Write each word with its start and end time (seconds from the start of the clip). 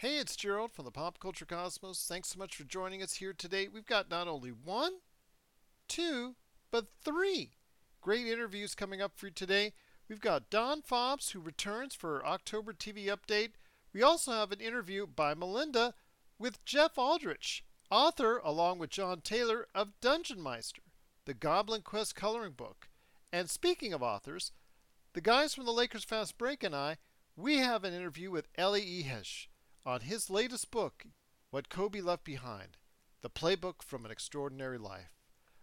Hey, 0.00 0.18
it's 0.18 0.36
Gerald 0.36 0.70
from 0.70 0.84
the 0.84 0.92
Pop 0.92 1.18
Culture 1.18 1.44
Cosmos. 1.44 2.06
Thanks 2.06 2.28
so 2.28 2.38
much 2.38 2.54
for 2.54 2.62
joining 2.62 3.02
us 3.02 3.14
here 3.14 3.32
today. 3.32 3.66
We've 3.66 3.84
got 3.84 4.08
not 4.08 4.28
only 4.28 4.50
one, 4.50 4.98
two, 5.88 6.36
but 6.70 6.86
three 7.04 7.54
great 8.00 8.28
interviews 8.28 8.76
coming 8.76 9.02
up 9.02 9.14
for 9.16 9.26
you 9.26 9.32
today. 9.32 9.72
We've 10.08 10.20
got 10.20 10.50
Dawn 10.50 10.82
Fobbs, 10.88 11.32
who 11.32 11.40
returns 11.40 11.96
for 11.96 12.24
October 12.24 12.72
TV 12.72 13.06
update. 13.06 13.54
We 13.92 14.00
also 14.00 14.30
have 14.30 14.52
an 14.52 14.60
interview 14.60 15.04
by 15.04 15.34
Melinda 15.34 15.94
with 16.38 16.64
Jef 16.64 16.96
Aldrich, 16.96 17.64
author, 17.90 18.38
along 18.44 18.78
with 18.78 18.90
Jon 18.90 19.20
Taylor, 19.20 19.66
of 19.74 19.98
Düngeonmeister, 20.00 20.84
the 21.24 21.34
Goblin 21.34 21.82
Quest 21.82 22.14
coloring 22.14 22.52
book. 22.52 22.88
And 23.32 23.50
speaking 23.50 23.92
of 23.92 24.04
authors, 24.04 24.52
the 25.14 25.20
guys 25.20 25.56
from 25.56 25.64
the 25.64 25.72
Lakers 25.72 26.04
Fast 26.04 26.38
Break 26.38 26.62
and 26.62 26.76
I, 26.76 26.98
we 27.34 27.56
have 27.56 27.82
an 27.82 27.94
interview 27.94 28.30
with 28.30 28.46
Eli 28.56 28.78
Ihej 28.78 29.47
on 29.84 30.00
his 30.00 30.30
latest 30.30 30.70
book, 30.70 31.06
What 31.50 31.68
Kobe 31.68 32.00
Left 32.00 32.24
Behind 32.24 32.76
The 33.22 33.30
Playbook 33.30 33.82
from 33.82 34.04
an 34.04 34.10
Extraordinary 34.10 34.78
Life. 34.78 35.12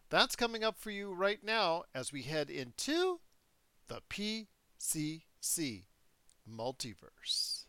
That's 0.10 0.36
coming 0.36 0.64
up 0.64 0.78
for 0.78 0.92
you 0.92 1.14
right 1.14 1.44
now 1.44 1.84
as 1.94 2.12
we 2.12 2.24
head 2.24 2.50
into 2.50 3.20
the 3.88 4.02
PCC 4.10 5.86
Multiverse. 6.50 7.66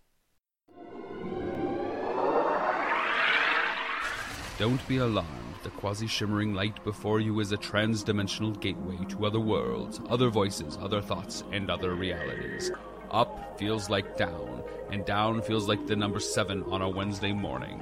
Don't 4.59 4.89
be 4.89 4.99
alarmed. 4.99 5.31
The 5.63 5.71
quasi 5.71 6.07
shimmering 6.07 6.55
light 6.55 6.83
before 6.85 7.21
you 7.21 7.41
is 7.41 7.53
a 7.53 7.57
trans 7.57 8.03
dimensional 8.03 8.53
gateway 8.53 8.97
to 9.09 9.27
other 9.27 9.41
worlds, 9.41 10.01
other 10.09 10.31
voices, 10.31 10.79
other 10.81 11.03
thoughts, 11.03 11.45
and 11.53 11.71
other 11.71 11.95
realities. 11.95 12.71
Up 13.11 13.57
feels 13.59 13.89
like 13.89 14.17
down, 14.17 14.63
and 14.91 15.05
down 15.05 15.41
feels 15.41 15.69
like 15.69 15.87
the 15.87 15.95
number 15.95 16.19
seven 16.19 16.65
on 16.65 16.83
a 16.83 16.89
Wednesday 16.89 17.33
morning. 17.33 17.81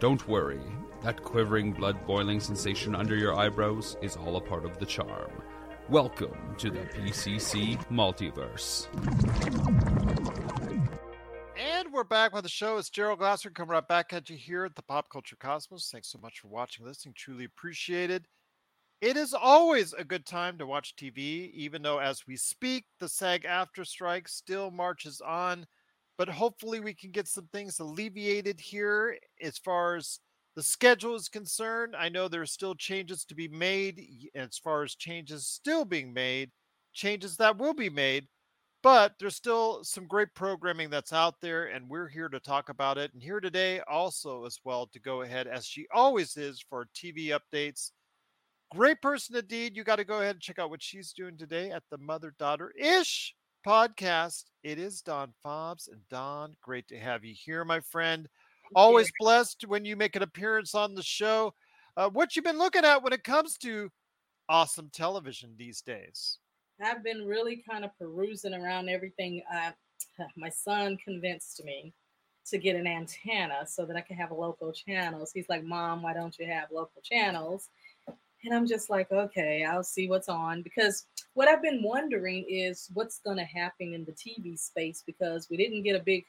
Don't 0.00 0.26
worry, 0.26 0.62
that 1.02 1.22
quivering, 1.22 1.72
blood 1.72 2.06
boiling 2.06 2.40
sensation 2.40 2.94
under 2.94 3.14
your 3.14 3.34
eyebrows 3.34 3.96
is 4.00 4.16
all 4.16 4.36
a 4.36 4.40
part 4.40 4.64
of 4.64 4.78
the 4.78 4.86
charm. 4.86 5.30
Welcome 5.90 6.54
to 6.58 6.70
the 6.70 6.80
PCC 6.80 7.76
Multiverse. 7.88 8.88
And 11.58 11.92
we're 11.92 12.04
back 12.04 12.32
with 12.32 12.44
the 12.44 12.48
show. 12.48 12.78
It's 12.78 12.88
Gerald 12.88 13.18
Glassford 13.18 13.54
coming 13.54 13.72
right 13.72 13.86
back 13.86 14.12
at 14.14 14.30
you 14.30 14.36
here 14.36 14.64
at 14.64 14.74
the 14.74 14.82
Pop 14.82 15.10
Culture 15.10 15.36
Cosmos. 15.36 15.90
Thanks 15.90 16.08
so 16.08 16.18
much 16.22 16.40
for 16.40 16.48
watching, 16.48 16.86
listening. 16.86 17.14
Truly 17.14 17.44
appreciated. 17.44 18.26
It 19.02 19.16
is 19.16 19.34
always 19.34 19.92
a 19.94 20.04
good 20.04 20.24
time 20.24 20.58
to 20.58 20.66
watch 20.66 20.94
TV, 20.94 21.50
even 21.54 21.82
though 21.82 21.98
as 21.98 22.24
we 22.24 22.36
speak, 22.36 22.84
the 23.00 23.08
SAG-AFTRA 23.08 23.84
strike 23.84 24.28
still 24.28 24.70
marches 24.70 25.20
on. 25.20 25.66
But 26.16 26.28
hopefully, 26.28 26.78
we 26.78 26.94
can 26.94 27.10
get 27.10 27.26
some 27.26 27.48
things 27.48 27.80
alleviated 27.80 28.60
here 28.60 29.18
as 29.42 29.58
far 29.58 29.96
as 29.96 30.20
the 30.54 30.62
schedule 30.62 31.16
is 31.16 31.28
concerned. 31.28 31.96
I 31.96 32.10
know 32.10 32.28
there 32.28 32.42
are 32.42 32.46
still 32.46 32.76
changes 32.76 33.24
to 33.24 33.34
be 33.34 33.48
made 33.48 34.00
as 34.36 34.56
far 34.56 34.84
as 34.84 34.94
changes 34.94 35.48
still 35.48 35.84
being 35.84 36.12
made, 36.12 36.52
changes 36.92 37.36
that 37.38 37.58
will 37.58 37.74
be 37.74 37.90
made, 37.90 38.28
but 38.84 39.14
there's 39.18 39.34
still 39.34 39.82
some 39.82 40.06
great 40.06 40.32
programming 40.34 40.90
that's 40.90 41.12
out 41.12 41.40
there, 41.40 41.64
and 41.66 41.88
we're 41.88 42.06
here 42.06 42.28
to 42.28 42.38
talk 42.38 42.68
about 42.68 42.98
it. 42.98 43.12
And 43.14 43.22
here 43.22 43.40
today, 43.40 43.80
also 43.90 44.44
as 44.44 44.60
well, 44.62 44.86
to 44.92 45.00
go 45.00 45.22
ahead 45.22 45.48
as 45.48 45.66
she 45.66 45.88
always 45.92 46.36
is 46.36 46.64
for 46.70 46.86
TV 46.94 47.36
updates 47.36 47.90
Great 48.74 49.02
person 49.02 49.36
indeed. 49.36 49.76
You 49.76 49.84
got 49.84 49.96
to 49.96 50.04
go 50.04 50.20
ahead 50.20 50.36
and 50.36 50.40
check 50.40 50.58
out 50.58 50.70
what 50.70 50.82
she's 50.82 51.12
doing 51.12 51.36
today 51.36 51.70
at 51.70 51.82
the 51.90 51.98
Mother 51.98 52.34
Daughter 52.38 52.72
Ish 52.74 53.34
podcast. 53.66 54.44
It 54.64 54.78
is 54.78 55.02
Dawn 55.02 55.34
Fobbs. 55.44 55.92
And 55.92 56.00
Dawn, 56.08 56.56
great 56.62 56.88
to 56.88 56.98
have 56.98 57.22
you 57.22 57.34
here, 57.36 57.66
my 57.66 57.80
friend. 57.80 58.26
Always 58.74 59.12
blessed 59.20 59.66
when 59.66 59.84
you 59.84 59.94
make 59.94 60.16
an 60.16 60.22
appearance 60.22 60.74
on 60.74 60.94
the 60.94 61.02
show. 61.02 61.52
Uh, 61.98 62.08
what 62.08 62.34
you've 62.34 62.46
been 62.46 62.56
looking 62.56 62.86
at 62.86 63.02
when 63.02 63.12
it 63.12 63.24
comes 63.24 63.58
to 63.58 63.90
awesome 64.48 64.88
television 64.90 65.54
these 65.58 65.82
days? 65.82 66.38
I've 66.82 67.04
been 67.04 67.26
really 67.26 67.62
kind 67.68 67.84
of 67.84 67.90
perusing 67.98 68.54
around 68.54 68.88
everything. 68.88 69.42
Uh, 69.54 69.72
my 70.38 70.48
son 70.48 70.96
convinced 70.96 71.62
me 71.62 71.92
to 72.46 72.56
get 72.56 72.76
an 72.76 72.86
antenna 72.86 73.66
so 73.66 73.84
that 73.84 73.96
I 73.96 74.00
can 74.00 74.16
have 74.16 74.32
local 74.32 74.72
channels. 74.72 75.30
He's 75.30 75.50
like, 75.50 75.62
Mom, 75.62 76.02
why 76.02 76.14
don't 76.14 76.38
you 76.38 76.46
have 76.46 76.70
local 76.72 77.02
channels? 77.02 77.68
And 78.44 78.54
I'm 78.54 78.66
just 78.66 78.90
like, 78.90 79.10
okay, 79.12 79.64
I'll 79.64 79.84
see 79.84 80.08
what's 80.08 80.28
on. 80.28 80.62
Because 80.62 81.06
what 81.34 81.48
I've 81.48 81.62
been 81.62 81.82
wondering 81.82 82.44
is 82.48 82.88
what's 82.94 83.20
going 83.20 83.36
to 83.38 83.44
happen 83.44 83.94
in 83.94 84.04
the 84.04 84.12
TV 84.12 84.58
space 84.58 85.02
because 85.06 85.48
we 85.48 85.56
didn't 85.56 85.82
get 85.82 85.96
a 85.96 86.02
big 86.02 86.24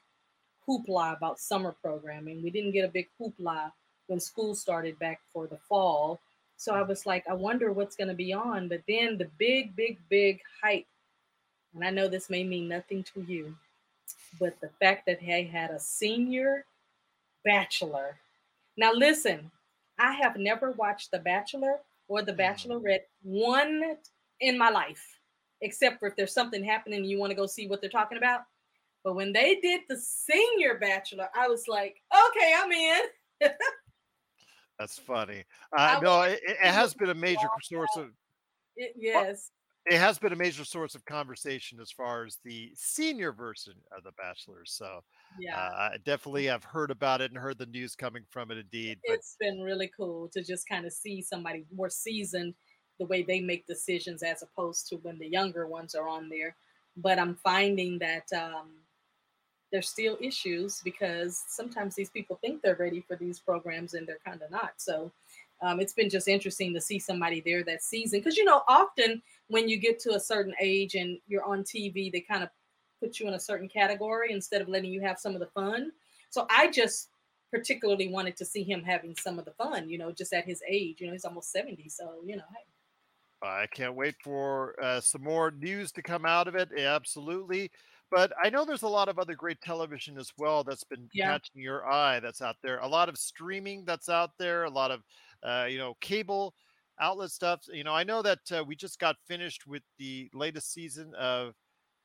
hoopla 0.67 1.17
about 1.17 1.39
summer 1.39 1.75
programming. 1.81 2.43
We 2.43 2.51
didn't 2.51 2.71
get 2.71 2.85
a 2.85 2.91
big 2.91 3.07
hoopla 3.19 3.71
when 4.07 4.19
school 4.19 4.55
started 4.55 4.97
back 4.99 5.21
for 5.31 5.47
the 5.47 5.57
fall. 5.57 6.19
So 6.57 6.73
I 6.73 6.83
was 6.83 7.05
like, 7.05 7.25
I 7.29 7.33
wonder 7.33 7.71
what's 7.71 7.95
going 7.95 8.07
to 8.09 8.13
be 8.13 8.31
on. 8.31 8.67
But 8.67 8.83
then 8.87 9.17
the 9.17 9.29
big, 9.37 9.75
big, 9.75 9.97
big 10.09 10.39
hype, 10.61 10.85
and 11.73 11.83
I 11.83 11.89
know 11.89 12.07
this 12.07 12.29
may 12.29 12.43
mean 12.43 12.67
nothing 12.67 13.03
to 13.15 13.21
you, 13.21 13.55
but 14.39 14.59
the 14.61 14.69
fact 14.79 15.05
that 15.07 15.19
they 15.19 15.43
had 15.43 15.71
a 15.71 15.79
senior 15.79 16.65
bachelor. 17.43 18.17
Now, 18.77 18.93
listen, 18.93 19.51
I 19.99 20.13
have 20.13 20.37
never 20.37 20.71
watched 20.71 21.11
The 21.11 21.19
Bachelor, 21.19 21.79
or 22.07 22.21
The 22.21 22.31
mm-hmm. 22.31 22.41
Bachelorette 22.41 23.05
one 23.21 23.97
in 24.41 24.57
my 24.57 24.69
life, 24.69 25.03
except 25.61 25.99
for 25.99 26.07
if 26.07 26.15
there's 26.15 26.33
something 26.33 26.63
happening 26.63 26.99
and 26.99 27.09
you 27.09 27.19
want 27.19 27.31
to 27.31 27.35
go 27.35 27.45
see 27.45 27.67
what 27.67 27.81
they're 27.81 27.89
talking 27.89 28.17
about. 28.17 28.41
But 29.03 29.15
when 29.15 29.33
they 29.33 29.55
did 29.61 29.81
the 29.89 29.97
senior 29.97 30.77
bachelor, 30.79 31.27
I 31.35 31.47
was 31.47 31.67
like, 31.67 32.01
okay, 32.13 32.53
I'm 32.57 32.71
in. 32.71 33.01
That's 34.79 34.97
funny. 34.97 35.43
Uh, 35.77 35.99
no, 36.01 36.21
it, 36.23 36.39
it, 36.47 36.57
has 36.61 36.93
been 36.93 37.09
a 37.09 37.15
major 37.15 37.47
source 37.61 37.95
of. 37.97 38.09
It, 38.75 38.93
yes 38.97 39.51
it 39.85 39.97
has 39.97 40.17
been 40.17 40.31
a 40.31 40.35
major 40.35 40.63
source 40.63 40.95
of 40.95 41.03
conversation 41.05 41.79
as 41.81 41.91
far 41.91 42.25
as 42.25 42.37
the 42.45 42.71
senior 42.73 43.33
version 43.33 43.73
of 43.95 44.03
The 44.03 44.11
Bachelor. 44.17 44.63
So, 44.65 45.01
yeah, 45.39 45.57
uh, 45.57 45.89
I 45.93 45.97
definitely 46.05 46.45
have 46.45 46.63
heard 46.63 46.89
about 46.89 47.21
it 47.21 47.31
and 47.31 47.39
heard 47.39 47.57
the 47.57 47.65
news 47.65 47.95
coming 47.95 48.23
from 48.29 48.51
it. 48.51 48.57
Indeed, 48.57 48.99
but... 49.05 49.15
it's 49.15 49.35
been 49.39 49.61
really 49.61 49.91
cool 49.95 50.29
to 50.29 50.41
just 50.41 50.67
kind 50.69 50.85
of 50.85 50.93
see 50.93 51.21
somebody 51.21 51.65
more 51.75 51.89
seasoned, 51.89 52.53
the 52.99 53.05
way 53.07 53.23
they 53.23 53.41
make 53.41 53.67
decisions 53.67 54.23
as 54.23 54.41
opposed 54.41 54.87
to 54.87 54.95
when 54.97 55.19
the 55.19 55.27
younger 55.27 55.67
ones 55.67 55.95
are 55.95 56.07
on 56.07 56.29
there. 56.29 56.55
But 56.95 57.19
I'm 57.19 57.35
finding 57.35 57.99
that 57.99 58.31
um, 58.33 58.69
there's 59.73 59.89
still 59.89 60.17
issues 60.21 60.79
because 60.83 61.43
sometimes 61.49 61.95
these 61.95 62.11
people 62.11 62.37
think 62.39 62.61
they're 62.61 62.75
ready 62.75 63.03
for 63.05 63.17
these 63.17 63.39
programs 63.39 63.95
and 63.95 64.07
they're 64.07 64.19
kind 64.25 64.41
of 64.41 64.51
not. 64.51 64.73
So 64.77 65.11
um, 65.63 65.79
it's 65.79 65.93
been 65.93 66.09
just 66.09 66.27
interesting 66.27 66.73
to 66.73 66.81
see 66.81 66.99
somebody 66.99 67.41
there 67.41 67.63
that 67.63 67.81
season 67.81 68.19
because 68.19 68.37
you 68.37 68.45
know 68.45 68.61
often 68.67 69.21
when 69.53 69.69
you 69.69 69.77
get 69.77 69.99
to 69.99 70.15
a 70.15 70.19
certain 70.19 70.53
age 70.59 70.95
and 70.95 71.19
you're 71.27 71.43
on 71.43 71.63
tv 71.63 72.11
they 72.11 72.19
kind 72.19 72.43
of 72.43 72.49
put 72.99 73.19
you 73.19 73.27
in 73.27 73.35
a 73.35 73.39
certain 73.39 73.69
category 73.69 74.31
instead 74.31 74.61
of 74.61 74.67
letting 74.67 74.91
you 74.91 74.99
have 74.99 75.19
some 75.19 75.33
of 75.33 75.39
the 75.39 75.47
fun 75.47 75.91
so 76.29 76.47
i 76.49 76.69
just 76.69 77.09
particularly 77.51 78.07
wanted 78.07 78.35
to 78.35 78.43
see 78.43 78.63
him 78.63 78.81
having 78.81 79.15
some 79.15 79.37
of 79.37 79.45
the 79.45 79.51
fun 79.51 79.87
you 79.87 79.97
know 79.97 80.11
just 80.11 80.33
at 80.33 80.43
his 80.43 80.61
age 80.67 80.99
you 80.99 81.05
know 81.05 81.13
he's 81.13 81.25
almost 81.25 81.51
70 81.51 81.87
so 81.89 82.15
you 82.25 82.35
know 82.35 82.43
hey. 82.49 82.63
I 83.43 83.67
can't 83.67 83.95
wait 83.95 84.15
for 84.23 84.73
uh, 84.81 85.01
some 85.01 85.21
more 85.21 85.51
news 85.51 85.91
to 85.91 86.01
come 86.01 86.25
out 86.25 86.47
of 86.47 86.55
it. 86.55 86.69
Absolutely. 86.77 87.71
But 88.09 88.31
I 88.41 88.49
know 88.49 88.63
there's 88.63 88.83
a 88.83 88.87
lot 88.87 89.09
of 89.09 89.19
other 89.19 89.35
great 89.35 89.59
television 89.59 90.17
as 90.17 90.31
well 90.37 90.63
that's 90.63 90.85
been 90.85 91.09
yeah. 91.13 91.33
catching 91.33 91.61
your 91.61 91.85
eye 91.85 92.21
that's 92.21 92.41
out 92.41 92.55
there. 92.63 92.77
A 92.79 92.87
lot 92.87 93.09
of 93.09 93.17
streaming 93.17 93.83
that's 93.83 94.07
out 94.07 94.31
there, 94.39 94.63
a 94.63 94.69
lot 94.69 94.91
of 94.91 95.01
uh, 95.43 95.65
you 95.69 95.77
know, 95.77 95.95
cable 95.99 96.53
outlet 96.99 97.31
stuff. 97.31 97.61
You 97.71 97.83
know, 97.83 97.93
I 97.93 98.03
know 98.03 98.21
that 98.21 98.39
uh, 98.51 98.63
we 98.65 98.75
just 98.75 98.99
got 98.99 99.15
finished 99.27 99.65
with 99.67 99.83
the 99.97 100.29
latest 100.33 100.73
season 100.73 101.13
of, 101.15 101.53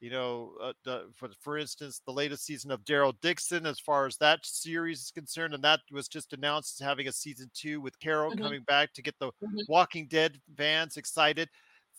you 0.01 0.11
know, 0.11 0.53
uh, 0.63 0.73
the, 0.85 1.11
for 1.17 1.29
for 1.41 1.59
instance, 1.59 2.01
the 2.07 2.13
latest 2.13 2.45
season 2.45 2.71
of 2.71 2.85
Daryl 2.85 3.15
Dixon, 3.21 3.67
as 3.67 3.81
far 3.81 4.07
as 4.07 4.17
that 4.19 4.41
series 4.45 5.01
is 5.01 5.11
concerned, 5.11 5.55
and 5.55 5.65
that 5.65 5.81
was 5.91 6.07
just 6.07 6.33
announced 6.33 6.81
as 6.81 6.87
having 6.87 7.09
a 7.09 7.13
season 7.13 7.51
two 7.53 7.81
with 7.81 7.99
Carol 7.99 8.31
mm-hmm. 8.31 8.43
coming 8.43 8.63
back 8.63 8.93
to 8.95 9.03
get 9.03 9.19
the 9.19 9.29
mm-hmm. 9.29 9.59
Walking 9.69 10.07
Dead 10.07 10.41
fans 10.57 10.97
excited. 10.97 11.49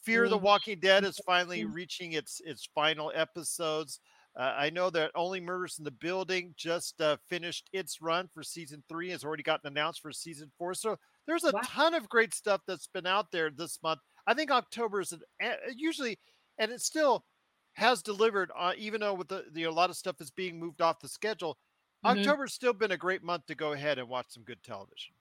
Fear 0.03 0.23
mm-hmm. 0.23 0.31
the 0.31 0.37
Walking 0.37 0.79
Dead 0.79 1.03
is 1.03 1.19
finally 1.25 1.63
mm-hmm. 1.63 1.73
reaching 1.73 2.13
its 2.13 2.41
its 2.45 2.69
final 2.73 3.11
episodes. 3.13 3.99
Uh, 4.37 4.53
I 4.57 4.69
know 4.69 4.89
that 4.91 5.11
Only 5.15 5.41
Murders 5.41 5.79
in 5.79 5.83
the 5.83 5.91
Building 5.91 6.53
just 6.55 7.01
uh, 7.01 7.17
finished 7.27 7.69
its 7.73 8.01
run 8.01 8.29
for 8.33 8.43
season 8.43 8.81
three, 8.87 9.09
has 9.09 9.25
already 9.25 9.43
gotten 9.43 9.67
announced 9.67 10.01
for 10.01 10.13
season 10.13 10.51
four. 10.57 10.73
So 10.73 10.97
there's 11.29 11.43
a 11.43 11.51
wow. 11.51 11.61
ton 11.63 11.93
of 11.93 12.09
great 12.09 12.33
stuff 12.33 12.61
that's 12.67 12.87
been 12.87 13.05
out 13.05 13.31
there 13.31 13.51
this 13.51 13.79
month. 13.83 13.99
I 14.25 14.33
think 14.33 14.51
October 14.51 15.01
is 15.01 15.13
an, 15.13 15.21
usually, 15.75 16.17
and 16.57 16.71
it 16.71 16.81
still 16.81 17.23
has 17.73 18.01
delivered, 18.01 18.51
uh, 18.57 18.73
even 18.77 19.01
though 19.01 19.13
with 19.13 19.27
the, 19.27 19.45
the 19.53 19.63
a 19.63 19.71
lot 19.71 19.89
of 19.89 19.95
stuff 19.95 20.19
is 20.19 20.31
being 20.31 20.59
moved 20.59 20.81
off 20.81 20.99
the 20.99 21.07
schedule. 21.07 21.57
Mm-hmm. 22.03 22.19
October's 22.19 22.53
still 22.53 22.73
been 22.73 22.91
a 22.91 22.97
great 22.97 23.23
month 23.23 23.45
to 23.47 23.55
go 23.55 23.73
ahead 23.73 23.99
and 23.99 24.09
watch 24.09 24.27
some 24.29 24.43
good 24.43 24.63
television. 24.63 25.13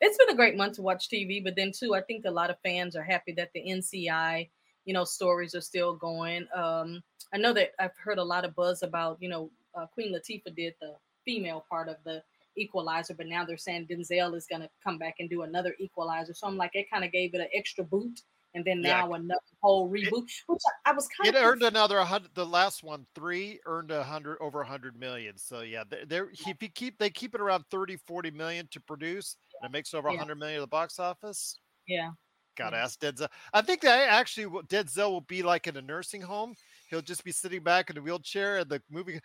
It's 0.00 0.18
been 0.18 0.30
a 0.30 0.36
great 0.36 0.56
month 0.56 0.74
to 0.74 0.82
watch 0.82 1.08
TV, 1.08 1.42
but 1.42 1.56
then 1.56 1.72
too, 1.72 1.94
I 1.94 2.02
think 2.02 2.24
a 2.26 2.30
lot 2.30 2.50
of 2.50 2.56
fans 2.62 2.94
are 2.94 3.02
happy 3.02 3.32
that 3.32 3.50
the 3.54 3.64
NCI, 3.66 4.50
you 4.84 4.92
know, 4.92 5.04
stories 5.04 5.54
are 5.54 5.60
still 5.60 5.94
going. 5.94 6.46
Um, 6.54 7.02
I 7.32 7.38
know 7.38 7.52
that 7.54 7.70
I've 7.78 7.96
heard 7.96 8.18
a 8.18 8.24
lot 8.24 8.44
of 8.44 8.54
buzz 8.54 8.82
about, 8.82 9.16
you 9.20 9.28
know, 9.28 9.50
uh, 9.74 9.86
Queen 9.86 10.14
Latifah 10.14 10.54
did 10.54 10.74
the 10.80 10.94
female 11.24 11.64
part 11.70 11.88
of 11.88 11.96
the 12.04 12.22
Equalizer, 12.56 13.14
but 13.14 13.26
now 13.26 13.44
they're 13.44 13.56
saying 13.56 13.86
Denzel 13.90 14.34
is 14.34 14.46
going 14.46 14.62
to 14.62 14.70
come 14.82 14.98
back 14.98 15.16
and 15.18 15.28
do 15.28 15.42
another 15.42 15.74
Equalizer. 15.78 16.34
So 16.34 16.46
I'm 16.46 16.56
like, 16.56 16.70
it 16.74 16.90
kind 16.90 17.04
of 17.04 17.12
gave 17.12 17.34
it 17.34 17.40
an 17.40 17.48
extra 17.54 17.84
boot. 17.84 18.20
And 18.56 18.64
then 18.64 18.80
now 18.80 19.08
yeah. 19.08 19.16
another 19.16 19.40
whole 19.60 19.90
reboot, 19.90 20.12
it, 20.12 20.30
which 20.46 20.62
I, 20.86 20.90
I 20.90 20.92
was 20.94 21.08
kind 21.08 21.28
of. 21.28 21.34
It 21.34 21.44
earned 21.44 21.64
another 21.64 21.98
hundred. 22.00 22.30
The 22.34 22.46
last 22.46 22.84
one, 22.84 23.04
three, 23.12 23.58
earned 23.66 23.90
a 23.90 24.04
hundred 24.04 24.38
over 24.40 24.60
a 24.60 24.66
hundred 24.66 24.96
million. 24.96 25.36
So 25.36 25.62
yeah, 25.62 25.82
they're, 26.06 26.30
if 26.30 26.46
you 26.46 26.54
keep 26.54 26.96
they 26.98 27.10
keep 27.10 27.34
it 27.34 27.40
around 27.40 27.64
30, 27.72 27.96
40 28.06 28.30
million 28.30 28.68
to 28.70 28.80
produce, 28.80 29.36
and 29.60 29.68
it 29.68 29.72
makes 29.72 29.92
over 29.92 30.06
a 30.06 30.12
yeah. 30.12 30.18
hundred 30.18 30.38
million 30.38 30.58
at 30.58 30.60
the 30.60 30.68
box 30.68 31.00
office. 31.00 31.58
Yeah. 31.88 32.10
Gotta 32.56 32.76
ask 32.76 33.00
Denzel. 33.00 33.28
I 33.52 33.62
think 33.62 33.80
that 33.80 34.08
actually 34.08 34.46
Denzel 34.68 35.10
will 35.10 35.20
be 35.22 35.42
like 35.42 35.66
in 35.66 35.76
a 35.76 35.82
nursing 35.82 36.20
home. 36.20 36.54
He'll 36.88 37.02
just 37.02 37.24
be 37.24 37.32
sitting 37.32 37.64
back 37.64 37.90
in 37.90 37.98
a 37.98 38.00
wheelchair, 38.00 38.58
and 38.58 38.70
the 38.70 38.80
movie 38.88 39.18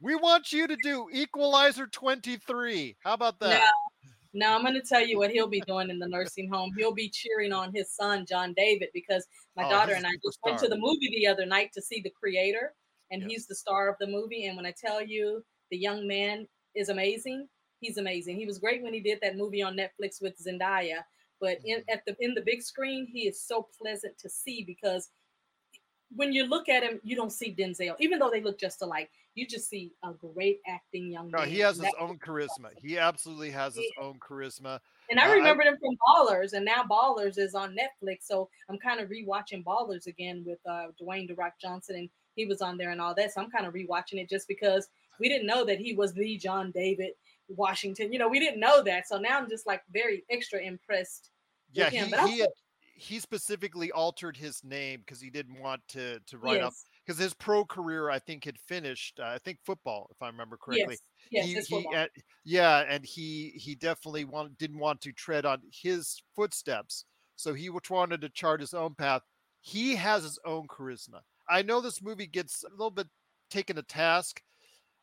we 0.00 0.16
want 0.16 0.52
you 0.52 0.66
to 0.66 0.76
do 0.82 1.08
Equalizer 1.12 1.86
23. 1.86 2.96
How 3.02 3.14
about 3.14 3.38
that? 3.40 3.70
No, 4.32 4.46
no 4.46 4.54
I'm 4.54 4.62
going 4.62 4.74
to 4.74 4.82
tell 4.82 5.04
you 5.04 5.18
what 5.18 5.30
he'll 5.30 5.48
be 5.48 5.62
doing 5.62 5.90
in 5.90 5.98
the 5.98 6.08
nursing 6.08 6.50
home. 6.52 6.72
He'll 6.76 6.94
be 6.94 7.10
cheering 7.10 7.52
on 7.52 7.72
his 7.74 7.94
son, 7.94 8.26
John 8.28 8.54
David, 8.56 8.88
because 8.92 9.26
my 9.56 9.64
oh, 9.64 9.70
daughter 9.70 9.94
and 9.94 10.06
I 10.06 10.12
just 10.24 10.38
went 10.44 10.58
to 10.58 10.68
the 10.68 10.76
movie 10.76 11.14
the 11.16 11.26
other 11.26 11.46
night 11.46 11.70
to 11.74 11.82
see 11.82 12.00
the 12.02 12.12
creator, 12.18 12.74
and 13.10 13.22
he's 13.22 13.46
the 13.46 13.54
star 13.54 13.88
of 13.88 13.96
the 14.00 14.06
movie. 14.06 14.46
And 14.46 14.56
when 14.56 14.66
I 14.66 14.74
tell 14.78 15.02
you 15.02 15.42
the 15.70 15.78
young 15.78 16.06
man 16.06 16.46
is 16.74 16.88
amazing, 16.88 17.48
he's 17.80 17.98
amazing. 17.98 18.36
He 18.36 18.46
was 18.46 18.58
great 18.58 18.82
when 18.82 18.94
he 18.94 19.00
did 19.00 19.18
that 19.22 19.36
movie 19.36 19.62
on 19.62 19.76
Netflix 19.76 20.20
with 20.20 20.34
Zendaya, 20.44 21.02
but 21.40 21.58
in, 21.64 21.78
mm-hmm. 21.78 21.90
at 21.92 22.02
the 22.06 22.16
in 22.20 22.34
the 22.34 22.42
big 22.44 22.62
screen, 22.62 23.06
he 23.10 23.28
is 23.28 23.42
so 23.42 23.68
pleasant 23.80 24.18
to 24.18 24.28
see 24.28 24.64
because 24.66 25.10
when 26.14 26.32
you 26.32 26.44
look 26.44 26.68
at 26.68 26.82
him, 26.82 27.00
you 27.02 27.16
don't 27.16 27.32
see 27.32 27.54
Denzel, 27.54 27.94
even 27.98 28.18
though 28.18 28.30
they 28.30 28.42
look 28.42 28.58
just 28.58 28.82
alike 28.82 29.10
you 29.34 29.46
just 29.46 29.68
see 29.68 29.92
a 30.04 30.12
great 30.12 30.60
acting 30.66 31.10
young 31.10 31.30
no, 31.30 31.38
man. 31.38 31.48
No, 31.48 31.52
he 31.52 31.60
has 31.60 31.78
his 31.78 31.92
own 32.00 32.18
charisma. 32.18 32.70
He 32.80 32.98
absolutely 32.98 33.50
has 33.50 33.74
his 33.74 33.90
own 34.00 34.18
charisma. 34.20 34.78
And 35.10 35.18
I 35.18 35.30
uh, 35.30 35.34
remembered 35.34 35.66
him 35.66 35.76
from 35.76 35.96
Ballers, 36.08 36.52
and 36.52 36.64
now 36.64 36.84
Ballers 36.88 37.36
is 37.36 37.54
on 37.54 37.76
Netflix. 37.76 38.18
So 38.22 38.48
I'm 38.70 38.78
kind 38.78 39.00
of 39.00 39.08
rewatching 39.08 39.64
Ballers 39.64 40.06
again 40.06 40.44
with 40.46 40.58
uh, 40.68 40.86
Dwayne 41.02 41.28
The 41.28 41.34
Rock 41.34 41.54
Johnson, 41.60 41.96
and 41.96 42.08
he 42.36 42.46
was 42.46 42.62
on 42.62 42.78
there 42.78 42.90
and 42.90 43.00
all 43.00 43.14
that. 43.14 43.34
So 43.34 43.42
I'm 43.42 43.50
kind 43.50 43.66
of 43.66 43.74
rewatching 43.74 44.20
it 44.20 44.30
just 44.30 44.48
because 44.48 44.88
we 45.18 45.28
didn't 45.28 45.46
know 45.46 45.64
that 45.64 45.78
he 45.78 45.94
was 45.94 46.14
the 46.14 46.36
John 46.36 46.70
David 46.70 47.10
Washington. 47.48 48.12
You 48.12 48.18
know, 48.18 48.28
we 48.28 48.38
didn't 48.38 48.60
know 48.60 48.82
that. 48.84 49.08
So 49.08 49.18
now 49.18 49.38
I'm 49.38 49.48
just 49.48 49.66
like 49.66 49.82
very 49.92 50.24
extra 50.30 50.60
impressed. 50.60 51.30
Yeah, 51.72 51.90
he, 51.90 51.98
he, 51.98 52.46
he 52.94 53.18
specifically 53.18 53.90
altered 53.92 54.36
his 54.36 54.62
name 54.64 55.00
because 55.00 55.20
he 55.20 55.30
didn't 55.30 55.60
want 55.60 55.82
to 55.88 56.20
to 56.20 56.38
write 56.38 56.56
yes. 56.56 56.66
up 56.66 56.72
because 57.04 57.20
his 57.20 57.34
pro 57.34 57.64
career, 57.64 58.10
I 58.10 58.18
think, 58.18 58.44
had 58.44 58.58
finished. 58.58 59.20
Uh, 59.20 59.26
I 59.26 59.38
think 59.38 59.58
football, 59.64 60.08
if 60.10 60.22
I 60.22 60.28
remember 60.28 60.56
correctly. 60.56 60.98
Yes, 61.30 61.48
yes 61.48 61.66
he, 61.66 61.80
he 61.80 61.96
uh, 61.96 62.06
yeah, 62.44 62.84
and 62.88 63.04
he 63.04 63.52
he 63.56 63.74
definitely 63.74 64.24
want, 64.24 64.56
didn't 64.58 64.78
want 64.78 65.00
to 65.02 65.12
tread 65.12 65.44
on 65.44 65.60
his 65.70 66.22
footsteps, 66.36 67.04
so 67.36 67.52
he 67.52 67.68
wanted 67.90 68.20
to 68.20 68.28
chart 68.28 68.60
his 68.60 68.74
own 68.74 68.94
path. 68.94 69.22
He 69.60 69.96
has 69.96 70.22
his 70.22 70.38
own 70.44 70.66
charisma. 70.68 71.20
I 71.48 71.62
know 71.62 71.80
this 71.80 72.02
movie 72.02 72.26
gets 72.26 72.64
a 72.64 72.70
little 72.70 72.90
bit 72.90 73.08
taken 73.50 73.76
to 73.76 73.82
task, 73.82 74.42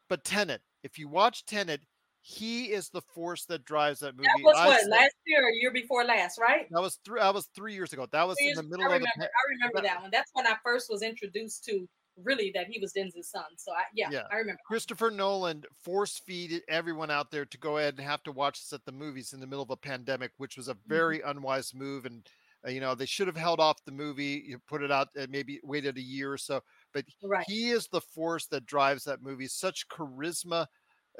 but 0.09 0.23
Tenet, 0.23 0.61
if 0.83 0.97
you 0.97 1.07
watch 1.07 1.45
Tenet, 1.45 1.81
he 2.21 2.65
is 2.65 2.89
the 2.89 3.01
force 3.01 3.45
that 3.45 3.65
drives 3.65 3.99
that 3.99 4.15
movie. 4.15 4.27
That 4.27 4.43
was 4.43 4.55
I 4.57 4.67
what 4.67 4.81
said, 4.81 4.89
last 4.89 5.15
year 5.25 5.43
or 5.43 5.49
year 5.49 5.71
before 5.73 6.05
last, 6.05 6.39
right? 6.39 6.67
That 6.69 6.81
was 6.81 6.99
three. 7.03 7.19
That 7.19 7.33
was 7.33 7.49
three 7.55 7.73
years 7.73 7.93
ago. 7.93 8.07
That 8.11 8.27
was 8.27 8.37
in 8.39 8.53
the 8.55 8.63
middle 8.63 8.81
I 8.81 8.93
remember, 8.93 9.07
of 9.15 9.21
the. 9.21 9.25
I 9.25 9.43
remember 9.49 9.81
that 9.81 10.01
one. 10.01 10.11
That's 10.11 10.29
when 10.33 10.45
I 10.45 10.55
first 10.63 10.87
was 10.89 11.01
introduced 11.01 11.65
to 11.65 11.87
really 12.23 12.51
that 12.53 12.67
he 12.67 12.79
was 12.79 12.93
Denzel's 12.93 13.29
son. 13.29 13.43
So 13.57 13.71
I, 13.71 13.83
yeah, 13.95 14.09
yeah, 14.11 14.23
I 14.31 14.35
remember. 14.35 14.59
Christopher 14.67 15.09
Nolan 15.09 15.63
force 15.83 16.21
feed 16.25 16.61
everyone 16.69 17.09
out 17.09 17.31
there 17.31 17.45
to 17.45 17.57
go 17.57 17.77
ahead 17.77 17.95
and 17.97 18.07
have 18.07 18.21
to 18.23 18.31
watch 18.31 18.59
this 18.59 18.73
at 18.73 18.85
the 18.85 18.91
movies 18.91 19.33
in 19.33 19.39
the 19.39 19.47
middle 19.47 19.63
of 19.63 19.71
a 19.71 19.77
pandemic, 19.77 20.31
which 20.37 20.57
was 20.57 20.67
a 20.67 20.73
mm-hmm. 20.73 20.89
very 20.89 21.19
mm-hmm. 21.19 21.29
unwise 21.29 21.73
move. 21.73 22.05
And 22.05 22.27
uh, 22.67 22.69
you 22.69 22.81
know 22.81 22.93
they 22.93 23.07
should 23.07 23.27
have 23.27 23.37
held 23.37 23.59
off 23.59 23.83
the 23.85 23.91
movie, 23.91 24.43
you 24.45 24.59
put 24.67 24.83
it 24.83 24.91
out, 24.91 25.07
and 25.15 25.31
maybe 25.31 25.59
waited 25.63 25.97
a 25.97 26.01
year 26.01 26.31
or 26.31 26.37
so. 26.37 26.61
But 26.93 27.05
right. 27.23 27.45
he 27.47 27.71
is 27.71 27.87
the 27.87 28.01
force 28.01 28.45
that 28.47 28.65
drives 28.67 29.05
that 29.05 29.23
movie. 29.23 29.47
Such 29.47 29.87
charisma. 29.87 30.67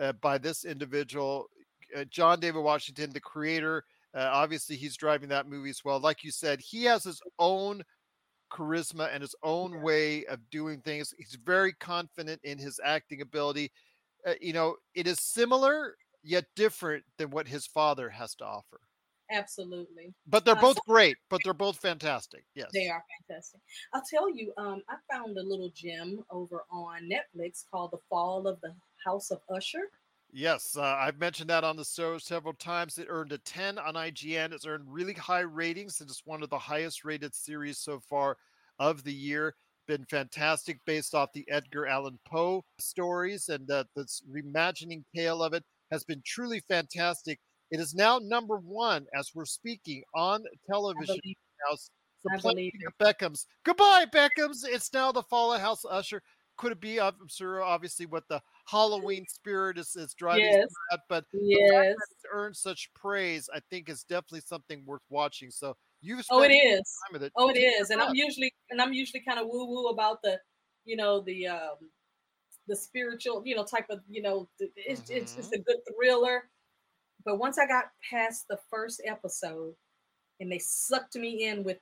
Uh, 0.01 0.13
by 0.13 0.37
this 0.37 0.65
individual 0.65 1.47
uh, 1.95 2.05
John 2.05 2.39
David 2.39 2.61
Washington, 2.61 3.11
the 3.11 3.19
creator. 3.19 3.83
Uh, 4.13 4.29
obviously, 4.31 4.75
he's 4.75 4.97
driving 4.97 5.29
that 5.29 5.47
movie 5.47 5.69
as 5.69 5.83
well. 5.85 5.99
Like 5.99 6.23
you 6.23 6.31
said, 6.31 6.59
he 6.59 6.83
has 6.85 7.03
his 7.03 7.21
own 7.39 7.83
charisma 8.51 9.09
and 9.13 9.21
his 9.21 9.35
own 9.43 9.81
way 9.81 10.25
of 10.25 10.39
doing 10.49 10.81
things. 10.81 11.13
He's 11.17 11.37
very 11.45 11.73
confident 11.73 12.41
in 12.43 12.57
his 12.57 12.79
acting 12.83 13.21
ability. 13.21 13.71
Uh, 14.25 14.33
you 14.41 14.53
know, 14.53 14.75
it 14.93 15.07
is 15.07 15.19
similar 15.21 15.95
yet 16.23 16.45
different 16.55 17.03
than 17.17 17.29
what 17.29 17.47
his 17.47 17.65
father 17.65 18.09
has 18.09 18.35
to 18.35 18.45
offer. 18.45 18.81
Absolutely. 19.31 20.13
But 20.27 20.43
they're 20.43 20.57
uh, 20.57 20.61
both 20.61 20.77
great, 20.85 21.15
but 21.29 21.39
they're 21.45 21.53
both 21.53 21.77
fantastic. 21.77 22.43
Yes. 22.53 22.69
They 22.73 22.89
are 22.89 23.03
fantastic. 23.29 23.61
I'll 23.93 24.03
tell 24.09 24.29
you, 24.29 24.51
um, 24.57 24.81
I 24.89 24.95
found 25.09 25.37
a 25.37 25.43
little 25.43 25.71
gem 25.73 26.19
over 26.29 26.65
on 26.69 27.09
Netflix 27.09 27.63
called 27.71 27.91
The 27.91 27.99
Fall 28.09 28.45
of 28.47 28.59
the 28.61 28.73
House 29.05 29.31
of 29.31 29.41
Usher. 29.53 29.89
Yes, 30.33 30.77
uh, 30.77 30.81
I've 30.81 31.19
mentioned 31.19 31.49
that 31.49 31.65
on 31.65 31.75
the 31.75 31.83
show 31.83 32.17
several 32.17 32.53
times. 32.53 32.97
It 32.97 33.07
earned 33.09 33.33
a 33.33 33.37
10 33.39 33.77
on 33.77 33.95
IGN. 33.95 34.53
It's 34.53 34.65
earned 34.65 34.85
really 34.87 35.13
high 35.13 35.41
ratings. 35.41 35.99
It's 35.99 36.21
one 36.25 36.41
of 36.41 36.49
the 36.49 36.57
highest 36.57 37.03
rated 37.03 37.35
series 37.35 37.79
so 37.79 37.99
far 37.99 38.37
of 38.79 39.03
the 39.03 39.13
year. 39.13 39.55
Been 39.87 40.05
fantastic 40.05 40.79
based 40.85 41.13
off 41.13 41.33
the 41.33 41.45
Edgar 41.49 41.85
Allan 41.85 42.17
Poe 42.25 42.63
stories, 42.79 43.49
and 43.49 43.67
that 43.67 43.87
this 43.95 44.23
reimagining 44.31 45.03
tale 45.13 45.43
of 45.43 45.53
it 45.53 45.65
has 45.91 46.05
been 46.05 46.21
truly 46.25 46.61
fantastic. 46.69 47.39
It 47.71 47.81
is 47.81 47.93
now 47.93 48.19
number 48.19 48.57
one 48.57 49.07
as 49.13 49.31
we're 49.35 49.45
speaking 49.45 50.03
on 50.15 50.43
television 50.69 51.19
house. 51.69 51.89
Supplanting 52.21 52.71
Beckham's. 52.99 53.47
Goodbye, 53.65 54.05
Beckham's. 54.13 54.63
It's 54.63 54.93
now 54.93 55.11
the 55.11 55.23
Fall 55.23 55.53
of 55.53 55.61
House 55.61 55.83
Usher. 55.89 56.21
Could 56.57 56.73
it 56.73 56.79
be? 56.79 56.99
I'm 56.99 57.15
sure, 57.27 57.63
obviously, 57.63 58.05
what 58.05 58.27
the 58.29 58.41
Halloween 58.65 59.25
spirit 59.27 59.77
is, 59.77 59.95
is 59.95 60.13
driving 60.13 60.45
yes. 60.45 60.67
that, 60.91 61.01
but 61.09 61.25
yes. 61.33 61.95
it's 62.11 62.25
earned 62.31 62.55
such 62.55 62.89
praise, 62.93 63.49
I 63.53 63.59
think 63.69 63.89
is 63.89 64.03
definitely 64.03 64.41
something 64.41 64.83
worth 64.85 65.01
watching. 65.09 65.51
So 65.51 65.75
you've 66.01 66.25
oh, 66.29 66.43
it 66.43 66.51
is. 66.51 66.81
It. 67.13 67.31
Oh, 67.35 67.49
it 67.49 67.57
is, 67.57 67.89
and 67.89 68.01
I'm 68.01 68.15
usually 68.15 68.53
and 68.69 68.81
I'm 68.81 68.93
usually 68.93 69.21
kind 69.27 69.39
of 69.39 69.47
woo 69.47 69.65
woo 69.65 69.87
about 69.87 70.21
the, 70.23 70.39
you 70.85 70.95
know, 70.95 71.21
the 71.21 71.47
um, 71.47 71.77
the 72.67 72.75
spiritual, 72.75 73.43
you 73.45 73.55
know, 73.55 73.63
type 73.63 73.87
of, 73.89 73.99
you 74.07 74.21
know, 74.21 74.47
it's 74.59 75.01
mm-hmm. 75.01 75.17
it's 75.17 75.35
just 75.35 75.53
a 75.53 75.59
good 75.59 75.77
thriller. 75.95 76.49
But 77.25 77.37
once 77.37 77.59
I 77.59 77.67
got 77.67 77.85
past 78.09 78.45
the 78.49 78.59
first 78.69 79.01
episode, 79.05 79.75
and 80.39 80.51
they 80.51 80.59
sucked 80.59 81.15
me 81.15 81.47
in 81.47 81.63
with 81.63 81.77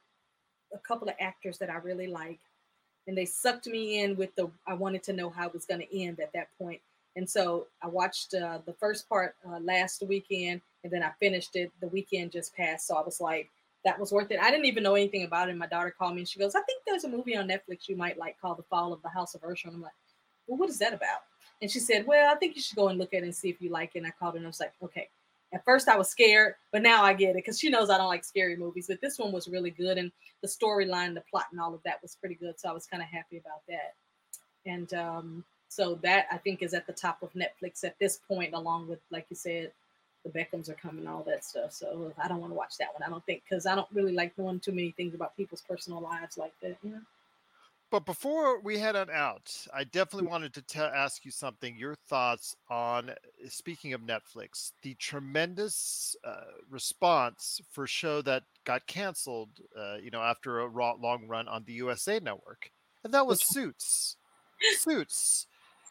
a 0.74 0.80
couple 0.80 1.08
of 1.08 1.16
actors 1.20 1.58
that 1.60 1.70
I 1.70 1.76
really 1.76 2.08
like 2.08 2.40
and 3.10 3.18
they 3.18 3.26
sucked 3.26 3.66
me 3.66 4.02
in 4.04 4.16
with 4.16 4.34
the 4.36 4.50
i 4.68 4.74
wanted 4.74 5.02
to 5.02 5.14
know 5.14 5.32
how 5.32 5.48
it 5.48 5.54
was 5.54 5.66
going 5.66 5.82
to 5.82 6.00
end 6.00 6.20
at 6.20 6.32
that 6.32 6.48
point. 6.58 6.80
And 7.16 7.28
so 7.28 7.66
i 7.82 7.88
watched 7.88 8.36
uh, 8.36 8.60
the 8.66 8.74
first 8.74 9.10
part 9.10 9.36
uh, 9.46 9.60
last 9.60 10.04
weekend 10.08 10.62
and 10.84 10.94
then 10.94 11.02
i 11.04 11.12
finished 11.20 11.56
it. 11.56 11.72
The 11.82 11.88
weekend 11.88 12.32
just 12.32 12.56
passed 12.56 12.88
so 12.88 12.96
i 12.96 13.02
was 13.02 13.20
like 13.20 13.50
that 13.86 14.00
was 14.00 14.12
worth 14.12 14.30
it. 14.30 14.40
I 14.42 14.52
didn't 14.52 14.66
even 14.66 14.84
know 14.84 14.96
anything 14.96 15.24
about 15.24 15.50
it. 15.50 15.56
My 15.56 15.66
daughter 15.66 15.94
called 15.98 16.14
me 16.14 16.22
and 16.22 16.30
she 16.30 16.40
goes 16.40 16.56
i 16.56 16.62
think 16.62 16.84
there's 16.86 17.04
a 17.04 17.10
movie 17.10 17.36
on 17.36 17.48
netflix 17.48 17.90
you 17.90 17.98
might 17.98 18.20
like 18.20 18.40
called 18.40 18.60
the 18.60 18.64
fall 18.64 18.94
of 18.94 19.02
the 19.02 19.10
house 19.10 19.34
of 19.34 19.44
usher. 19.44 19.68
And 19.68 19.78
i'm 19.78 19.82
like 19.82 19.92
well 20.48 20.58
what 20.60 20.70
is 20.70 20.78
that 20.78 20.94
about? 20.94 21.22
And 21.64 21.70
she 21.72 21.80
said 21.80 22.06
well 22.06 22.32
i 22.32 22.38
think 22.38 22.56
you 22.56 22.62
should 22.62 22.78
go 22.78 22.90
and 22.90 23.00
look 23.00 23.14
at 23.16 23.24
it 23.24 23.24
and 23.24 23.36
see 23.36 23.50
if 23.50 23.60
you 23.60 23.72
like 23.72 23.96
it. 23.96 24.00
And 24.00 24.08
i 24.08 24.12
called 24.12 24.36
her 24.36 24.38
and 24.38 24.46
i 24.46 24.50
was 24.50 24.60
like 24.60 24.74
okay 24.84 25.10
at 25.54 25.66
first 25.66 25.88
I 25.88 25.98
was 25.98 26.10
scared, 26.10 26.56
but 26.72 26.82
now 26.82 27.04
I 27.04 27.14
get 27.14 27.32
it 27.32 27.38
because 27.38 27.60
she 27.60 27.70
knows 27.70 27.90
I 27.90 27.98
don't 27.98 28.08
like 28.08 28.24
scary 28.24 28.56
movies. 28.56 28.88
But 28.88 29.02
this 29.02 29.18
one 29.18 29.32
was 29.32 29.48
really 29.48 29.72
good, 29.72 29.98
and 29.98 30.12
the 30.42 30.48
storyline, 30.48 31.14
the 31.14 31.24
plot, 31.30 31.48
and 31.52 31.60
all 31.60 31.74
of 31.74 31.82
that 31.84 32.02
was 32.02 32.16
pretty 32.16 32.36
good. 32.36 32.60
So 32.60 32.70
I 32.70 32.74
was 32.74 32.86
kind 32.86 33.02
of 33.02 33.10
happy 33.10 33.38
about 33.38 33.62
that. 33.68 33.96
And 34.66 34.94
um, 34.94 35.44
so 35.70 35.96
that 36.04 36.28
I 36.32 36.38
think 36.38 36.62
is 36.62 36.74
at 36.74 36.86
the 36.86 36.94
top 36.94 37.24
of 37.24 37.34
Netflix 37.34 37.84
at 37.84 37.98
this 38.00 38.20
point, 38.28 38.54
along 38.54 38.88
with, 38.88 39.00
like 39.12 39.26
you 39.30 39.36
said, 39.36 39.72
the 40.24 40.30
Beckhams 40.30 40.70
are 40.70 40.76
coming, 40.76 41.08
all 41.08 41.24
that 41.24 41.46
stuff. 41.46 41.72
So 41.72 42.14
I 42.22 42.28
don't 42.28 42.42
want 42.42 42.52
to 42.52 42.58
watch 42.58 42.78
that 42.78 42.94
one. 42.94 43.04
I 43.04 43.10
don't 43.10 43.26
think 43.26 43.44
because 43.50 43.66
I 43.66 43.76
don't 43.76 43.88
really 43.94 44.12
like 44.12 44.38
knowing 44.38 44.60
too 44.60 44.72
many 44.72 44.92
things 44.92 45.14
about 45.16 45.38
people's 45.38 45.62
personal 45.62 46.02
lives 46.02 46.38
like 46.38 46.54
that. 46.62 46.78
You 46.84 46.92
know. 46.92 47.02
But 47.92 48.06
before 48.06 48.60
we 48.60 48.78
head 48.78 48.96
on 48.96 49.10
out, 49.10 49.52
I 49.74 49.84
definitely 49.84 50.28
mm. 50.28 50.32
wanted 50.32 50.54
to 50.54 50.62
t- 50.62 50.80
ask 50.80 51.26
you 51.26 51.32
something. 51.32 51.76
Your 51.76 51.96
thoughts 52.08 52.56
on 52.70 53.12
speaking 53.48 53.94
of 53.94 54.02
Netflix, 54.02 54.74
the 54.84 54.94
tremendous 54.96 56.16
uh, 56.24 56.52
response 56.70 57.60
for 57.72 57.86
a 57.86 57.88
show 57.88 58.22
that 58.22 58.44
got 58.64 58.86
canceled, 58.86 59.50
uh, 59.78 59.96
you 59.96 60.12
know, 60.12 60.22
after 60.22 60.60
a 60.60 60.68
raw, 60.68 60.94
long 61.00 61.28
run 61.28 61.48
on 61.48 61.64
the 61.66 61.74
USA 61.74 62.20
Network, 62.20 62.72
and 63.04 63.14
that 63.14 63.26
was 63.26 63.42
Suits. 63.42 64.18
Suits. 64.78 65.48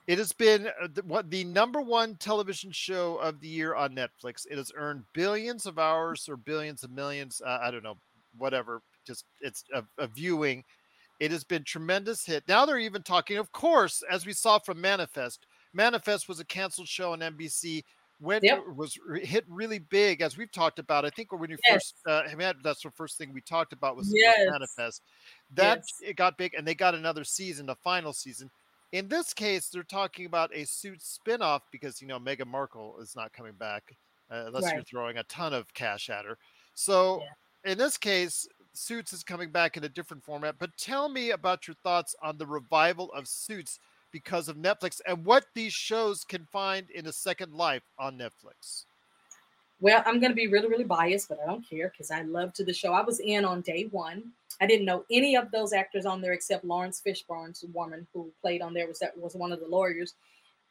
It 0.06 0.18
has 0.18 0.32
been 0.32 0.68
uh, 0.68 0.88
the, 0.94 1.02
what 1.02 1.30
the 1.30 1.44
number 1.44 1.80
one 1.80 2.14
television 2.14 2.70
show 2.70 3.16
of 3.16 3.40
the 3.40 3.48
year 3.48 3.74
on 3.74 3.94
Netflix. 3.94 4.46
It 4.48 4.56
has 4.56 4.72
earned 4.76 5.02
billions 5.14 5.66
of 5.66 5.78
hours 5.78 6.28
or 6.28 6.36
billions 6.36 6.84
of 6.84 6.90
millions. 6.92 7.42
Uh, 7.44 7.58
I 7.60 7.70
don't 7.72 7.82
know, 7.82 7.98
whatever. 8.36 8.82
Just 9.06 9.24
it's 9.40 9.64
a, 9.74 9.82
a 9.98 10.06
viewing 10.06 10.64
it 11.20 11.30
has 11.30 11.44
been 11.44 11.64
tremendous 11.64 12.24
hit. 12.24 12.44
Now 12.48 12.64
they're 12.64 12.78
even 12.78 13.02
talking, 13.02 13.38
of 13.38 13.50
course, 13.52 14.02
as 14.10 14.26
we 14.26 14.32
saw 14.32 14.58
from 14.58 14.80
Manifest, 14.80 15.46
Manifest 15.72 16.28
was 16.28 16.40
a 16.40 16.44
canceled 16.44 16.88
show 16.88 17.12
on 17.12 17.20
NBC. 17.20 17.84
When 18.20 18.40
yep. 18.42 18.64
was 18.74 18.98
hit 19.22 19.44
really 19.46 19.78
big 19.78 20.22
as 20.22 20.36
we've 20.36 20.50
talked 20.50 20.80
about. 20.80 21.04
I 21.04 21.10
think 21.10 21.30
when 21.30 21.50
you 21.50 21.56
yes. 21.68 21.72
first 21.72 21.94
uh, 22.04 22.36
met, 22.36 22.56
that's 22.64 22.82
the 22.82 22.90
first 22.90 23.16
thing 23.16 23.32
we 23.32 23.40
talked 23.40 23.72
about 23.72 23.94
was, 23.94 24.12
yes. 24.12 24.40
Manifest. 24.50 25.02
That 25.54 25.84
yes. 26.02 26.10
it 26.10 26.16
got 26.16 26.36
big, 26.36 26.54
and 26.54 26.66
they 26.66 26.74
got 26.74 26.96
another 26.96 27.22
season, 27.22 27.70
a 27.70 27.76
final 27.76 28.12
season. 28.12 28.50
In 28.90 29.06
this 29.06 29.32
case, 29.32 29.68
they're 29.68 29.84
talking 29.84 30.26
about 30.26 30.50
a 30.52 30.66
suit 30.66 30.98
spinoff 30.98 31.60
because 31.70 32.02
you 32.02 32.08
know 32.08 32.18
Meghan 32.18 32.48
Markle 32.48 32.96
is 33.00 33.14
not 33.14 33.32
coming 33.32 33.52
back 33.52 33.94
uh, 34.32 34.44
unless 34.46 34.64
right. 34.64 34.74
you're 34.74 34.82
throwing 34.82 35.18
a 35.18 35.22
ton 35.24 35.52
of 35.52 35.72
cash 35.74 36.10
at 36.10 36.24
her. 36.24 36.38
So 36.74 37.22
yeah. 37.64 37.72
in 37.72 37.78
this 37.78 37.96
case, 37.96 38.48
Suits 38.78 39.12
is 39.12 39.24
coming 39.24 39.50
back 39.50 39.76
in 39.76 39.84
a 39.84 39.88
different 39.88 40.24
format. 40.24 40.56
But 40.58 40.76
tell 40.76 41.08
me 41.08 41.30
about 41.30 41.66
your 41.66 41.74
thoughts 41.82 42.14
on 42.22 42.38
the 42.38 42.46
revival 42.46 43.12
of 43.12 43.26
Suits 43.26 43.78
because 44.12 44.48
of 44.48 44.56
Netflix 44.56 45.00
and 45.06 45.24
what 45.24 45.46
these 45.54 45.72
shows 45.72 46.24
can 46.24 46.46
find 46.50 46.88
in 46.90 47.06
a 47.06 47.12
second 47.12 47.52
life 47.52 47.82
on 47.98 48.16
Netflix. 48.16 48.84
Well, 49.80 50.02
I'm 50.06 50.18
going 50.18 50.32
to 50.32 50.36
be 50.36 50.48
really, 50.48 50.68
really 50.68 50.84
biased, 50.84 51.28
but 51.28 51.38
I 51.42 51.46
don't 51.46 51.68
care 51.68 51.88
because 51.90 52.10
I 52.10 52.22
loved 52.22 52.64
the 52.64 52.72
show. 52.72 52.92
I 52.92 53.02
was 53.02 53.20
in 53.20 53.44
on 53.44 53.60
day 53.60 53.88
one. 53.90 54.24
I 54.60 54.66
didn't 54.66 54.86
know 54.86 55.04
any 55.10 55.36
of 55.36 55.50
those 55.50 55.72
actors 55.72 56.04
on 56.04 56.20
there 56.20 56.32
except 56.32 56.64
Laurence 56.64 57.00
Fishburne's 57.04 57.64
woman 57.72 58.06
who 58.12 58.32
played 58.40 58.60
on 58.60 58.74
there 58.74 58.88
was 58.88 58.98
that 58.98 59.16
was 59.16 59.36
one 59.36 59.52
of 59.52 59.60
the 59.60 59.68
lawyers. 59.68 60.14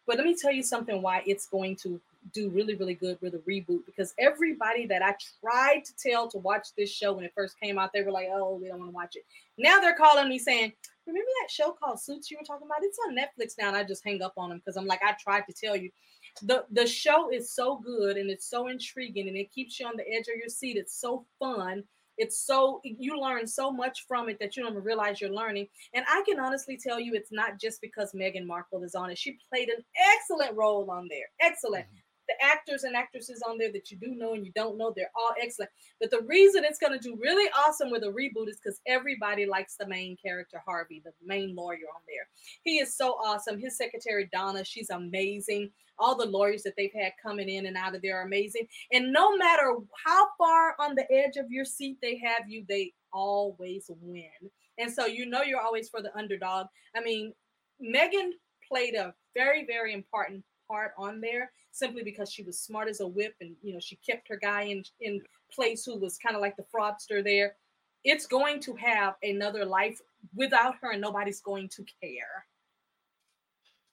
But 0.07 0.15
let 0.17 0.25
me 0.25 0.35
tell 0.35 0.53
you 0.53 0.63
something 0.63 1.01
why 1.01 1.21
it's 1.25 1.47
going 1.47 1.75
to 1.77 1.99
do 2.33 2.49
really, 2.49 2.75
really 2.75 2.93
good 2.93 3.17
with 3.21 3.35
a 3.35 3.39
reboot 3.39 3.85
because 3.85 4.13
everybody 4.17 4.85
that 4.87 5.01
I 5.01 5.15
tried 5.41 5.83
to 5.85 5.93
tell 5.95 6.29
to 6.29 6.37
watch 6.37 6.69
this 6.77 6.89
show 6.89 7.13
when 7.13 7.25
it 7.25 7.33
first 7.35 7.59
came 7.59 7.77
out, 7.77 7.91
they 7.93 8.01
were 8.01 8.11
like, 8.11 8.27
oh, 8.31 8.55
we 8.55 8.67
don't 8.67 8.79
want 8.79 8.91
to 8.91 8.95
watch 8.95 9.15
it. 9.15 9.25
Now 9.57 9.79
they're 9.79 9.95
calling 9.95 10.29
me 10.29 10.39
saying, 10.39 10.71
remember 11.05 11.29
that 11.41 11.51
show 11.51 11.71
called 11.71 11.99
Suits 11.99 12.31
you 12.31 12.37
were 12.39 12.45
talking 12.45 12.67
about? 12.67 12.83
It's 12.83 12.99
on 13.07 13.15
Netflix 13.15 13.55
now. 13.57 13.67
And 13.67 13.77
I 13.77 13.83
just 13.83 14.03
hang 14.03 14.21
up 14.21 14.33
on 14.37 14.49
them 14.49 14.59
because 14.59 14.77
I'm 14.77 14.87
like, 14.87 15.01
I 15.03 15.13
tried 15.13 15.43
to 15.49 15.53
tell 15.53 15.75
you. 15.75 15.91
The, 16.43 16.65
the 16.71 16.85
show 16.85 17.31
is 17.31 17.51
so 17.51 17.77
good 17.77 18.15
and 18.15 18.29
it's 18.29 18.47
so 18.47 18.67
intriguing 18.67 19.27
and 19.27 19.35
it 19.35 19.51
keeps 19.51 19.79
you 19.79 19.87
on 19.87 19.97
the 19.97 20.07
edge 20.07 20.27
of 20.27 20.35
your 20.37 20.49
seat. 20.49 20.77
It's 20.77 20.99
so 20.99 21.25
fun 21.39 21.83
it's 22.17 22.45
so 22.45 22.81
you 22.83 23.19
learn 23.19 23.47
so 23.47 23.71
much 23.71 24.05
from 24.07 24.29
it 24.29 24.37
that 24.39 24.55
you 24.55 24.63
don't 24.63 24.73
even 24.73 24.83
realize 24.83 25.21
you're 25.21 25.29
learning. 25.29 25.67
And 25.93 26.05
I 26.07 26.23
can 26.27 26.39
honestly 26.39 26.77
tell 26.77 26.99
you, 26.99 27.13
it's 27.13 27.31
not 27.31 27.59
just 27.59 27.81
because 27.81 28.13
Meghan 28.13 28.45
Markle 28.45 28.83
is 28.83 28.95
on 28.95 29.09
it. 29.09 29.17
She 29.17 29.37
played 29.51 29.69
an 29.69 29.83
excellent 30.15 30.55
role 30.55 30.89
on 30.89 31.07
there. 31.09 31.27
Excellent. 31.39 31.85
Mm-hmm. 31.85 32.06
The 32.27 32.35
actors 32.43 32.83
and 32.83 32.95
actresses 32.95 33.41
on 33.47 33.57
there 33.57 33.71
that 33.71 33.89
you 33.89 33.97
do 33.97 34.15
know 34.15 34.33
and 34.33 34.45
you 34.45 34.51
don't 34.53 34.77
know, 34.77 34.93
they're 34.95 35.11
all 35.15 35.33
excellent. 35.41 35.71
But 35.99 36.11
the 36.11 36.21
reason 36.21 36.63
it's 36.63 36.79
going 36.79 36.97
to 36.97 36.99
do 36.99 37.17
really 37.21 37.49
awesome 37.57 37.89
with 37.89 38.03
a 38.03 38.07
reboot 38.07 38.49
is 38.49 38.59
because 38.61 38.81
everybody 38.85 39.45
likes 39.45 39.75
the 39.75 39.87
main 39.87 40.17
character, 40.17 40.61
Harvey, 40.65 41.01
the 41.03 41.11
main 41.25 41.55
lawyer 41.55 41.87
on 41.93 42.01
there. 42.07 42.27
He 42.63 42.77
is 42.77 42.95
so 42.95 43.11
awesome. 43.23 43.59
His 43.59 43.77
secretary, 43.77 44.29
Donna, 44.31 44.63
she's 44.63 44.89
amazing 44.89 45.71
all 45.99 46.15
the 46.15 46.25
lawyers 46.25 46.63
that 46.63 46.73
they've 46.77 46.93
had 46.93 47.13
coming 47.21 47.49
in 47.49 47.65
and 47.65 47.75
out 47.75 47.95
of 47.95 48.01
there 48.01 48.19
are 48.19 48.25
amazing. 48.25 48.67
And 48.91 49.11
no 49.11 49.35
matter 49.35 49.75
how 50.05 50.27
far 50.37 50.75
on 50.79 50.95
the 50.95 51.11
edge 51.11 51.37
of 51.37 51.49
your 51.49 51.65
seat 51.65 51.97
they 52.01 52.17
have 52.19 52.47
you, 52.47 52.65
they 52.67 52.93
always 53.11 53.89
win. 54.01 54.29
And 54.77 54.91
so 54.91 55.05
you 55.05 55.25
know 55.25 55.41
you're 55.41 55.61
always 55.61 55.89
for 55.89 56.01
the 56.01 56.15
underdog. 56.15 56.67
I 56.95 57.01
mean, 57.01 57.33
Meghan 57.81 58.31
played 58.67 58.95
a 58.95 59.13
very, 59.35 59.65
very 59.65 59.93
important 59.93 60.43
part 60.67 60.91
on 60.97 61.21
there 61.21 61.51
simply 61.71 62.03
because 62.03 62.31
she 62.31 62.43
was 62.43 62.59
smart 62.59 62.87
as 62.87 62.99
a 62.99 63.07
whip 63.07 63.35
and 63.41 63.55
you 63.61 63.73
know 63.73 63.79
she 63.79 63.95
kept 63.97 64.27
her 64.27 64.37
guy 64.37 64.63
in 64.63 64.83
in 65.01 65.21
place 65.51 65.85
who 65.85 65.97
was 65.97 66.17
kind 66.17 66.35
of 66.35 66.41
like 66.41 66.55
the 66.57 66.65
fraudster 66.73 67.23
there. 67.23 67.55
It's 68.03 68.25
going 68.25 68.59
to 68.61 68.75
have 68.75 69.15
another 69.23 69.65
life 69.65 69.99
without 70.35 70.75
her, 70.81 70.91
and 70.91 71.01
nobody's 71.01 71.41
going 71.41 71.67
to 71.69 71.85
care. 72.01 72.45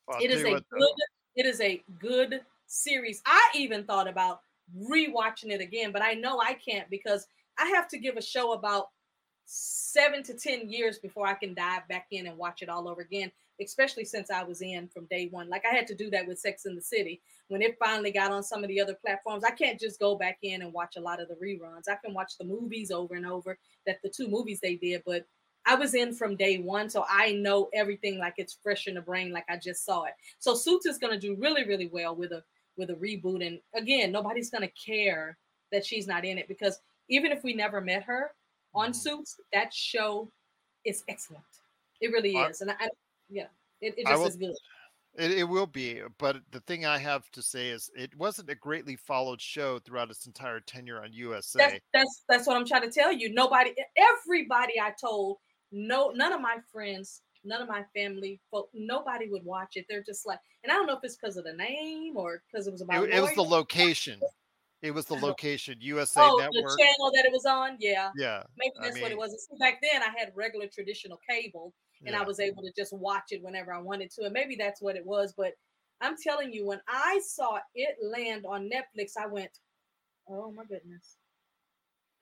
Well, 0.06 0.18
it 0.22 0.30
is 0.30 0.44
a 0.44 0.52
what, 0.52 0.68
good 0.70 0.90
it 1.36 1.46
is 1.46 1.60
a 1.60 1.82
good 1.98 2.40
series. 2.66 3.22
I 3.26 3.50
even 3.54 3.84
thought 3.84 4.08
about 4.08 4.40
rewatching 4.78 5.50
it 5.50 5.60
again, 5.60 5.92
but 5.92 6.02
I 6.02 6.14
know 6.14 6.40
I 6.40 6.54
can't 6.54 6.88
because 6.90 7.26
I 7.58 7.66
have 7.68 7.88
to 7.88 7.98
give 7.98 8.16
a 8.16 8.22
show 8.22 8.52
about 8.52 8.88
seven 9.46 10.22
to 10.24 10.34
10 10.34 10.70
years 10.70 10.98
before 10.98 11.26
I 11.26 11.34
can 11.34 11.54
dive 11.54 11.86
back 11.88 12.06
in 12.10 12.26
and 12.26 12.38
watch 12.38 12.62
it 12.62 12.68
all 12.68 12.88
over 12.88 13.02
again, 13.02 13.30
especially 13.60 14.04
since 14.04 14.30
I 14.30 14.42
was 14.42 14.62
in 14.62 14.88
from 14.88 15.06
day 15.06 15.28
one. 15.30 15.48
Like 15.48 15.64
I 15.70 15.74
had 15.74 15.86
to 15.88 15.94
do 15.94 16.10
that 16.10 16.26
with 16.26 16.38
Sex 16.38 16.66
in 16.66 16.74
the 16.74 16.82
City. 16.82 17.22
When 17.48 17.62
it 17.62 17.76
finally 17.78 18.10
got 18.10 18.32
on 18.32 18.42
some 18.42 18.64
of 18.64 18.68
the 18.68 18.80
other 18.80 18.94
platforms, 18.94 19.44
I 19.44 19.50
can't 19.50 19.78
just 19.78 20.00
go 20.00 20.16
back 20.16 20.38
in 20.42 20.62
and 20.62 20.72
watch 20.72 20.96
a 20.96 21.00
lot 21.00 21.20
of 21.20 21.28
the 21.28 21.34
reruns. 21.34 21.88
I 21.88 21.96
can 22.04 22.14
watch 22.14 22.36
the 22.38 22.44
movies 22.44 22.90
over 22.90 23.14
and 23.14 23.26
over, 23.26 23.58
that 23.86 23.98
the 24.02 24.08
two 24.08 24.28
movies 24.28 24.60
they 24.60 24.76
did, 24.76 25.02
but 25.06 25.26
I 25.66 25.74
was 25.74 25.94
in 25.94 26.14
from 26.14 26.36
day 26.36 26.58
one, 26.58 26.90
so 26.90 27.04
I 27.08 27.32
know 27.32 27.68
everything 27.72 28.18
like 28.18 28.34
it's 28.36 28.58
fresh 28.62 28.86
in 28.86 28.94
the 28.94 29.00
brain, 29.00 29.32
like 29.32 29.46
I 29.48 29.56
just 29.56 29.84
saw 29.84 30.04
it. 30.04 30.12
So 30.38 30.54
Suits 30.54 30.86
is 30.86 30.98
gonna 30.98 31.18
do 31.18 31.36
really, 31.36 31.64
really 31.64 31.86
well 31.86 32.14
with 32.14 32.32
a 32.32 32.42
with 32.76 32.90
a 32.90 32.94
reboot. 32.94 33.46
And 33.46 33.60
again, 33.74 34.12
nobody's 34.12 34.50
gonna 34.50 34.68
care 34.68 35.38
that 35.72 35.86
she's 35.86 36.06
not 36.06 36.24
in 36.24 36.38
it 36.38 36.48
because 36.48 36.80
even 37.08 37.32
if 37.32 37.42
we 37.42 37.54
never 37.54 37.80
met 37.80 38.02
her 38.02 38.32
on 38.74 38.90
mm-hmm. 38.90 38.92
Suits, 38.92 39.40
that 39.52 39.72
show 39.72 40.30
is 40.84 41.02
excellent. 41.08 41.44
It 42.00 42.08
really 42.08 42.36
is, 42.36 42.60
and 42.60 42.70
I, 42.70 42.88
yeah, 43.28 43.46
it, 43.80 43.94
it 43.96 44.06
just 44.06 44.18
will, 44.18 44.28
is 44.28 44.36
good. 44.36 44.54
It, 45.16 45.30
it 45.32 45.44
will 45.44 45.66
be, 45.66 46.00
but 46.18 46.38
the 46.50 46.60
thing 46.60 46.86
I 46.86 46.98
have 46.98 47.30
to 47.32 47.42
say 47.42 47.68
is 47.68 47.90
it 47.96 48.16
wasn't 48.16 48.50
a 48.50 48.54
greatly 48.54 48.96
followed 48.96 49.40
show 49.40 49.78
throughout 49.78 50.10
its 50.10 50.26
entire 50.26 50.60
tenure 50.60 51.02
on 51.02 51.12
USA. 51.12 51.58
That's 51.58 51.80
that's, 51.92 52.24
that's 52.28 52.46
what 52.46 52.56
I'm 52.56 52.66
trying 52.66 52.82
to 52.82 52.90
tell 52.90 53.12
you. 53.12 53.32
Nobody, 53.32 53.74
everybody 53.96 54.80
I 54.80 54.92
told 55.00 55.38
no 55.74 56.10
none 56.14 56.32
of 56.32 56.40
my 56.40 56.56
friends 56.72 57.22
none 57.44 57.60
of 57.60 57.68
my 57.68 57.82
family 57.94 58.40
folk 58.50 58.68
nobody 58.72 59.28
would 59.28 59.44
watch 59.44 59.72
it 59.74 59.84
they're 59.88 60.04
just 60.04 60.24
like 60.24 60.38
and 60.62 60.70
i 60.70 60.74
don't 60.74 60.86
know 60.86 60.94
if 60.94 61.00
it's 61.02 61.16
because 61.16 61.36
of 61.36 61.44
the 61.44 61.52
name 61.52 62.16
or 62.16 62.42
because 62.50 62.66
it 62.66 62.70
was 62.70 62.80
about 62.80 63.04
it, 63.04 63.10
it 63.10 63.20
was 63.20 63.34
the 63.34 63.42
location 63.42 64.18
it 64.84 64.92
was 64.92 65.06
the 65.06 65.14
location 65.26 65.76
usa 65.80 66.20
oh, 66.20 66.36
network 66.38 66.70
the 66.70 66.78
channel 66.78 67.10
that 67.14 67.24
it 67.24 67.32
was 67.32 67.46
on 67.46 67.76
yeah 67.80 68.10
yeah 68.16 68.42
maybe 68.56 68.72
that's 68.80 68.92
I 68.92 68.94
mean, 68.94 69.02
what 69.02 69.12
it 69.12 69.18
was 69.18 69.48
back 69.58 69.80
then 69.82 70.02
i 70.02 70.18
had 70.18 70.32
regular 70.34 70.66
traditional 70.66 71.18
cable 71.28 71.72
and 72.04 72.14
yeah. 72.14 72.20
i 72.20 72.24
was 72.24 72.40
able 72.40 72.62
to 72.62 72.72
just 72.76 72.92
watch 72.92 73.30
it 73.30 73.42
whenever 73.42 73.72
i 73.72 73.80
wanted 73.80 74.10
to 74.12 74.24
and 74.24 74.32
maybe 74.32 74.56
that's 74.56 74.82
what 74.82 74.96
it 74.96 75.04
was 75.04 75.34
but 75.36 75.52
i'm 76.00 76.16
telling 76.22 76.52
you 76.52 76.66
when 76.66 76.80
i 76.88 77.20
saw 77.24 77.58
it 77.74 77.96
land 78.02 78.44
on 78.46 78.70
netflix 78.70 79.12
i 79.18 79.26
went 79.26 79.50
oh 80.28 80.52
my 80.52 80.64
goodness 80.64 81.16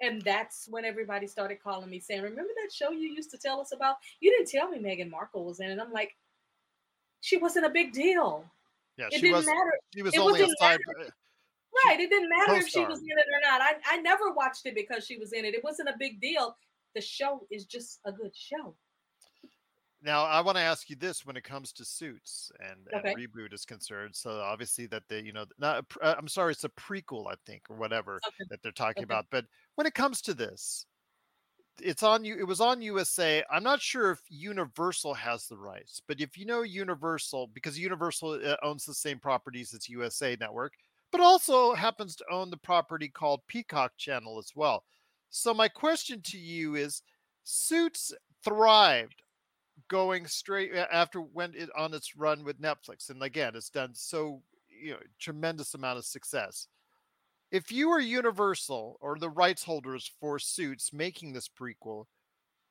and 0.02 0.21
that's 0.23 0.66
when 0.69 0.85
everybody 0.85 1.28
started 1.28 1.62
calling 1.62 1.88
me 1.88 2.00
saying, 2.00 2.23
Remember 2.23 2.50
that 2.61 2.73
show 2.73 2.90
you 2.90 3.09
used 3.09 3.31
to 3.31 3.38
tell 3.38 3.61
us 3.61 3.73
about? 3.73 3.97
You 4.19 4.33
didn't 4.33 4.50
tell 4.50 4.69
me 4.69 4.78
Meghan 4.78 5.09
Markle 5.09 5.45
was 5.45 5.61
in 5.61 5.71
it. 5.71 5.78
I'm 5.81 5.92
like, 5.92 6.16
She 7.21 7.37
wasn't 7.37 7.66
a 7.66 7.71
big 7.71 7.92
deal. 7.92 8.45
Yeah, 8.99 9.07
it 9.12 9.21
didn't 9.21 9.37
was, 9.37 9.47
matter. 9.47 9.73
She 9.95 10.02
was 10.02 10.14
it 10.14 10.21
only 10.21 10.42
a 10.42 10.49
side. 10.59 10.81
Matter. 10.99 11.11
Right. 11.86 12.00
It 12.00 12.10
didn't 12.10 12.28
matter 12.28 12.54
if 12.56 12.68
she 12.68 12.84
was 12.84 13.00
in 13.00 13.06
it 13.06 13.26
or 13.32 13.40
not. 13.42 13.60
I, 13.62 13.74
I 13.86 13.96
never 13.98 14.30
watched 14.32 14.66
it 14.66 14.74
because 14.74 15.06
she 15.06 15.16
was 15.16 15.32
in 15.32 15.44
it. 15.44 15.54
It 15.54 15.64
wasn't 15.64 15.88
a 15.88 15.94
big 15.98 16.20
deal. 16.20 16.56
The 16.94 17.00
show 17.00 17.46
is 17.50 17.64
just 17.64 18.00
a 18.04 18.12
good 18.12 18.32
show. 18.34 18.74
Now, 20.04 20.24
I 20.24 20.40
want 20.40 20.56
to 20.58 20.62
ask 20.62 20.90
you 20.90 20.96
this 20.96 21.24
when 21.24 21.36
it 21.36 21.44
comes 21.44 21.72
to 21.74 21.84
suits 21.84 22.50
and, 22.58 22.88
okay. 22.92 23.12
and 23.12 23.18
reboot 23.18 23.54
is 23.54 23.64
concerned. 23.64 24.16
So 24.16 24.40
obviously 24.40 24.86
that 24.86 25.04
the 25.08 25.22
you 25.22 25.32
know, 25.32 25.44
not 25.58 25.84
uh, 26.02 26.14
I'm 26.18 26.28
sorry, 26.28 26.52
it's 26.52 26.64
a 26.64 26.68
prequel, 26.70 27.30
I 27.30 27.34
think, 27.46 27.62
or 27.70 27.76
whatever 27.76 28.16
okay. 28.16 28.48
that 28.50 28.62
they're 28.62 28.72
talking 28.72 29.04
okay. 29.04 29.14
about. 29.14 29.26
But 29.30 29.46
when 29.76 29.86
it 29.86 29.94
comes 29.94 30.20
to 30.22 30.34
this, 30.34 30.86
it's 31.80 32.02
on 32.02 32.24
you. 32.24 32.36
It 32.36 32.46
was 32.46 32.60
on 32.60 32.82
USA. 32.82 33.44
I'm 33.50 33.62
not 33.62 33.80
sure 33.80 34.10
if 34.10 34.20
Universal 34.28 35.14
has 35.14 35.46
the 35.46 35.56
rights, 35.56 36.02
but 36.06 36.20
if 36.20 36.36
you 36.36 36.46
know 36.46 36.62
Universal, 36.62 37.50
because 37.54 37.78
Universal 37.78 38.40
uh, 38.44 38.56
owns 38.62 38.84
the 38.84 38.94
same 38.94 39.18
properties 39.18 39.72
as 39.72 39.88
USA 39.88 40.36
Network, 40.38 40.74
but 41.12 41.21
also 41.21 41.75
happens 41.75 42.16
to 42.16 42.25
own 42.31 42.50
the 42.50 42.57
property 42.57 43.09
called 43.09 43.47
Peacock 43.47 43.92
Channel 43.99 44.38
as 44.38 44.50
well. 44.57 44.83
So 45.31 45.54
my 45.54 45.69
question 45.69 46.21
to 46.25 46.38
you 46.38 46.75
is, 46.75 47.02
Suits 47.45 48.12
thrived 48.45 49.23
going 49.88 50.26
straight 50.26 50.73
after 50.75 51.21
went 51.21 51.54
it 51.54 51.69
on 51.76 51.92
its 51.95 52.16
run 52.16 52.45
with 52.45 52.61
Netflix, 52.61 53.11
and 53.11 53.23
again, 53.23 53.52
it's 53.54 53.71
done 53.71 53.95
so 53.95 54.42
you 54.69 54.92
know 54.92 54.99
tremendous 55.19 55.75
amount 55.75 55.99
of 55.99 56.04
success. 56.04 56.69
If 57.50 57.71
you 57.71 57.90
were 57.90 58.00
Universal 58.00 58.97
or 59.00 59.19
the 59.19 59.28
rights 59.28 59.62
holders 59.62 60.11
for 60.21 60.38
Suits 60.38 60.92
making 60.92 61.33
this 61.33 61.49
prequel, 61.49 62.07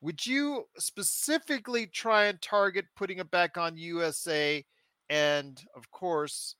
would 0.00 0.26
you 0.26 0.64
specifically 0.78 1.86
try 1.86 2.24
and 2.24 2.42
target 2.42 2.86
putting 2.96 3.18
it 3.18 3.30
back 3.30 3.56
on 3.56 3.76
USA 3.76 4.64
and, 5.08 5.62
of 5.76 5.88
course, 5.92 6.56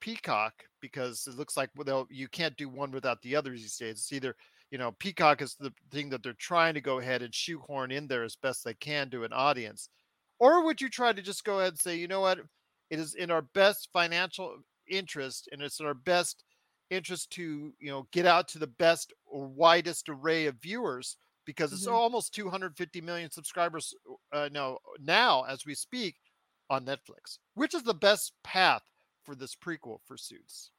Peacock 0.00 0.64
because 0.80 1.26
it 1.26 1.36
looks 1.36 1.56
like 1.56 1.70
well, 1.76 2.06
you 2.10 2.28
can't 2.28 2.56
do 2.56 2.68
one 2.68 2.90
without 2.90 3.22
the 3.22 3.36
other 3.36 3.50
these 3.50 3.76
days. 3.76 3.98
It's 3.98 4.12
either 4.12 4.34
you 4.70 4.78
know, 4.78 4.92
Peacock 4.92 5.42
is 5.42 5.56
the 5.56 5.72
thing 5.90 6.08
that 6.10 6.22
they're 6.22 6.32
trying 6.34 6.74
to 6.74 6.80
go 6.80 6.98
ahead 6.98 7.22
and 7.22 7.34
shoehorn 7.34 7.90
in 7.90 8.06
there 8.06 8.22
as 8.22 8.36
best 8.36 8.64
they 8.64 8.74
can 8.74 9.10
to 9.10 9.24
an 9.24 9.32
audience. 9.32 9.88
Or 10.38 10.64
would 10.64 10.80
you 10.80 10.88
try 10.88 11.12
to 11.12 11.22
just 11.22 11.44
go 11.44 11.58
ahead 11.58 11.72
and 11.72 11.78
say, 11.78 11.96
you 11.96 12.08
know 12.08 12.20
what, 12.20 12.38
it 12.88 12.98
is 12.98 13.14
in 13.14 13.30
our 13.30 13.42
best 13.42 13.88
financial 13.92 14.56
interest 14.88 15.48
and 15.52 15.60
it's 15.60 15.80
in 15.80 15.86
our 15.86 15.94
best 15.94 16.44
interest 16.88 17.30
to, 17.30 17.72
you 17.78 17.90
know, 17.90 18.06
get 18.12 18.26
out 18.26 18.48
to 18.48 18.58
the 18.58 18.66
best 18.66 19.12
or 19.26 19.46
widest 19.46 20.08
array 20.08 20.46
of 20.46 20.56
viewers 20.62 21.16
because 21.44 21.72
it's 21.72 21.86
mm-hmm. 21.86 21.94
almost 21.94 22.34
250 22.34 23.00
million 23.00 23.30
subscribers 23.30 23.92
uh, 24.32 24.48
no, 24.52 24.78
now 25.00 25.42
as 25.42 25.66
we 25.66 25.74
speak 25.74 26.16
on 26.68 26.84
Netflix. 26.84 27.38
Which 27.54 27.74
is 27.74 27.82
the 27.82 27.94
best 27.94 28.32
path 28.44 28.82
for 29.24 29.34
this 29.34 29.54
prequel 29.54 30.00
for 30.06 30.16
Suits? 30.16 30.70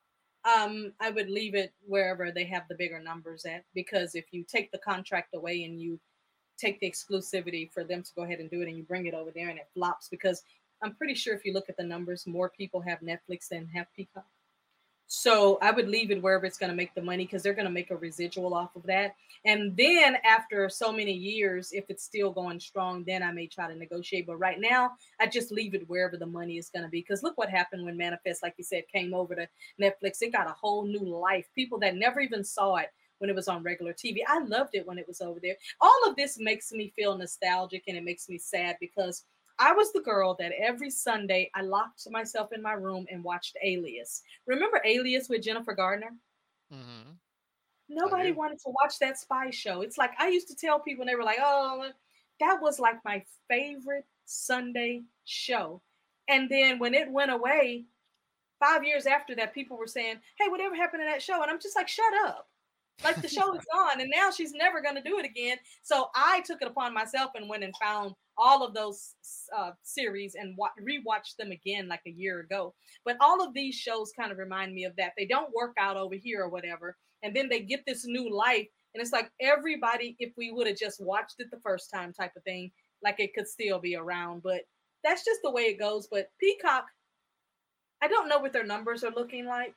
Um, 0.43 0.93
I 0.99 1.11
would 1.11 1.29
leave 1.29 1.53
it 1.53 1.71
wherever 1.85 2.31
they 2.31 2.45
have 2.45 2.63
the 2.67 2.75
bigger 2.75 2.99
numbers 2.99 3.45
at 3.45 3.63
because 3.75 4.15
if 4.15 4.25
you 4.31 4.43
take 4.43 4.71
the 4.71 4.79
contract 4.79 5.35
away 5.35 5.63
and 5.63 5.79
you 5.79 5.99
take 6.57 6.79
the 6.79 6.89
exclusivity 6.89 7.71
for 7.71 7.83
them 7.83 8.01
to 8.01 8.13
go 8.15 8.23
ahead 8.23 8.39
and 8.39 8.49
do 8.49 8.61
it 8.61 8.67
and 8.67 8.77
you 8.77 8.83
bring 8.83 9.05
it 9.05 9.13
over 9.13 9.31
there 9.31 9.49
and 9.49 9.59
it 9.59 9.69
flops 9.73 10.07
because 10.09 10.43
I'm 10.81 10.95
pretty 10.95 11.13
sure 11.13 11.35
if 11.35 11.45
you 11.45 11.53
look 11.53 11.69
at 11.69 11.77
the 11.77 11.83
numbers, 11.83 12.25
more 12.25 12.49
people 12.49 12.81
have 12.81 12.99
Netflix 13.01 13.47
than 13.49 13.67
have 13.67 13.85
Peacock. 13.95 14.25
So 15.13 15.57
I 15.61 15.71
would 15.71 15.89
leave 15.89 16.09
it 16.09 16.23
wherever 16.23 16.45
it's 16.45 16.57
going 16.57 16.69
to 16.69 16.75
make 16.75 16.95
the 16.95 17.01
money 17.01 17.25
because 17.25 17.43
they're 17.43 17.53
going 17.53 17.65
to 17.65 17.71
make 17.71 17.91
a 17.91 17.97
residual 17.97 18.53
off 18.53 18.77
of 18.77 18.83
that. 18.83 19.15
And 19.43 19.75
then 19.75 20.15
after 20.23 20.69
so 20.69 20.93
many 20.93 21.11
years, 21.11 21.73
if 21.73 21.83
it's 21.89 22.05
still 22.05 22.31
going 22.31 22.61
strong, 22.61 23.03
then 23.03 23.21
I 23.21 23.33
may 23.33 23.45
try 23.47 23.67
to 23.67 23.77
negotiate. 23.77 24.25
But 24.25 24.37
right 24.37 24.57
now, 24.57 24.91
I 25.19 25.27
just 25.27 25.51
leave 25.51 25.73
it 25.73 25.89
wherever 25.89 26.15
the 26.15 26.25
money 26.25 26.57
is 26.57 26.69
going 26.69 26.83
to 26.83 26.89
be. 26.89 27.01
Because 27.01 27.23
look 27.23 27.37
what 27.37 27.49
happened 27.49 27.83
when 27.83 27.97
Manifest, 27.97 28.41
like 28.41 28.53
you 28.57 28.63
said, 28.63 28.85
came 28.87 29.13
over 29.13 29.35
to 29.35 29.49
Netflix. 29.81 30.21
It 30.21 30.31
got 30.31 30.47
a 30.49 30.55
whole 30.57 30.85
new 30.85 31.05
life. 31.05 31.45
People 31.55 31.77
that 31.79 31.97
never 31.97 32.21
even 32.21 32.45
saw 32.45 32.77
it 32.77 32.87
when 33.17 33.29
it 33.29 33.35
was 33.35 33.49
on 33.49 33.63
regular 33.63 33.91
TV. 33.91 34.19
I 34.25 34.39
loved 34.39 34.75
it 34.75 34.87
when 34.87 34.97
it 34.97 35.09
was 35.09 35.19
over 35.19 35.41
there. 35.41 35.57
All 35.81 36.07
of 36.07 36.15
this 36.15 36.39
makes 36.39 36.71
me 36.71 36.93
feel 36.95 37.17
nostalgic 37.17 37.83
and 37.89 37.97
it 37.97 38.05
makes 38.05 38.29
me 38.29 38.37
sad 38.37 38.77
because 38.79 39.25
I 39.61 39.73
was 39.73 39.93
the 39.93 40.01
girl 40.01 40.35
that 40.39 40.53
every 40.59 40.89
Sunday 40.89 41.51
I 41.53 41.61
locked 41.61 42.09
myself 42.09 42.51
in 42.51 42.63
my 42.63 42.73
room 42.73 43.05
and 43.11 43.23
watched 43.23 43.55
Alias. 43.63 44.23
Remember 44.47 44.81
Alias 44.83 45.29
with 45.29 45.43
Jennifer 45.43 45.73
Gardner? 45.73 46.13
Mm-hmm. 46.73 47.11
Nobody 47.87 48.31
wanted 48.31 48.57
to 48.59 48.73
watch 48.81 48.97
that 48.99 49.19
spy 49.19 49.51
show. 49.51 49.81
It's 49.81 49.99
like 49.99 50.11
I 50.17 50.29
used 50.29 50.47
to 50.47 50.55
tell 50.55 50.79
people, 50.79 51.03
and 51.03 51.09
they 51.09 51.15
were 51.15 51.23
like, 51.23 51.37
"Oh, 51.39 51.89
that 52.39 52.59
was 52.59 52.79
like 52.79 52.95
my 53.05 53.23
favorite 53.47 54.05
Sunday 54.25 55.03
show." 55.25 55.81
And 56.27 56.49
then 56.49 56.79
when 56.79 56.95
it 56.95 57.11
went 57.11 57.31
away, 57.31 57.85
five 58.59 58.83
years 58.83 59.05
after 59.05 59.35
that, 59.35 59.53
people 59.53 59.77
were 59.77 59.87
saying, 59.87 60.15
"Hey, 60.39 60.47
whatever 60.47 60.75
happened 60.75 61.03
to 61.03 61.09
that 61.11 61.21
show?" 61.21 61.41
And 61.43 61.51
I'm 61.51 61.59
just 61.59 61.75
like, 61.75 61.87
"Shut 61.87 62.13
up." 62.25 62.47
Like 63.03 63.21
the 63.21 63.27
show 63.27 63.53
is 63.53 63.65
gone, 63.73 64.01
and 64.01 64.09
now 64.09 64.31
she's 64.31 64.53
never 64.53 64.81
going 64.81 64.95
to 64.95 65.03
do 65.03 65.19
it 65.19 65.25
again. 65.25 65.57
So 65.83 66.09
I 66.15 66.41
took 66.45 66.63
it 66.63 66.67
upon 66.67 66.95
myself 66.95 67.31
and 67.35 67.47
went 67.47 67.63
and 67.63 67.75
found 67.77 68.15
all 68.37 68.65
of 68.65 68.73
those 68.73 69.15
uh, 69.55 69.71
series 69.83 70.35
and 70.35 70.55
wa- 70.57 70.69
rewatched 70.81 71.35
them 71.37 71.51
again 71.51 71.87
like 71.87 72.01
a 72.07 72.11
year 72.11 72.39
ago. 72.39 72.73
But 73.05 73.17
all 73.19 73.45
of 73.45 73.53
these 73.53 73.75
shows 73.75 74.11
kind 74.17 74.31
of 74.31 74.37
remind 74.37 74.73
me 74.73 74.85
of 74.85 74.95
that. 74.97 75.13
They 75.17 75.25
don't 75.25 75.53
work 75.53 75.73
out 75.79 75.97
over 75.97 76.15
here 76.15 76.43
or 76.43 76.49
whatever, 76.49 76.97
and 77.23 77.35
then 77.35 77.49
they 77.49 77.61
get 77.61 77.83
this 77.85 78.05
new 78.05 78.33
life, 78.33 78.67
and 78.93 79.01
it's 79.01 79.11
like 79.11 79.31
everybody, 79.39 80.15
if 80.19 80.31
we 80.37 80.51
would 80.51 80.67
have 80.67 80.77
just 80.77 81.01
watched 81.01 81.35
it 81.39 81.51
the 81.51 81.59
first 81.59 81.91
time, 81.93 82.13
type 82.13 82.35
of 82.35 82.43
thing, 82.43 82.71
like 83.03 83.19
it 83.19 83.33
could 83.33 83.47
still 83.47 83.79
be 83.79 83.95
around. 83.95 84.43
But 84.43 84.61
that's 85.03 85.25
just 85.25 85.41
the 85.43 85.51
way 85.51 85.63
it 85.63 85.79
goes. 85.79 86.07
But 86.09 86.31
Peacock, 86.39 86.85
I 88.01 88.07
don't 88.07 88.29
know 88.29 88.39
what 88.39 88.53
their 88.53 88.65
numbers 88.65 89.03
are 89.03 89.11
looking 89.11 89.45
like, 89.45 89.75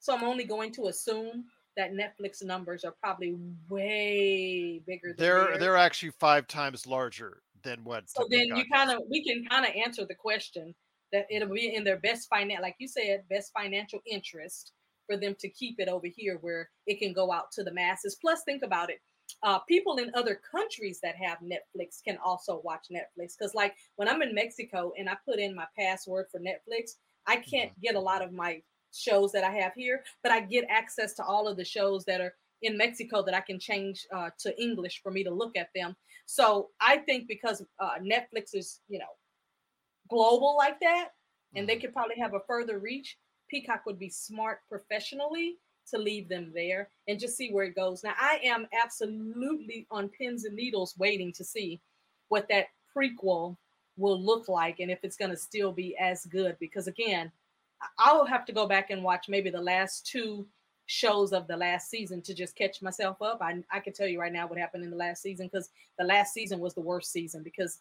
so 0.00 0.14
I'm 0.14 0.24
only 0.24 0.44
going 0.44 0.72
to 0.72 0.88
assume 0.88 1.44
that 1.76 1.92
Netflix 1.92 2.44
numbers 2.44 2.84
are 2.84 2.94
probably 3.02 3.34
way 3.68 4.82
bigger. 4.86 5.14
they're 5.16 5.56
they're 5.58 5.76
actually 5.76 6.12
five 6.18 6.46
times 6.46 6.86
larger 6.86 7.42
than 7.62 7.84
what. 7.84 8.08
So 8.10 8.26
then 8.30 8.46
you 8.56 8.64
kind 8.72 8.90
of 8.90 9.02
we 9.10 9.24
can 9.24 9.44
kind 9.46 9.64
of 9.64 9.72
answer 9.74 10.04
the 10.06 10.14
question 10.14 10.74
that 11.12 11.26
it'll 11.30 11.54
be 11.54 11.74
in 11.74 11.84
their 11.84 11.98
best 11.98 12.28
financial, 12.28 12.62
like 12.62 12.76
you 12.78 12.88
said, 12.88 13.22
best 13.28 13.52
financial 13.56 14.00
interest 14.06 14.72
for 15.06 15.16
them 15.16 15.34
to 15.40 15.48
keep 15.48 15.78
it 15.78 15.88
over 15.88 16.06
here 16.06 16.38
where 16.40 16.70
it 16.86 16.98
can 16.98 17.12
go 17.12 17.30
out 17.32 17.50
to 17.52 17.62
the 17.62 17.72
masses. 17.72 18.16
Plus, 18.20 18.42
think 18.44 18.62
about 18.62 18.90
it. 18.90 18.98
Uh, 19.42 19.58
people 19.60 19.96
in 19.96 20.10
other 20.14 20.40
countries 20.50 21.00
that 21.02 21.14
have 21.16 21.38
Netflix 21.38 22.02
can 22.04 22.18
also 22.24 22.60
watch 22.64 22.86
Netflix. 22.90 23.34
Because, 23.38 23.54
like, 23.54 23.74
when 23.96 24.08
I'm 24.08 24.22
in 24.22 24.34
Mexico 24.34 24.92
and 24.98 25.08
I 25.08 25.16
put 25.26 25.38
in 25.38 25.54
my 25.54 25.66
password 25.78 26.26
for 26.30 26.40
Netflix, 26.40 26.92
I 27.26 27.36
can't 27.36 27.70
mm-hmm. 27.72 27.80
get 27.82 27.94
a 27.94 28.00
lot 28.00 28.22
of 28.22 28.32
my 28.32 28.62
shows 28.94 29.32
that 29.32 29.44
I 29.44 29.50
have 29.50 29.72
here, 29.74 30.02
but 30.22 30.32
I 30.32 30.40
get 30.40 30.66
access 30.68 31.14
to 31.14 31.24
all 31.24 31.48
of 31.48 31.56
the 31.56 31.64
shows 31.64 32.04
that 32.04 32.20
are 32.20 32.34
in 32.62 32.76
Mexico 32.76 33.22
that 33.22 33.34
I 33.34 33.40
can 33.40 33.58
change 33.58 34.06
uh, 34.14 34.30
to 34.38 34.62
English 34.62 35.00
for 35.02 35.10
me 35.10 35.24
to 35.24 35.30
look 35.30 35.56
at 35.56 35.70
them. 35.74 35.96
So 36.26 36.70
I 36.80 36.98
think 36.98 37.28
because 37.28 37.64
uh, 37.80 37.98
Netflix 38.00 38.54
is, 38.54 38.80
you 38.88 38.98
know, 38.98 39.04
global 40.08 40.56
like 40.56 40.78
that, 40.80 41.10
and 41.54 41.68
they 41.68 41.74
mm-hmm. 41.74 41.82
could 41.82 41.92
probably 41.92 42.16
have 42.18 42.34
a 42.34 42.40
further 42.46 42.78
reach, 42.78 43.18
Peacock 43.48 43.84
would 43.86 43.98
be 43.98 44.08
smart 44.08 44.60
professionally 44.68 45.56
to 45.90 45.98
leave 45.98 46.28
them 46.28 46.52
there 46.54 46.88
and 47.08 47.18
just 47.18 47.36
see 47.36 47.50
where 47.50 47.64
it 47.64 47.74
goes. 47.74 48.04
Now, 48.04 48.14
I 48.18 48.40
am 48.44 48.66
absolutely 48.82 49.86
on 49.90 50.08
pins 50.08 50.44
and 50.44 50.54
needles 50.54 50.94
waiting 50.96 51.32
to 51.32 51.44
see 51.44 51.80
what 52.28 52.48
that 52.48 52.66
prequel 52.96 53.56
will 53.96 54.20
look 54.20 54.48
like 54.48 54.80
and 54.80 54.90
if 54.90 55.00
it's 55.02 55.16
going 55.16 55.30
to 55.30 55.36
still 55.36 55.72
be 55.72 55.96
as 55.98 56.24
good 56.26 56.56
because 56.58 56.86
again 56.86 57.30
I'll 57.98 58.24
have 58.24 58.44
to 58.46 58.52
go 58.52 58.66
back 58.66 58.90
and 58.90 59.02
watch 59.02 59.28
maybe 59.28 59.50
the 59.50 59.60
last 59.60 60.06
two 60.06 60.46
shows 60.92 61.32
of 61.32 61.46
the 61.46 61.56
last 61.56 61.88
season 61.88 62.20
to 62.20 62.34
just 62.34 62.54
catch 62.54 62.82
myself 62.82 63.22
up. 63.22 63.38
I, 63.40 63.64
I 63.70 63.80
can 63.80 63.94
tell 63.94 64.06
you 64.06 64.20
right 64.20 64.32
now 64.32 64.46
what 64.46 64.58
happened 64.58 64.84
in 64.84 64.90
the 64.90 64.96
last 64.96 65.22
season 65.22 65.48
because 65.50 65.70
the 65.98 66.04
last 66.04 66.34
season 66.34 66.60
was 66.60 66.74
the 66.74 66.82
worst 66.82 67.10
season 67.10 67.42
because 67.42 67.78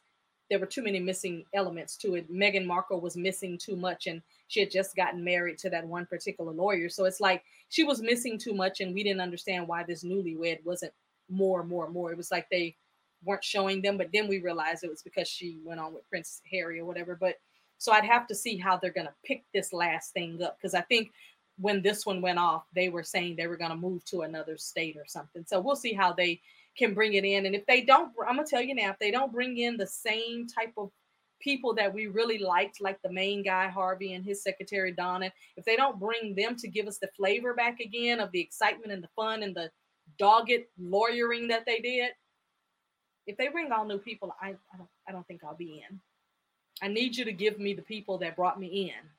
there 0.49 0.59
were 0.59 0.65
too 0.65 0.81
many 0.81 0.97
missing 0.97 1.43
elements 1.53 1.97
to 1.97 2.15
it. 2.15 2.31
Meghan 2.31 2.65
Markle 2.65 3.01
was 3.01 3.17
missing 3.17 3.57
too 3.57 3.75
much 3.75 4.07
and 4.07 4.21
she 4.47 4.61
had 4.61 4.71
just 4.71 4.95
gotten 4.95 5.25
married 5.25 5.57
to 5.57 5.69
that 5.69 5.85
one 5.85 6.05
particular 6.05 6.53
lawyer. 6.53 6.87
So 6.87 7.03
it's 7.03 7.19
like 7.19 7.43
she 7.67 7.83
was 7.83 8.01
missing 8.01 8.37
too 8.37 8.53
much 8.53 8.79
and 8.79 8.93
we 8.93 9.03
didn't 9.03 9.19
understand 9.19 9.67
why 9.67 9.83
this 9.83 10.05
newlywed 10.05 10.63
wasn't 10.63 10.93
more, 11.29 11.65
more, 11.65 11.89
more. 11.89 12.13
It 12.13 12.17
was 12.17 12.31
like 12.31 12.47
they 12.49 12.77
weren't 13.25 13.43
showing 13.43 13.81
them, 13.81 13.97
but 13.97 14.07
then 14.13 14.29
we 14.29 14.39
realized 14.39 14.85
it 14.85 14.89
was 14.89 15.03
because 15.03 15.27
she 15.27 15.59
went 15.65 15.81
on 15.81 15.93
with 15.93 16.09
Prince 16.09 16.41
Harry 16.49 16.79
or 16.79 16.85
whatever. 16.85 17.17
But 17.19 17.35
so 17.77 17.91
I'd 17.91 18.05
have 18.05 18.27
to 18.27 18.35
see 18.35 18.57
how 18.57 18.77
they're 18.77 18.91
going 18.91 19.07
to 19.07 19.13
pick 19.25 19.43
this 19.53 19.73
last 19.73 20.13
thing 20.13 20.41
up 20.41 20.57
because 20.57 20.73
I 20.73 20.81
think 20.81 21.11
when 21.57 21.81
this 21.81 22.05
one 22.05 22.21
went 22.21 22.39
off, 22.39 22.63
they 22.73 22.89
were 22.89 23.03
saying 23.03 23.35
they 23.35 23.47
were 23.47 23.57
going 23.57 23.71
to 23.71 23.77
move 23.77 24.03
to 24.05 24.21
another 24.21 24.57
state 24.57 24.97
or 24.97 25.05
something. 25.07 25.43
So 25.45 25.59
we'll 25.59 25.75
see 25.75 25.93
how 25.93 26.13
they 26.13 26.41
can 26.77 26.93
bring 26.93 27.13
it 27.13 27.25
in. 27.25 27.45
And 27.45 27.55
if 27.55 27.65
they 27.65 27.81
don't, 27.81 28.11
I'm 28.27 28.35
going 28.35 28.45
to 28.45 28.49
tell 28.49 28.61
you 28.61 28.75
now, 28.75 28.89
if 28.89 28.99
they 28.99 29.11
don't 29.11 29.31
bring 29.31 29.57
in 29.57 29.77
the 29.77 29.87
same 29.87 30.47
type 30.47 30.73
of 30.77 30.89
people 31.41 31.73
that 31.75 31.93
we 31.93 32.07
really 32.07 32.37
liked, 32.37 32.81
like 32.81 33.01
the 33.01 33.11
main 33.11 33.43
guy, 33.43 33.67
Harvey, 33.67 34.13
and 34.13 34.23
his 34.23 34.43
secretary, 34.43 34.91
Donna, 34.91 35.31
if 35.57 35.65
they 35.65 35.75
don't 35.75 35.99
bring 35.99 36.35
them 36.35 36.55
to 36.55 36.67
give 36.67 36.87
us 36.87 36.97
the 36.97 37.09
flavor 37.15 37.53
back 37.53 37.79
again 37.79 38.19
of 38.19 38.31
the 38.31 38.39
excitement 38.39 38.91
and 38.91 39.03
the 39.03 39.09
fun 39.15 39.43
and 39.43 39.55
the 39.55 39.69
dogged 40.17 40.63
lawyering 40.79 41.47
that 41.47 41.65
they 41.65 41.79
did, 41.79 42.11
if 43.27 43.37
they 43.37 43.49
bring 43.49 43.71
all 43.71 43.85
new 43.85 43.97
people, 43.97 44.35
I, 44.41 44.49
I 44.49 44.77
don't, 44.77 44.89
I 45.07 45.11
don't 45.11 45.27
think 45.27 45.43
I'll 45.43 45.55
be 45.55 45.83
in. 45.89 45.99
I 46.81 46.87
need 46.87 47.15
you 47.15 47.25
to 47.25 47.33
give 47.33 47.59
me 47.59 47.73
the 47.73 47.81
people 47.81 48.17
that 48.19 48.35
brought 48.35 48.59
me 48.59 48.89
in. 48.89 49.09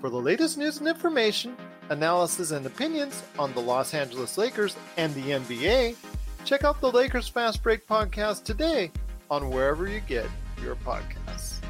For 0.00 0.10
the 0.10 0.16
latest 0.16 0.58
news 0.58 0.78
and 0.78 0.86
information, 0.86 1.56
analysis 1.88 2.50
and 2.50 2.66
opinions 2.66 3.22
on 3.38 3.54
the 3.54 3.60
Los 3.60 3.94
Angeles 3.94 4.36
Lakers 4.36 4.76
and 4.98 5.14
the 5.14 5.22
NBA, 5.22 5.96
check 6.44 6.64
out 6.64 6.82
the 6.82 6.92
Lakers 6.92 7.28
Fast 7.28 7.62
Break 7.62 7.86
podcast 7.86 8.44
today 8.44 8.92
on 9.30 9.48
wherever 9.48 9.88
you 9.88 10.00
get 10.00 10.26
your 10.62 10.76
podcasts. 10.76 11.60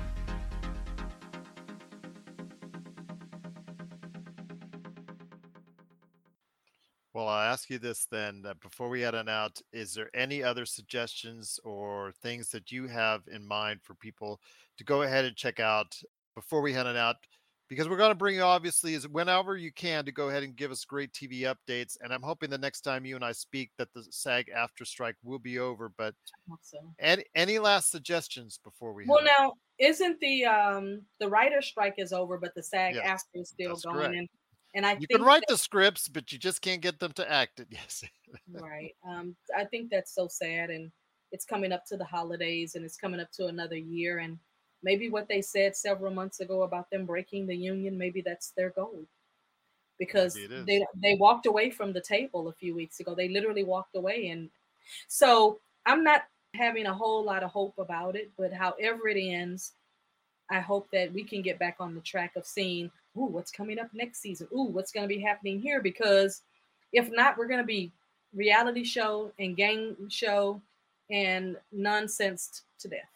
Well, 7.15 7.29
I'll 7.29 7.53
ask 7.53 7.71
you 7.71 7.79
this 7.79 8.07
then 8.11 8.45
before 8.61 8.89
we 8.89 9.03
head 9.03 9.15
on 9.15 9.29
out. 9.29 9.61
Is 9.73 9.95
there 9.95 10.11
any 10.15 10.43
other 10.43 10.67
suggestions 10.67 11.61
or 11.63 12.13
things 12.21 12.51
that 12.51 12.73
you 12.73 12.89
have 12.89 13.23
in 13.33 13.47
mind 13.47 13.81
for 13.83 13.95
people 13.95 14.41
to 14.79 14.85
go 14.85 15.03
ahead 15.03 15.25
and 15.25 15.37
check 15.37 15.61
out 15.61 15.99
before 16.35 16.61
we 16.61 16.73
head 16.73 16.89
on 16.89 16.97
out? 16.97 17.17
Because 17.69 17.89
we're 17.89 17.97
going 17.97 18.11
to 18.11 18.17
bring 18.17 18.37
you, 18.37 18.43
obviously, 18.43 18.95
is 18.95 19.09
whenever 19.09 19.57
you 19.57 19.73
can 19.73 20.05
to 20.05 20.13
go 20.13 20.29
ahead 20.29 20.45
and 20.45 20.55
give 20.55 20.71
us 20.71 20.85
great 20.85 21.13
TV 21.13 21.53
updates. 21.53 21.97
And 22.01 22.13
I'm 22.13 22.23
hoping 22.23 22.49
the 22.49 22.59
next 22.59 22.83
time 22.83 23.05
you 23.05 23.17
and 23.17 23.25
I 23.25 23.33
speak 23.33 23.71
that 23.77 23.93
the 23.93 24.05
SAG-AFTRA 24.09 24.87
strike 24.87 25.17
will 25.25 25.41
be 25.41 25.59
over. 25.59 25.91
But 25.99 26.15
so. 26.63 26.79
any, 27.01 27.25
any 27.35 27.59
last 27.59 27.91
suggestions 27.91 28.61
before 28.63 28.93
we? 28.93 29.05
Well, 29.07 29.25
now 29.25 29.55
isn't 29.79 30.19
the 30.21 30.45
um 30.47 31.03
the 31.21 31.29
writer 31.29 31.61
strike 31.61 31.95
is 31.99 32.13
over, 32.13 32.39
but 32.39 32.55
the 32.55 32.63
SAG 32.63 32.95
yes, 32.95 33.25
AFTRA 33.35 33.43
is 33.43 33.49
still 33.49 33.77
going. 33.77 34.13
Correct. 34.13 34.31
And 34.75 34.85
I 34.85 34.97
you 35.01 35.07
can 35.09 35.23
write 35.23 35.43
that, 35.49 35.55
the 35.55 35.59
scripts, 35.59 36.07
but 36.07 36.31
you 36.33 36.39
just 36.39 36.61
can't 36.61 36.83
get 36.83 37.01
them 37.01 37.13
to 37.13 37.31
act 37.31 37.61
it. 37.61 37.69
Yes. 37.71 38.05
right. 38.51 38.95
Um, 39.09 39.35
I 39.57 39.65
think 39.65 39.91
that's 39.91 40.15
so 40.15 40.29
sad, 40.29 40.71
and 40.71 40.93
it's 41.33 41.47
coming 41.47 41.73
up 41.73 41.85
to 41.87 41.97
the 41.97 42.05
holidays, 42.05 42.75
and 42.75 42.85
it's 42.85 42.97
coming 42.97 43.19
up 43.19 43.31
to 43.33 43.47
another 43.47 43.77
year, 43.77 44.19
and 44.19 44.39
maybe 44.87 45.11
what 45.11 45.27
they 45.29 45.43
said 45.43 45.77
several 45.77 46.15
months 46.15 46.39
ago 46.41 46.63
about 46.63 46.89
them 46.91 47.05
breaking 47.05 47.47
the 47.47 47.57
union, 47.57 47.99
maybe 47.99 48.23
that's 48.23 48.53
their 48.57 48.71
goal, 48.71 49.01
because 49.99 50.35
they 50.35 50.87
they 51.03 51.17
walked 51.17 51.47
away 51.47 51.69
from 51.71 51.93
the 51.93 52.01
table 52.01 52.49
a 52.49 52.53
few 52.53 52.75
weeks 52.75 53.01
ago. 53.01 53.15
They 53.15 53.29
literally 53.29 53.65
walked 53.65 53.97
away, 53.97 54.29
and 54.29 54.49
so 55.09 55.59
I'm 55.85 56.05
not 56.05 56.23
having 56.55 56.87
a 56.87 56.95
whole 56.95 57.25
lot 57.25 57.43
of 57.43 57.51
hope 57.51 57.75
about 57.79 58.15
it. 58.15 58.31
But 58.39 58.53
however 58.53 59.09
it 59.09 59.21
ends, 59.21 59.73
I 60.51 60.61
hope 60.61 60.89
that 60.93 61.13
we 61.13 61.25
can 61.25 61.43
get 61.43 61.59
back 61.59 61.77
on 61.81 61.95
the 61.95 62.01
track 62.01 62.37
of 62.37 62.47
seeing 62.47 62.91
ooh, 63.19 63.27
what's 63.27 63.51
coming 63.51 63.79
up 63.79 63.89
next 63.93 64.21
season? 64.21 64.47
Ooh, 64.55 64.71
what's 64.71 64.93
going 64.93 65.09
to 65.09 65.15
be 65.15 65.21
happening 65.21 65.61
here? 65.61 65.83
Because 65.83 66.43
if 66.93 67.11
not, 67.11 67.37
we're 67.37 67.49
going 67.49 67.61
to 67.61 67.67
be 67.67 67.91
reality 68.35 68.85
show 68.85 69.33
and 69.39 69.57
game 69.57 69.97
show 70.09 70.61
and 71.11 71.57
nonsense 71.73 72.63
to 72.79 72.89
death. 72.89 73.16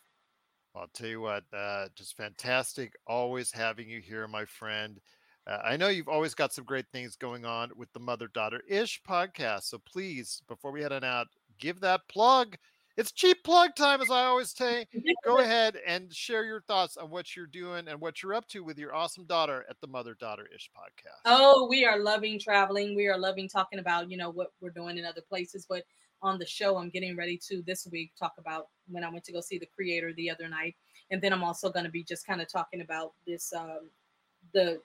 I'll 0.75 0.89
tell 0.95 1.09
you 1.09 1.21
what, 1.21 1.45
uh, 1.53 1.89
just 1.97 2.17
fantastic. 2.17 2.95
Always 3.07 3.51
having 3.51 3.89
you 3.89 4.01
here, 4.01 4.29
my 4.29 4.45
friend. 4.45 5.01
Uh, 5.47 5.59
I 5.65 5.77
know 5.77 5.89
you've 5.89 6.09
always 6.09 6.35
got 6.35 6.53
some 6.53 6.65
great 6.65 6.87
things 6.93 7.17
going 7.17 7.45
on 7.45 7.71
with 7.75 7.93
the 7.93 7.99
Mother 7.99 8.29
Daughter 8.29 8.63
Ish 8.69 9.03
podcast. 9.09 9.65
So 9.65 9.79
please, 9.79 10.43
before 10.47 10.71
we 10.71 10.83
head 10.83 10.93
on 10.93 11.03
out, 11.03 11.27
give 11.59 11.81
that 11.81 12.03
plug. 12.09 12.57
It's 12.97 13.13
cheap 13.13 13.39
plug 13.45 13.75
time, 13.75 14.01
as 14.01 14.11
I 14.11 14.25
always 14.25 14.51
say. 14.57 14.87
Go 15.25 15.39
ahead 15.39 15.77
and 15.87 16.13
share 16.13 16.45
your 16.45 16.61
thoughts 16.61 16.97
on 16.97 17.11
what 17.11 17.35
you're 17.35 17.47
doing 17.47 17.89
and 17.89 18.01
what 18.01 18.23
you're 18.23 18.35
up 18.35 18.47
to 18.49 18.63
with 18.63 18.79
your 18.79 18.95
awesome 18.95 19.25
daughter 19.25 19.65
at 19.69 19.81
the 19.81 19.87
Mother 19.87 20.15
Daughter 20.21 20.47
Ish 20.55 20.71
podcast. 20.77 21.21
Oh, 21.25 21.67
we 21.69 21.85
are 21.85 21.99
loving 21.99 22.39
traveling. 22.39 22.95
We 22.95 23.07
are 23.07 23.19
loving 23.19 23.49
talking 23.49 23.79
about, 23.79 24.11
you 24.11 24.17
know, 24.17 24.31
what 24.31 24.53
we're 24.61 24.71
doing 24.71 24.99
in 24.99 25.05
other 25.05 25.23
places. 25.29 25.67
But 25.69 25.85
on 26.23 26.39
the 26.39 26.47
show, 26.47 26.77
I'm 26.77 26.91
getting 26.91 27.17
ready 27.17 27.41
to 27.49 27.63
this 27.67 27.89
week 27.91 28.13
talk 28.19 28.35
about 28.39 28.69
when 28.91 29.05
I 29.05 29.11
went 29.11 29.25
to 29.25 29.33
go 29.33 29.41
see 29.41 29.59
the 29.59 29.69
creator 29.75 30.13
the 30.13 30.31
other 30.31 30.49
night. 30.49 30.77
And 31.11 31.21
then 31.21 31.33
I'm 31.33 31.43
also 31.43 31.71
going 31.71 31.85
to 31.85 31.91
be 31.91 32.05
just 32.05 32.27
kind 32.27 32.41
of 32.41 32.49
talking 32.49 32.81
about 32.81 33.13
this, 33.27 33.53
um, 33.53 33.89
the 34.53 34.81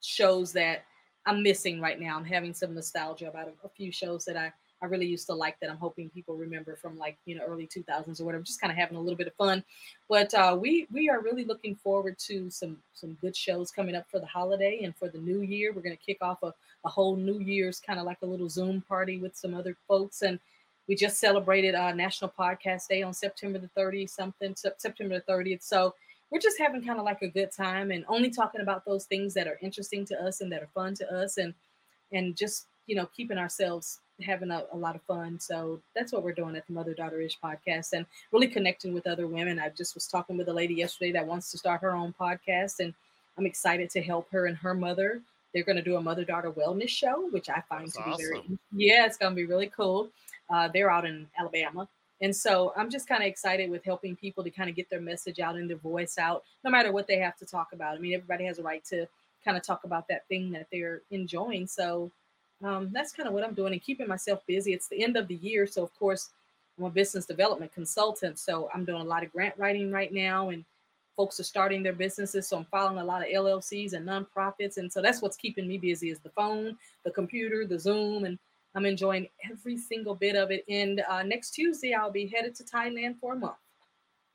shows 0.00 0.52
that 0.52 0.84
I'm 1.26 1.42
missing 1.42 1.80
right 1.80 1.98
now. 1.98 2.16
I'm 2.16 2.24
having 2.24 2.54
some 2.54 2.74
nostalgia 2.74 3.28
about 3.28 3.48
a, 3.48 3.66
a 3.66 3.68
few 3.68 3.92
shows 3.92 4.24
that 4.26 4.36
I 4.36 4.52
I 4.84 4.86
really 4.86 5.06
used 5.06 5.26
to 5.28 5.34
like 5.34 5.58
that 5.60 5.70
I'm 5.70 5.78
hoping 5.78 6.10
people 6.10 6.36
remember 6.36 6.76
from 6.76 6.98
like 6.98 7.16
you 7.24 7.34
know 7.34 7.42
early 7.46 7.66
2000s 7.66 8.20
or 8.20 8.24
whatever. 8.24 8.44
Just 8.44 8.60
kind 8.60 8.70
of 8.70 8.76
having 8.76 8.98
a 8.98 9.00
little 9.00 9.16
bit 9.16 9.26
of 9.26 9.34
fun, 9.34 9.64
but 10.10 10.32
uh, 10.34 10.56
we 10.60 10.86
we 10.92 11.08
are 11.08 11.22
really 11.22 11.44
looking 11.44 11.74
forward 11.74 12.18
to 12.26 12.50
some 12.50 12.76
some 12.92 13.16
good 13.22 13.34
shows 13.34 13.70
coming 13.70 13.94
up 13.94 14.04
for 14.10 14.20
the 14.20 14.26
holiday 14.26 14.80
and 14.82 14.94
for 14.94 15.08
the 15.08 15.18
new 15.18 15.40
year. 15.40 15.72
We're 15.72 15.80
going 15.80 15.96
to 15.96 16.02
kick 16.04 16.18
off 16.20 16.42
a, 16.42 16.52
a 16.84 16.88
whole 16.88 17.16
New 17.16 17.40
Year's 17.40 17.80
kind 17.80 17.98
of 17.98 18.04
like 18.04 18.18
a 18.22 18.26
little 18.26 18.48
Zoom 18.48 18.82
party 18.82 19.18
with 19.18 19.34
some 19.36 19.54
other 19.54 19.76
folks 19.88 20.22
and. 20.22 20.38
We 20.88 20.94
just 20.94 21.18
celebrated 21.18 21.74
uh, 21.74 21.92
National 21.92 22.32
Podcast 22.38 22.88
Day 22.88 23.02
on 23.02 23.14
September 23.14 23.58
the 23.58 23.70
30th, 23.76 24.10
something 24.10 24.54
September 24.54 25.22
the 25.26 25.32
30th. 25.32 25.62
So 25.62 25.94
we're 26.30 26.40
just 26.40 26.58
having 26.58 26.84
kind 26.84 26.98
of 26.98 27.04
like 27.04 27.22
a 27.22 27.28
good 27.28 27.52
time 27.52 27.90
and 27.90 28.04
only 28.08 28.30
talking 28.30 28.60
about 28.60 28.84
those 28.84 29.04
things 29.04 29.34
that 29.34 29.46
are 29.46 29.58
interesting 29.62 30.04
to 30.06 30.22
us 30.22 30.40
and 30.40 30.50
that 30.52 30.62
are 30.62 30.68
fun 30.74 30.94
to 30.94 31.12
us 31.14 31.38
and 31.38 31.54
and 32.12 32.36
just 32.36 32.66
you 32.86 32.96
know 32.96 33.06
keeping 33.16 33.38
ourselves 33.38 34.00
having 34.22 34.50
a, 34.50 34.64
a, 34.72 34.76
lot 34.76 34.94
of 34.94 35.02
fun. 35.02 35.40
So 35.40 35.80
that's 35.94 36.12
what 36.12 36.22
we're 36.22 36.32
doing 36.32 36.54
at 36.56 36.66
the 36.66 36.72
Mother 36.72 36.94
Daughter 36.94 37.20
Ish 37.20 37.38
podcast 37.40 37.92
and 37.94 38.06
really 38.32 38.46
connecting 38.46 38.94
with 38.94 39.06
other 39.06 39.26
women. 39.26 39.58
I 39.58 39.70
just 39.70 39.94
was 39.94 40.06
talking 40.06 40.36
with 40.36 40.48
a 40.48 40.52
lady 40.52 40.74
yesterday 40.74 41.10
that 41.12 41.26
wants 41.26 41.50
to 41.50 41.58
start 41.58 41.80
her 41.80 41.94
own 41.94 42.14
podcast, 42.18 42.80
and 42.80 42.94
I'm 43.36 43.46
excited 43.46 43.90
to 43.90 44.02
help 44.02 44.30
her 44.30 44.46
and 44.46 44.56
her 44.58 44.74
mother. 44.74 45.20
They're 45.52 45.64
going 45.64 45.76
to 45.76 45.82
do 45.82 45.96
a 45.96 46.02
mother 46.02 46.24
daughter 46.24 46.50
wellness 46.50 46.88
show, 46.88 47.28
which 47.30 47.48
I 47.48 47.62
find 47.68 47.86
that's 47.86 47.96
to 47.96 48.04
be 48.04 48.10
awesome. 48.10 48.18
very 48.18 48.58
yeah, 48.72 49.06
it's 49.06 49.16
going 49.16 49.32
to 49.32 49.36
be 49.36 49.46
really 49.46 49.68
cool. 49.68 50.10
Uh, 50.50 50.68
they're 50.72 50.90
out 50.90 51.04
in 51.04 51.26
Alabama. 51.38 51.88
And 52.20 52.34
so 52.34 52.72
I'm 52.76 52.90
just 52.90 53.08
kind 53.08 53.22
of 53.22 53.28
excited 53.28 53.70
with 53.70 53.84
helping 53.84 54.16
people 54.16 54.44
to 54.44 54.50
kind 54.50 54.70
of 54.70 54.76
get 54.76 54.88
their 54.88 55.00
message 55.00 55.40
out 55.40 55.56
and 55.56 55.68
their 55.68 55.76
voice 55.76 56.16
out, 56.16 56.44
no 56.64 56.70
matter 56.70 56.92
what 56.92 57.06
they 57.06 57.18
have 57.18 57.36
to 57.38 57.46
talk 57.46 57.72
about. 57.72 57.96
I 57.96 57.98
mean, 57.98 58.14
everybody 58.14 58.44
has 58.44 58.58
a 58.58 58.62
right 58.62 58.84
to 58.86 59.06
kind 59.44 59.56
of 59.56 59.62
talk 59.62 59.84
about 59.84 60.08
that 60.08 60.26
thing 60.28 60.50
that 60.52 60.66
they're 60.72 61.02
enjoying. 61.10 61.66
So 61.66 62.10
um, 62.62 62.90
that's 62.92 63.12
kind 63.12 63.28
of 63.28 63.34
what 63.34 63.44
I'm 63.44 63.54
doing 63.54 63.72
and 63.72 63.82
keeping 63.82 64.08
myself 64.08 64.40
busy. 64.46 64.72
It's 64.72 64.88
the 64.88 65.02
end 65.02 65.16
of 65.16 65.28
the 65.28 65.34
year, 65.34 65.66
so 65.66 65.82
of 65.82 65.94
course 65.98 66.30
I'm 66.78 66.84
a 66.84 66.90
business 66.90 67.26
development 67.26 67.72
consultant, 67.72 68.38
so 68.38 68.70
I'm 68.74 68.84
doing 68.84 69.02
a 69.02 69.04
lot 69.04 69.22
of 69.22 69.32
grant 69.32 69.54
writing 69.58 69.90
right 69.90 70.12
now, 70.12 70.48
and 70.48 70.64
folks 71.16 71.38
are 71.38 71.44
starting 71.44 71.82
their 71.82 71.92
businesses. 71.92 72.48
So 72.48 72.56
I'm 72.56 72.64
following 72.64 72.98
a 72.98 73.04
lot 73.04 73.22
of 73.22 73.28
LLCs 73.28 73.92
and 73.92 74.06
nonprofits, 74.08 74.78
and 74.78 74.90
so 74.90 75.02
that's 75.02 75.20
what's 75.20 75.36
keeping 75.36 75.68
me 75.68 75.78
busy 75.78 76.10
is 76.10 76.20
the 76.20 76.30
phone, 76.30 76.76
the 77.04 77.10
computer, 77.10 77.66
the 77.66 77.78
Zoom, 77.78 78.24
and 78.24 78.38
I'm 78.74 78.86
enjoying 78.86 79.28
every 79.50 79.76
single 79.76 80.14
bit 80.14 80.36
of 80.36 80.50
it. 80.50 80.64
And 80.68 81.02
uh, 81.08 81.22
next 81.22 81.52
Tuesday 81.52 81.94
I'll 81.94 82.10
be 82.10 82.26
headed 82.26 82.54
to 82.56 82.64
Thailand 82.64 83.18
for 83.20 83.34
a 83.34 83.36
month. 83.36 83.56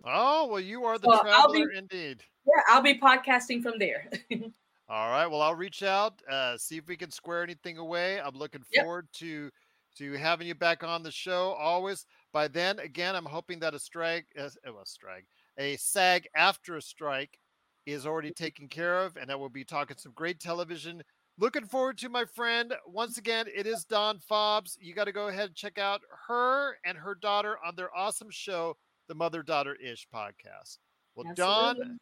Oh 0.06 0.48
well, 0.48 0.62
you 0.62 0.86
are 0.86 0.98
the 0.98 1.20
traveler 1.22 1.68
be, 1.70 1.78
indeed. 1.78 2.24
Yeah, 2.46 2.62
I'll 2.70 2.82
be 2.82 3.00
podcasting 3.00 3.62
from 3.62 3.80
there. 3.80 4.10
All 4.90 5.10
right. 5.10 5.28
Well, 5.28 5.42
I'll 5.42 5.56
reach 5.56 5.84
out, 5.84 6.20
uh, 6.28 6.58
see 6.58 6.78
if 6.78 6.88
we 6.88 6.96
can 6.96 7.12
square 7.12 7.44
anything 7.44 7.78
away. 7.78 8.20
I'm 8.20 8.36
looking 8.36 8.64
yep. 8.72 8.86
forward 8.86 9.08
to 9.16 9.52
to 9.98 10.14
having 10.14 10.48
you 10.48 10.56
back 10.56 10.84
on 10.84 11.04
the 11.04 11.12
show. 11.12 11.56
Always. 11.60 12.06
By 12.32 12.48
then, 12.48 12.80
again, 12.80 13.16
I'm 13.16 13.26
hoping 13.26 13.60
that 13.60 13.74
a 13.74 13.80
strike, 13.80 14.26
uh, 14.38 14.46
a 14.46 14.86
strike, 14.86 15.26
a 15.58 15.76
SAG 15.78 16.28
after 16.36 16.76
a 16.78 16.82
strike 16.82 17.40
is 17.86 18.06
already 18.06 18.32
taken 18.32 18.68
care 18.68 19.00
of, 19.00 19.18
and 19.18 19.30
that 19.30 19.40
we'll 19.40 19.50
be 19.50 19.64
talking 19.64 19.98
some 19.98 20.14
great 20.16 20.40
television. 20.40 21.04
Looking 21.40 21.66
forward 21.66 21.98
to 22.00 22.10
my 22.10 22.26
friend. 22.26 22.74
Once 22.86 23.18
again, 23.18 23.46
it 23.56 23.66
is 23.66 23.86
Dawn 23.86 24.20
Fobbs. 24.30 24.78
You 24.82 24.94
got 24.94 25.06
to 25.06 25.14
go 25.14 25.30
ahead 25.30 25.46
and 25.46 25.56
check 25.56 25.78
out 25.78 26.02
her 26.28 26.76
and 26.84 26.98
her 26.98 27.16
daughter 27.16 27.58
on 27.66 27.78
their 27.78 27.96
awesome 27.96 28.30
show, 28.30 28.76
the 29.08 29.16
Mother 29.16 29.42
Daughter 29.42 29.76
Ish 29.76 30.06
podcast. 30.14 30.80
Well, 31.16 31.28
Absolutely. 31.30 31.86
Dawn, 31.86 31.98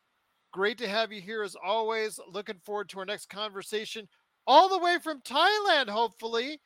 Great 0.54 0.80
to 0.80 0.88
have 0.88 1.12
you 1.12 1.22
here 1.22 1.44
as 1.44 1.56
always. 1.64 2.20
Looking 2.32 2.58
forward 2.66 2.90
to 2.90 3.00
our 3.00 3.06
next 3.06 3.30
conversation, 3.30 4.08
all 4.48 4.70
the 4.70 4.80
way 4.80 4.98
from 5.04 5.22
Thailand, 5.22 5.90
hopefully, 5.90 6.60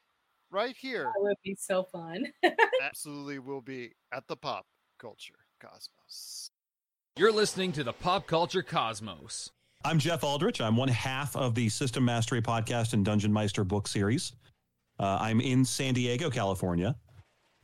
right 0.49 0.75
here. 0.79 1.11
That 1.13 1.21
would 1.21 1.37
be 1.43 1.57
so 1.59 1.83
fun. 1.83 2.27
Absolutely 2.81 3.39
will 3.39 3.59
be 3.59 3.91
at 4.13 4.27
the 4.27 4.37
Pop 4.37 4.65
Culture 4.97 5.33
Cosmos. 5.59 6.51
You're 7.17 7.33
listening 7.33 7.73
to 7.73 7.83
the 7.83 7.91
Pop 7.91 8.27
Culture 8.27 8.63
Cosmos. 8.63 9.51
I'm 9.83 9.97
Jef 9.97 10.23
Aldrich. 10.23 10.61
I'm 10.61 10.77
one 10.77 10.89
half 10.89 11.35
of 11.35 11.55
the 11.55 11.67
System 11.67 12.05
Mastery 12.05 12.41
podcast 12.41 12.93
and 12.93 13.05
Düngeonmeister 13.05 13.67
book 13.67 13.87
series. 13.87 14.33
Uh, 14.99 15.17
I'm 15.19 15.41
in 15.41 15.65
San 15.65 15.95
Diego, 15.95 16.29
California, 16.29 16.95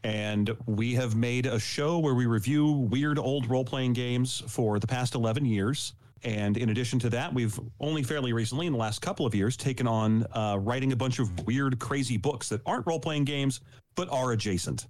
and 0.04 0.50
we 0.66 0.96
have 0.96 1.16
made 1.16 1.46
a 1.46 1.60
show 1.60 2.00
where 2.00 2.16
we 2.16 2.26
review 2.26 2.72
weird 2.72 3.20
old 3.20 3.48
role 3.48 3.64
playing 3.64 3.94
games 3.94 4.42
for 4.48 4.80
the 4.80 4.88
past 4.88 5.14
11 5.14 5.46
years. 5.46 5.94
And 6.24 6.58
in 6.58 6.70
addition 6.70 6.98
to 7.00 7.10
that, 7.12 7.32
we've 7.32 7.58
only 7.80 8.02
fairly 8.02 8.34
recently, 8.34 8.66
in 8.66 8.74
the 8.74 8.80
last 8.80 9.00
couple 9.00 9.28
of 9.28 9.36
years, 9.36 9.56
taken 9.56 9.88
on 9.88 10.26
uh, 10.34 10.58
writing 10.60 10.94
a 10.94 10.96
bunch 10.96 11.20
of 11.20 11.46
weird, 11.46 11.78
crazy 11.78 12.18
books 12.18 12.50
that 12.50 12.62
aren't 12.66 12.88
role 12.88 13.00
playing 13.00 13.26
games, 13.26 13.62
but 13.94 14.10
are 14.10 14.32
adjacent. 14.32 14.88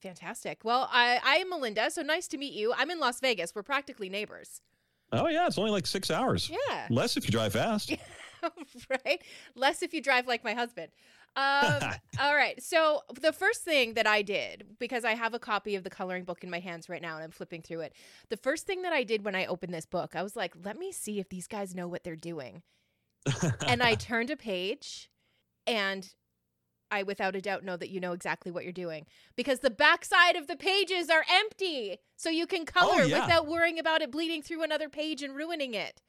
Fantastic. 0.00 0.60
Well, 0.64 0.88
I, 0.92 1.18
I'm 1.24 1.50
Melinda, 1.50 1.90
so 1.90 2.02
nice 2.02 2.28
to 2.28 2.38
meet 2.38 2.52
you. 2.52 2.72
I'm 2.76 2.90
in 2.90 3.00
Las 3.00 3.18
Vegas. 3.18 3.52
We're 3.54 3.64
practically 3.64 4.08
neighbors. 4.08 4.60
Oh, 5.12 5.28
yeah. 5.28 5.46
It's 5.46 5.58
only 5.58 5.70
like 5.70 5.86
six 5.86 6.10
hours. 6.10 6.50
Yeah. 6.50 6.86
Less 6.90 7.16
if 7.16 7.24
you 7.24 7.30
drive 7.30 7.52
fast. 7.52 7.92
right? 9.04 9.22
Less 9.54 9.82
if 9.82 9.94
you 9.94 10.00
drive 10.00 10.26
like 10.26 10.44
my 10.44 10.54
husband. 10.54 10.90
Um, 11.36 11.80
all 12.20 12.34
right. 12.34 12.62
So 12.62 13.02
the 13.20 13.32
first 13.32 13.62
thing 13.62 13.94
that 13.94 14.06
I 14.06 14.22
did, 14.22 14.64
because 14.78 15.04
I 15.04 15.14
have 15.14 15.34
a 15.34 15.38
copy 15.38 15.74
of 15.76 15.84
the 15.84 15.90
coloring 15.90 16.24
book 16.24 16.44
in 16.44 16.50
my 16.50 16.60
hands 16.60 16.88
right 16.88 17.02
now 17.02 17.14
and 17.14 17.24
I'm 17.24 17.30
flipping 17.30 17.62
through 17.62 17.80
it, 17.80 17.94
the 18.28 18.36
first 18.36 18.66
thing 18.66 18.82
that 18.82 18.92
I 18.92 19.04
did 19.04 19.24
when 19.24 19.34
I 19.34 19.46
opened 19.46 19.72
this 19.72 19.86
book, 19.86 20.14
I 20.14 20.22
was 20.22 20.36
like, 20.36 20.54
let 20.64 20.78
me 20.78 20.92
see 20.92 21.20
if 21.20 21.28
these 21.28 21.46
guys 21.46 21.74
know 21.74 21.88
what 21.88 22.04
they're 22.04 22.16
doing. 22.16 22.62
and 23.66 23.82
I 23.82 23.94
turned 23.94 24.30
a 24.30 24.36
page 24.36 25.08
and 25.66 26.08
I 26.92 27.02
without 27.02 27.34
a 27.34 27.40
doubt 27.40 27.64
know 27.64 27.76
that 27.76 27.90
you 27.90 27.98
know 27.98 28.12
exactly 28.12 28.52
what 28.52 28.64
you're 28.64 28.72
doing 28.72 29.06
because 29.34 29.60
the 29.60 29.70
backside 29.70 30.36
of 30.36 30.46
the 30.46 30.56
pages 30.56 31.08
are 31.08 31.24
empty. 31.28 31.98
So 32.16 32.28
you 32.28 32.46
can 32.46 32.62
oh, 32.62 32.80
color 32.80 33.02
oh, 33.02 33.06
yeah. 33.06 33.22
without 33.22 33.46
worrying 33.48 33.78
about 33.78 34.02
it 34.02 34.12
bleeding 34.12 34.42
through 34.42 34.62
another 34.62 34.88
page 34.88 35.22
and 35.22 35.34
ruining 35.34 35.74
it. 35.74 36.00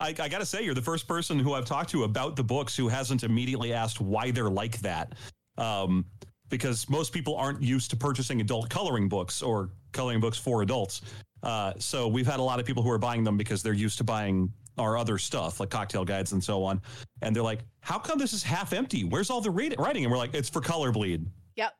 I, 0.00 0.08
I 0.08 0.28
got 0.28 0.38
to 0.38 0.46
say, 0.46 0.62
you're 0.62 0.74
the 0.74 0.82
first 0.82 1.06
person 1.06 1.38
who 1.38 1.54
I've 1.54 1.66
talked 1.66 1.90
to 1.90 2.04
about 2.04 2.34
the 2.34 2.42
books 2.42 2.76
who 2.76 2.88
hasn't 2.88 3.22
immediately 3.22 3.72
asked 3.72 4.00
why 4.00 4.30
they're 4.30 4.50
like 4.50 4.78
that. 4.80 5.14
Um, 5.56 6.04
because 6.48 6.88
most 6.88 7.12
people 7.12 7.36
aren't 7.36 7.62
used 7.62 7.90
to 7.90 7.96
purchasing 7.96 8.40
adult 8.40 8.70
coloring 8.70 9.08
books 9.08 9.42
or 9.42 9.70
coloring 9.92 10.18
books 10.18 10.38
for 10.38 10.62
adults. 10.62 11.02
Uh, 11.42 11.72
so 11.78 12.08
we've 12.08 12.26
had 12.26 12.40
a 12.40 12.42
lot 12.42 12.58
of 12.58 12.66
people 12.66 12.82
who 12.82 12.90
are 12.90 12.98
buying 12.98 13.22
them 13.22 13.36
because 13.36 13.62
they're 13.62 13.72
used 13.72 13.98
to 13.98 14.04
buying 14.04 14.52
our 14.78 14.96
other 14.96 15.18
stuff 15.18 15.60
like 15.60 15.70
cocktail 15.70 16.04
guides 16.04 16.32
and 16.32 16.42
so 16.42 16.64
on. 16.64 16.80
And 17.22 17.34
they're 17.34 17.42
like, 17.42 17.60
how 17.80 17.98
come 17.98 18.18
this 18.18 18.32
is 18.32 18.42
half 18.42 18.72
empty? 18.72 19.04
Where's 19.04 19.30
all 19.30 19.40
the 19.40 19.50
writing? 19.50 20.04
And 20.04 20.10
we're 20.10 20.18
like, 20.18 20.34
it's 20.34 20.48
for 20.48 20.60
color 20.60 20.92
bleed. 20.92 21.26
Yep. 21.56 21.72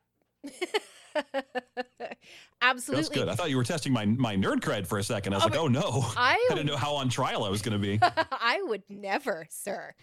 Absolutely. 2.61 3.03
That's 3.03 3.15
good. 3.15 3.29
I 3.29 3.35
thought 3.35 3.49
you 3.49 3.57
were 3.57 3.63
testing 3.63 3.93
my 3.93 4.05
my 4.05 4.35
nerd 4.35 4.59
cred 4.59 4.85
for 4.85 4.97
a 4.97 5.03
second. 5.03 5.33
I 5.33 5.37
was 5.37 5.45
oh, 5.45 5.47
like, 5.47 5.59
oh 5.59 5.67
no. 5.67 6.05
I, 6.17 6.33
I 6.51 6.53
didn't 6.53 6.67
know 6.67 6.75
how 6.75 6.93
on 6.95 7.09
trial 7.09 7.45
I 7.45 7.49
was 7.49 7.61
going 7.61 7.79
to 7.79 7.79
be. 7.79 7.99
I 8.31 8.61
would 8.63 8.83
never, 8.89 9.47
sir. 9.49 9.93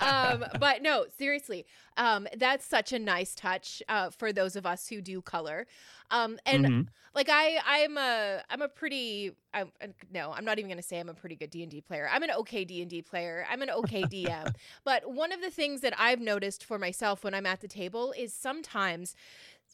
um, 0.00 0.44
but 0.60 0.82
no, 0.82 1.04
seriously, 1.18 1.66
um, 1.96 2.26
that's 2.36 2.64
such 2.64 2.92
a 2.92 2.98
nice 2.98 3.34
touch 3.34 3.82
uh, 3.88 4.10
for 4.10 4.32
those 4.32 4.56
of 4.56 4.64
us 4.64 4.88
who 4.88 5.00
do 5.00 5.20
color. 5.20 5.66
Um, 6.10 6.38
and 6.46 6.64
mm-hmm. 6.64 6.80
like 7.14 7.28
I, 7.30 7.58
I'm 7.66 7.98
a, 7.98 8.42
I'm 8.48 8.62
a 8.62 8.68
pretty, 8.68 9.32
I, 9.52 9.64
no, 10.12 10.32
I'm 10.32 10.44
not 10.44 10.58
even 10.58 10.68
going 10.68 10.80
to 10.80 10.86
say 10.86 11.00
I'm 11.00 11.08
a 11.08 11.14
pretty 11.14 11.34
good 11.34 11.50
D 11.50 11.62
and 11.62 11.70
D 11.70 11.80
player. 11.80 12.08
I'm 12.10 12.22
an 12.22 12.30
okay 12.30 12.64
D 12.64 12.80
and 12.80 12.88
D 12.88 13.02
player. 13.02 13.44
I'm 13.50 13.60
an 13.60 13.70
okay 13.70 14.02
DM. 14.04 14.54
but 14.84 15.10
one 15.10 15.32
of 15.32 15.40
the 15.40 15.50
things 15.50 15.80
that 15.80 15.94
I've 15.98 16.20
noticed 16.20 16.64
for 16.64 16.78
myself 16.78 17.24
when 17.24 17.34
I'm 17.34 17.46
at 17.46 17.60
the 17.60 17.68
table 17.68 18.14
is 18.16 18.32
sometimes 18.32 19.16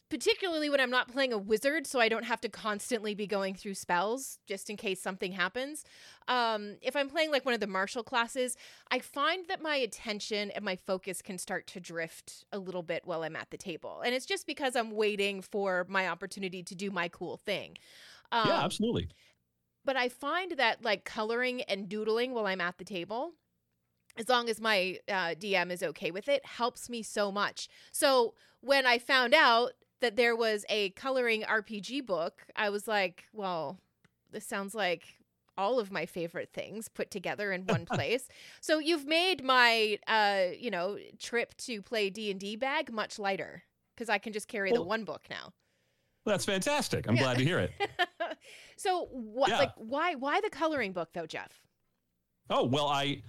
particularly 0.09 0.69
when 0.69 0.79
I'm 0.79 0.89
not 0.89 1.11
playing 1.11 1.33
a 1.33 1.37
wizard, 1.37 1.87
so 1.87 1.99
I 1.99 2.07
don't 2.07 2.25
have 2.25 2.41
to 2.41 2.49
constantly 2.49 3.15
be 3.15 3.25
going 3.25 3.55
through 3.55 3.73
spells 3.73 4.37
just 4.47 4.69
in 4.69 4.77
case 4.77 5.01
something 5.01 5.31
happens. 5.31 5.83
Um, 6.27 6.75
if 6.81 6.95
I'm 6.95 7.09
playing 7.09 7.31
like 7.31 7.45
one 7.45 7.53
of 7.53 7.59
the 7.59 7.67
martial 7.67 8.03
classes, 8.03 8.55
I 8.91 8.99
find 8.99 9.47
that 9.47 9.61
my 9.61 9.75
attention 9.75 10.51
and 10.51 10.63
my 10.63 10.75
focus 10.75 11.21
can 11.21 11.37
start 11.37 11.67
to 11.67 11.79
drift 11.79 12.45
a 12.51 12.59
little 12.59 12.83
bit 12.83 13.03
while 13.05 13.23
I'm 13.23 13.35
at 13.35 13.49
the 13.49 13.57
table. 13.57 14.01
And 14.05 14.13
it's 14.13 14.25
just 14.25 14.45
because 14.45 14.75
I'm 14.75 14.91
waiting 14.91 15.41
for 15.41 15.85
my 15.89 16.07
opportunity 16.07 16.63
to 16.63 16.75
do 16.75 16.91
my 16.91 17.07
cool 17.07 17.37
thing. 17.37 17.77
Um, 18.31 18.47
yeah, 18.47 18.63
absolutely. 18.63 19.09
But 19.85 19.97
I 19.97 20.09
find 20.09 20.53
that 20.53 20.83
like 20.83 21.05
coloring 21.05 21.61
and 21.63 21.89
doodling 21.89 22.33
while 22.33 22.45
I'm 22.45 22.61
at 22.61 22.77
the 22.77 22.85
table, 22.85 23.31
as 24.17 24.29
long 24.29 24.47
as 24.47 24.61
my 24.61 24.99
uh, 25.09 25.33
DM 25.35 25.71
is 25.71 25.81
okay 25.81 26.11
with 26.11 26.29
it, 26.29 26.45
helps 26.45 26.89
me 26.89 27.01
so 27.01 27.31
much. 27.31 27.67
So 27.91 28.35
when 28.61 28.85
I 28.85 28.99
found 28.99 29.33
out 29.33 29.71
that 30.03 30.17
there 30.17 30.35
was 30.35 30.65
a 30.67 30.89
coloring 30.91 31.43
RPG 31.43 32.05
book, 32.05 32.43
I 32.57 32.69
was 32.69 32.89
like, 32.89 33.23
well, 33.31 33.79
this 34.31 34.45
sounds 34.45 34.75
like 34.75 35.03
all 35.57 35.79
of 35.79 35.93
my 35.93 36.05
favorite 36.05 36.49
things 36.51 36.89
put 36.89 37.09
together 37.09 37.53
in 37.53 37.65
one 37.65 37.85
place. 37.91 38.27
so 38.59 38.79
you've 38.79 39.05
made 39.05 39.43
my 39.43 39.97
uh, 40.07 40.47
you 40.59 40.69
know, 40.69 40.97
trip 41.19 41.55
to 41.57 41.81
play 41.81 42.09
D&D 42.09 42.57
bag 42.57 42.91
much 42.91 43.17
lighter 43.17 43.63
cuz 43.95 44.09
I 44.09 44.17
can 44.17 44.33
just 44.33 44.49
carry 44.49 44.71
well, 44.73 44.81
the 44.81 44.87
one 44.87 45.05
book 45.05 45.25
now. 45.29 45.53
That's 46.25 46.43
fantastic. 46.43 47.07
I'm 47.07 47.15
yeah. 47.15 47.23
glad 47.23 47.37
to 47.37 47.45
hear 47.45 47.59
it. 47.59 47.71
so 48.75 49.05
what 49.11 49.49
yeah. 49.49 49.59
like 49.59 49.71
why 49.77 50.15
why 50.15 50.41
the 50.41 50.49
coloring 50.49 50.91
book 50.91 51.13
though, 51.13 51.27
Jeff? 51.27 51.61
Oh, 52.49 52.65
well, 52.65 52.87
I 52.87 53.21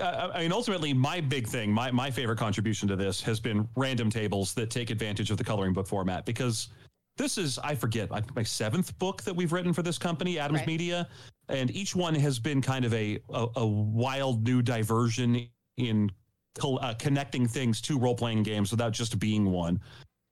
uh, 0.00 0.30
I 0.34 0.42
mean, 0.42 0.52
ultimately, 0.52 0.92
my 0.92 1.20
big 1.20 1.46
thing, 1.46 1.72
my, 1.72 1.90
my 1.90 2.10
favorite 2.10 2.38
contribution 2.38 2.88
to 2.88 2.96
this 2.96 3.20
has 3.22 3.40
been 3.40 3.68
random 3.76 4.10
tables 4.10 4.54
that 4.54 4.70
take 4.70 4.90
advantage 4.90 5.30
of 5.30 5.36
the 5.36 5.44
coloring 5.44 5.72
book 5.72 5.86
format 5.86 6.26
because 6.26 6.68
this 7.16 7.38
is, 7.38 7.58
I 7.58 7.74
forget, 7.74 8.10
my 8.10 8.42
seventh 8.42 8.98
book 8.98 9.22
that 9.22 9.34
we've 9.34 9.52
written 9.52 9.72
for 9.72 9.82
this 9.82 9.96
company, 9.96 10.38
Adams 10.38 10.60
right. 10.60 10.66
Media 10.66 11.08
and 11.48 11.70
each 11.70 11.94
one 11.94 12.14
has 12.14 12.38
been 12.38 12.60
kind 12.60 12.84
of 12.84 12.92
a 12.94 13.18
a, 13.32 13.46
a 13.56 13.66
wild 13.66 14.44
new 14.44 14.62
diversion 14.62 15.48
in 15.76 16.10
co- 16.54 16.76
uh, 16.76 16.94
connecting 16.94 17.46
things 17.46 17.80
to 17.82 17.98
role 17.98 18.14
playing 18.14 18.42
games 18.42 18.70
without 18.70 18.92
just 18.92 19.18
being 19.18 19.50
one. 19.50 19.80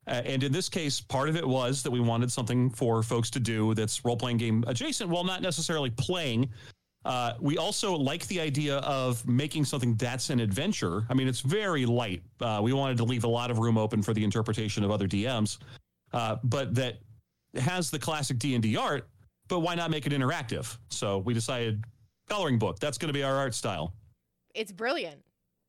Uh, 0.07 0.23
and 0.25 0.43
in 0.43 0.53
this 0.53 0.69
case, 0.69 1.01
part 1.01 1.29
of 1.29 1.37
it 1.37 1.47
was 1.47 1.83
that 1.83 1.91
we 1.91 2.01
wanted 2.01 2.31
something 2.31 2.69
for 2.69 3.03
folks 3.03 3.31
to 3.31 3.41
do 3.41 3.75
that's 3.75 4.05
role 4.05 4.17
playing 4.17 4.37
game 4.37 4.65
adjacent, 4.67 5.09
while 5.09 5.25
not 5.25 5.41
necessarily 5.41 5.91
playing. 5.91 6.49
Uh, 7.05 7.35
we 7.41 7.59
also 7.59 7.95
like 7.95 8.27
the 8.29 8.41
idea 8.41 8.79
of 8.79 9.27
making 9.29 9.65
something 9.65 9.95
that's 9.97 10.31
an 10.31 10.41
adventure. 10.41 11.05
I 11.09 11.15
mean, 11.15 11.29
it's 11.29 11.41
very 11.41 11.85
light. 11.85 12.23
Uh, 12.41 12.61
we 12.63 12.73
wanted 12.73 12.97
to 12.99 13.05
leave 13.05 13.25
a 13.25 13.29
lot 13.29 13.51
of 13.51 13.59
room 13.59 13.77
open 13.77 14.03
for 14.03 14.15
the 14.15 14.25
interpretation 14.25 14.85
of 14.85 14.91
other 14.91 15.07
DMs, 15.07 15.59
uh, 16.13 16.37
but 16.45 16.75
that 16.75 16.99
has 17.57 17.91
the 17.91 17.99
classic 17.99 18.39
D 18.39 18.55
and 18.55 18.63
D 18.63 18.77
art, 18.77 19.09
but 19.49 19.61
why 19.61 19.75
not 19.75 19.91
make 19.91 20.07
it 20.07 20.13
interactive? 20.13 20.77
So 20.89 21.19
we 21.19 21.35
decided 21.35 21.85
coloring 22.29 22.59
book. 22.59 22.81
That's 22.81 22.99
going 22.99 23.09
to 23.09 23.15
be 23.15 23.23
our 23.23 23.37
art 23.37 23.55
style. 23.55 23.95
It's 24.55 24.73
brilliant. 24.73 25.24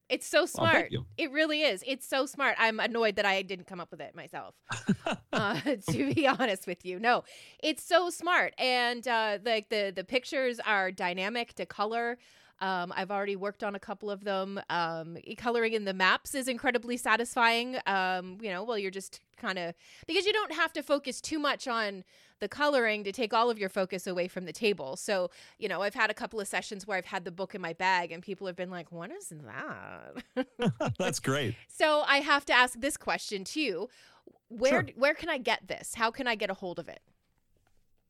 It's 0.10 0.28
so 0.28 0.46
smart. 0.46 0.92
it 1.18 1.32
really 1.32 1.62
is. 1.62 1.84
It's 1.86 2.08
so 2.08 2.26
smart. 2.26 2.56
I'm 2.60 2.80
annoyed 2.80 3.16
that 3.16 3.26
I 3.26 3.42
didn't 3.42 3.66
come 3.66 3.80
up 3.80 3.90
with 3.92 4.02
it 4.02 4.16
myself. 4.16 4.56
uh, 5.34 5.60
to 5.90 6.14
be 6.14 6.28
honest 6.28 6.68
with 6.68 6.86
you, 6.86 7.00
no, 7.00 7.24
it's 7.62 7.84
so 7.84 8.10
smart, 8.10 8.54
and 8.58 9.08
uh, 9.08 9.40
like 9.44 9.70
the 9.70 9.92
the 9.96 10.04
pictures 10.04 10.60
are 10.66 10.92
dynamic 10.92 11.54
to 11.56 11.66
color. 11.66 12.18
Um, 12.62 12.94
I've 12.96 13.12
already 13.12 13.36
worked 13.36 13.64
on 13.64 13.76
a 13.76 13.80
couple 13.80 14.10
of 14.10 14.24
them. 14.24 14.60
Um, 14.70 15.18
coloring 15.38 15.74
in 15.74 15.86
the 15.86 15.94
maps 15.94 16.36
is 16.36 16.48
incredibly 16.48 16.98
satisfying. 16.98 17.78
Um, 17.86 18.38
you 18.42 18.50
know, 18.50 18.64
well, 18.64 18.78
you're 18.78 18.92
just 18.92 19.20
kind 19.38 19.60
of 19.60 19.74
because 20.08 20.26
you 20.26 20.34
don't 20.34 20.54
have 20.54 20.72
to 20.74 20.84
focus 20.84 21.20
too 21.22 21.40
much 21.40 21.68
on 21.68 22.04
the 22.40 22.48
coloring 22.48 23.04
to 23.04 23.12
take 23.12 23.34
all 23.34 23.50
of 23.50 23.58
your 23.58 23.70
focus 23.70 24.08
away 24.08 24.28
from 24.28 24.46
the 24.46 24.54
table. 24.54 24.96
So, 24.96 25.32
you 25.58 25.70
know, 25.70 25.82
I've 25.82 25.94
had 25.94 26.10
a 26.10 26.14
couple 26.14 26.40
of 26.40 26.48
sessions 26.48 26.86
where 26.86 26.98
I've 26.98 27.06
had 27.06 27.26
the 27.26 27.32
book 27.32 27.56
in 27.56 27.62
my 27.62 27.74
bag 27.74 28.12
and 28.12 28.22
people 28.22 28.48
have 28.48 28.56
been 28.56 28.70
like, 28.70 28.92
what 28.92 29.12
is 29.12 29.32
that? 29.46 30.48
That's 30.98 31.20
great. 31.20 31.56
So 31.68 32.04
I 32.08 32.18
have 32.18 32.46
to 32.46 32.54
ask 32.54 32.80
this 32.80 32.98
question 32.98 33.44
too. 33.44 33.90
Where 34.48 34.72
sure. 34.72 34.86
where 34.96 35.14
can 35.14 35.30
I 35.30 35.38
get 35.38 35.68
this? 35.68 35.96
How 35.96 36.12
can 36.12 36.28
I 36.28 36.36
get 36.36 36.50
a 36.50 36.54
hold 36.54 36.80
of 36.80 36.88
it? 36.88 37.02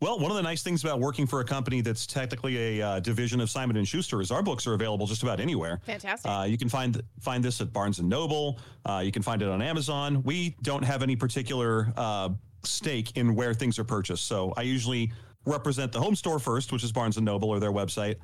Well, 0.01 0.19
one 0.19 0.29
of 0.29 0.35
the 0.35 0.43
nice 0.43 0.61
things 0.61 0.83
about 0.83 0.99
working 0.99 1.25
for 1.25 1.39
a 1.39 1.45
company 1.45 1.79
that's 1.79 2.05
technically 2.05 2.79
a 2.79 2.85
uh, 2.85 2.99
division 2.99 3.39
of 3.39 3.49
Simon 3.49 3.77
and 3.77 3.87
Schuster 3.87 4.19
is 4.19 4.29
our 4.29 4.43
books 4.43 4.67
are 4.67 4.73
available 4.73 5.07
just 5.07 5.23
about 5.23 5.39
anywhere. 5.39 5.79
Fantastic. 5.85 6.29
Uh, 6.29 6.43
you 6.43 6.57
can 6.57 6.67
find 6.67 7.01
find 7.21 7.43
this 7.43 7.61
at 7.61 7.71
Barnes 7.71 7.99
and 7.99 8.09
Noble. 8.09 8.59
Uh, 8.85 9.01
you 9.03 9.11
can 9.11 9.21
find 9.21 9.41
it 9.41 9.47
on 9.47 9.61
Amazon. 9.61 10.21
We 10.23 10.57
don't 10.63 10.83
have 10.83 11.01
any 11.01 11.15
particular 11.15 11.93
uh, 11.95 12.29
stake 12.63 13.15
in 13.15 13.35
where 13.35 13.53
things 13.53 13.79
are 13.79 13.85
purchased. 13.85 14.27
So 14.27 14.53
I 14.57 14.63
usually 14.63 15.13
represent 15.45 15.93
the 15.93 16.01
home 16.01 16.15
store 16.15 16.39
first, 16.39 16.73
which 16.73 16.83
is 16.83 16.91
Barnes 16.91 17.15
and 17.15 17.25
Noble 17.25 17.49
or 17.49 17.61
their 17.61 17.71
website, 17.71 18.15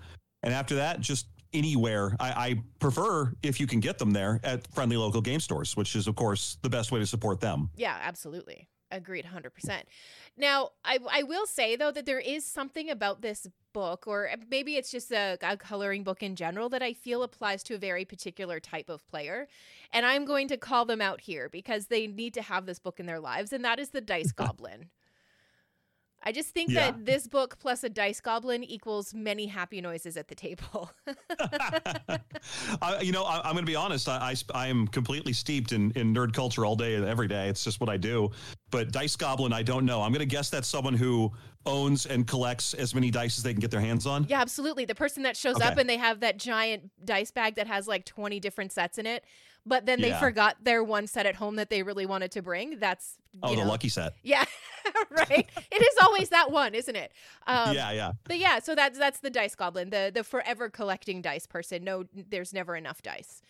and 0.43 0.53
after 0.53 0.75
that, 0.75 0.99
just 0.99 1.27
anywhere. 1.53 2.15
I, 2.19 2.29
I, 2.29 2.55
prefer 2.79 3.33
if 3.43 3.59
you 3.59 3.67
can 3.67 3.79
get 3.79 3.97
them 3.97 4.11
there 4.11 4.39
at 4.43 4.65
friendly 4.73 4.97
local 4.97 5.21
game 5.21 5.39
stores, 5.39 5.75
which 5.75 5.95
is 5.95 6.07
of 6.07 6.15
course 6.15 6.57
the 6.61 6.69
best 6.69 6.91
way 6.91 6.99
to 6.99 7.05
support 7.05 7.39
them. 7.41 7.69
Yeah, 7.75 7.97
absolutely. 8.01 8.67
Agreed 8.91 9.25
100%. 9.25 9.83
Now, 10.37 10.71
I, 10.83 10.99
I 11.09 11.23
will 11.23 11.45
say 11.45 11.75
though 11.75 11.91
that 11.91 12.05
there 12.05 12.19
is 12.19 12.45
something 12.45 12.89
about 12.89 13.21
this 13.21 13.47
book, 13.73 14.05
or 14.05 14.29
uh, 14.29 14.35
maybe 14.49 14.75
it's 14.75 14.91
just 14.91 15.11
a, 15.11 15.37
a, 15.41 15.57
coloring 15.57 16.03
book 16.03 16.21
in 16.21 16.35
general, 16.35 16.69
that 16.69 16.83
I 16.83 16.93
feel 16.93 17.23
applies 17.23 17.63
to 17.63 17.75
a 17.75 17.77
very 17.77 18.05
particular 18.05 18.59
type 18.59 18.89
of 18.89 19.07
player. 19.07 19.47
And 19.93 20.05
I'm 20.05 20.25
going 20.25 20.47
to 20.49 20.57
call 20.57 20.85
them 20.85 21.01
out 21.01 21.21
here 21.21 21.49
because 21.49 21.87
they 21.87 22.07
need 22.07 22.33
to 22.33 22.41
have 22.41 22.65
this 22.65 22.79
book 22.79 22.99
in 22.99 23.05
their 23.05 23.19
lives, 23.19 23.53
and 23.53 23.63
that 23.63 23.79
is 23.79 23.89
the 23.89 24.01
Dice 24.01 24.31
Goblin. 24.35 24.89
I 26.23 26.31
just 26.31 26.49
think 26.49 26.69
yeah. 26.69 26.91
that 26.91 27.05
this 27.05 27.27
book 27.27 27.57
plus 27.59 27.83
a 27.83 27.89
dice 27.89 28.21
goblin 28.21 28.63
equals 28.63 29.13
many 29.13 29.47
happy 29.47 29.81
noises 29.81 30.17
at 30.17 30.27
the 30.27 30.35
table. 30.35 30.91
uh, 32.81 32.99
you 33.01 33.11
know, 33.11 33.23
I, 33.23 33.47
am 33.47 33.53
going 33.53 33.65
to 33.65 33.71
be 33.71 33.75
honest. 33.75 34.07
I, 34.07 34.35
I, 34.53 34.65
I, 34.65 34.67
am 34.67 34.87
completely 34.87 35.33
steeped 35.33 35.71
in, 35.71 35.91
in 35.91 36.13
nerd 36.13 36.33
culture 36.33 36.65
all 36.65 36.75
day 36.75 36.95
and 36.95 37.05
every 37.05 37.27
day. 37.27 37.47
It's 37.49 37.63
just 37.63 37.79
what 37.79 37.89
I 37.89 37.97
do. 37.97 38.29
But 38.69 38.91
dice 38.91 39.15
goblin, 39.15 39.51
I 39.51 39.63
don't 39.63 39.85
know. 39.85 40.01
I'm 40.01 40.11
going 40.11 40.19
to 40.19 40.25
guess 40.25 40.49
that's 40.49 40.67
someone 40.67 40.93
who 40.93 41.31
owns 41.65 42.05
and 42.05 42.27
collects 42.27 42.73
as 42.73 42.93
many 42.93 43.11
dice 43.11 43.37
as 43.37 43.43
they 43.43 43.53
can 43.53 43.59
get 43.59 43.71
their 43.71 43.81
hands 43.81 44.05
on. 44.05 44.25
Yeah, 44.29 44.41
absolutely. 44.41 44.85
The 44.85 44.95
person 44.95 45.23
that 45.23 45.35
shows 45.35 45.55
okay. 45.55 45.65
up 45.65 45.77
and 45.77 45.89
they 45.89 45.97
have 45.97 46.19
that 46.21 46.37
giant 46.37 46.89
dice 47.03 47.31
bag 47.31 47.55
that 47.55 47.67
has 47.67 47.87
like 47.87 48.05
20 48.05 48.39
different 48.39 48.71
sets 48.71 48.97
in 48.97 49.05
it 49.05 49.23
but 49.65 49.85
then 49.85 50.01
they 50.01 50.09
yeah. 50.09 50.19
forgot 50.19 50.57
their 50.63 50.83
one 50.83 51.07
set 51.07 51.25
at 51.25 51.35
home 51.35 51.55
that 51.57 51.69
they 51.69 51.83
really 51.83 52.05
wanted 52.05 52.31
to 52.31 52.41
bring. 52.41 52.79
That's 52.79 53.17
oh, 53.43 53.53
know, 53.53 53.61
the 53.61 53.67
lucky 53.67 53.89
set. 53.89 54.13
Yeah, 54.23 54.43
right. 55.11 55.49
it 55.71 55.81
is 55.81 55.97
always 56.01 56.29
that 56.29 56.51
one, 56.51 56.73
isn't 56.73 56.95
it? 56.95 57.11
Um, 57.47 57.75
yeah, 57.75 57.91
yeah. 57.91 58.11
But 58.23 58.39
yeah, 58.39 58.59
so 58.59 58.75
that's 58.75 58.97
that's 58.97 59.19
the 59.19 59.29
dice 59.29 59.55
goblin, 59.55 59.89
the 59.89 60.11
the 60.13 60.23
forever 60.23 60.69
collecting 60.69 61.21
dice 61.21 61.45
person. 61.45 61.83
No, 61.83 62.05
there's 62.13 62.53
never 62.53 62.75
enough 62.75 63.01
dice. 63.01 63.41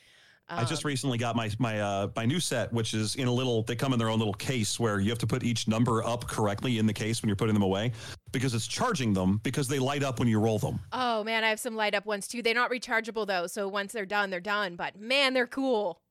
Um, 0.49 0.59
I 0.59 0.63
just 0.65 0.83
recently 0.83 1.17
got 1.17 1.35
my 1.35 1.49
my 1.59 1.79
uh, 1.79 2.07
my 2.15 2.25
new 2.25 2.39
set, 2.39 2.73
which 2.73 2.93
is 2.93 3.15
in 3.15 3.27
a 3.27 3.31
little. 3.31 3.63
They 3.63 3.75
come 3.75 3.93
in 3.93 3.99
their 3.99 4.09
own 4.09 4.19
little 4.19 4.33
case 4.33 4.79
where 4.79 4.99
you 4.99 5.09
have 5.09 5.19
to 5.19 5.27
put 5.27 5.43
each 5.43 5.67
number 5.67 6.03
up 6.03 6.27
correctly 6.27 6.77
in 6.77 6.85
the 6.85 6.93
case 6.93 7.21
when 7.21 7.29
you're 7.29 7.37
putting 7.37 7.53
them 7.53 7.63
away, 7.63 7.93
because 8.31 8.53
it's 8.53 8.67
charging 8.67 9.13
them 9.13 9.39
because 9.43 9.67
they 9.67 9.79
light 9.79 10.03
up 10.03 10.19
when 10.19 10.27
you 10.27 10.39
roll 10.39 10.59
them. 10.59 10.79
Oh 10.91 11.23
man, 11.23 11.43
I 11.45 11.49
have 11.49 11.59
some 11.59 11.75
light 11.75 11.95
up 11.95 12.05
ones 12.05 12.27
too. 12.27 12.41
They're 12.41 12.53
not 12.53 12.69
rechargeable 12.69 13.25
though, 13.25 13.47
so 13.47 13.67
once 13.67 13.93
they're 13.93 14.05
done, 14.05 14.29
they're 14.29 14.39
done. 14.41 14.75
But 14.75 14.99
man, 14.99 15.33
they're 15.33 15.47
cool. 15.47 16.01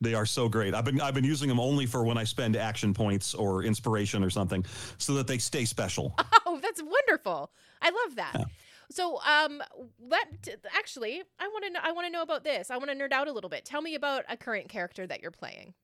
They 0.00 0.14
are 0.14 0.26
so 0.26 0.48
great. 0.48 0.74
I've 0.74 0.84
been 0.84 1.00
I've 1.00 1.14
been 1.14 1.24
using 1.24 1.48
them 1.48 1.58
only 1.58 1.84
for 1.86 2.04
when 2.04 2.16
I 2.16 2.22
spend 2.22 2.54
action 2.54 2.94
points 2.94 3.34
or 3.34 3.64
inspiration 3.64 4.22
or 4.22 4.30
something, 4.30 4.64
so 4.98 5.14
that 5.14 5.26
they 5.26 5.38
stay 5.38 5.64
special. 5.64 6.14
Oh, 6.50 6.58
that's 6.62 6.82
wonderful! 6.82 7.50
I 7.82 7.90
love 7.90 8.16
that. 8.16 8.32
Yeah. 8.34 8.44
So, 8.90 9.20
um, 9.20 9.62
let 10.00 10.48
actually, 10.74 11.22
I 11.38 11.48
want 11.48 11.64
to 11.66 11.70
know. 11.70 11.80
I 11.82 11.92
want 11.92 12.06
to 12.06 12.10
know 12.10 12.22
about 12.22 12.44
this. 12.44 12.70
I 12.70 12.76
want 12.78 12.90
to 12.90 12.96
nerd 12.96 13.12
out 13.12 13.28
a 13.28 13.32
little 13.32 13.50
bit. 13.50 13.64
Tell 13.64 13.82
me 13.82 13.94
about 13.94 14.24
a 14.28 14.36
current 14.36 14.68
character 14.68 15.06
that 15.06 15.20
you're 15.20 15.30
playing. 15.30 15.74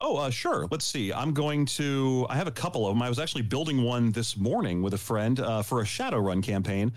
Oh, 0.00 0.16
uh, 0.16 0.30
sure. 0.30 0.66
Let's 0.70 0.84
see. 0.84 1.12
I'm 1.12 1.32
going 1.32 1.66
to. 1.66 2.26
I 2.28 2.36
have 2.36 2.46
a 2.46 2.52
couple 2.52 2.86
of 2.86 2.94
them. 2.94 3.02
I 3.02 3.08
was 3.08 3.18
actually 3.18 3.42
building 3.42 3.82
one 3.82 4.12
this 4.12 4.36
morning 4.36 4.82
with 4.82 4.94
a 4.94 4.98
friend 4.98 5.40
uh, 5.40 5.62
for 5.62 5.80
a 5.80 5.84
Shadowrun 5.84 6.42
campaign, 6.42 6.92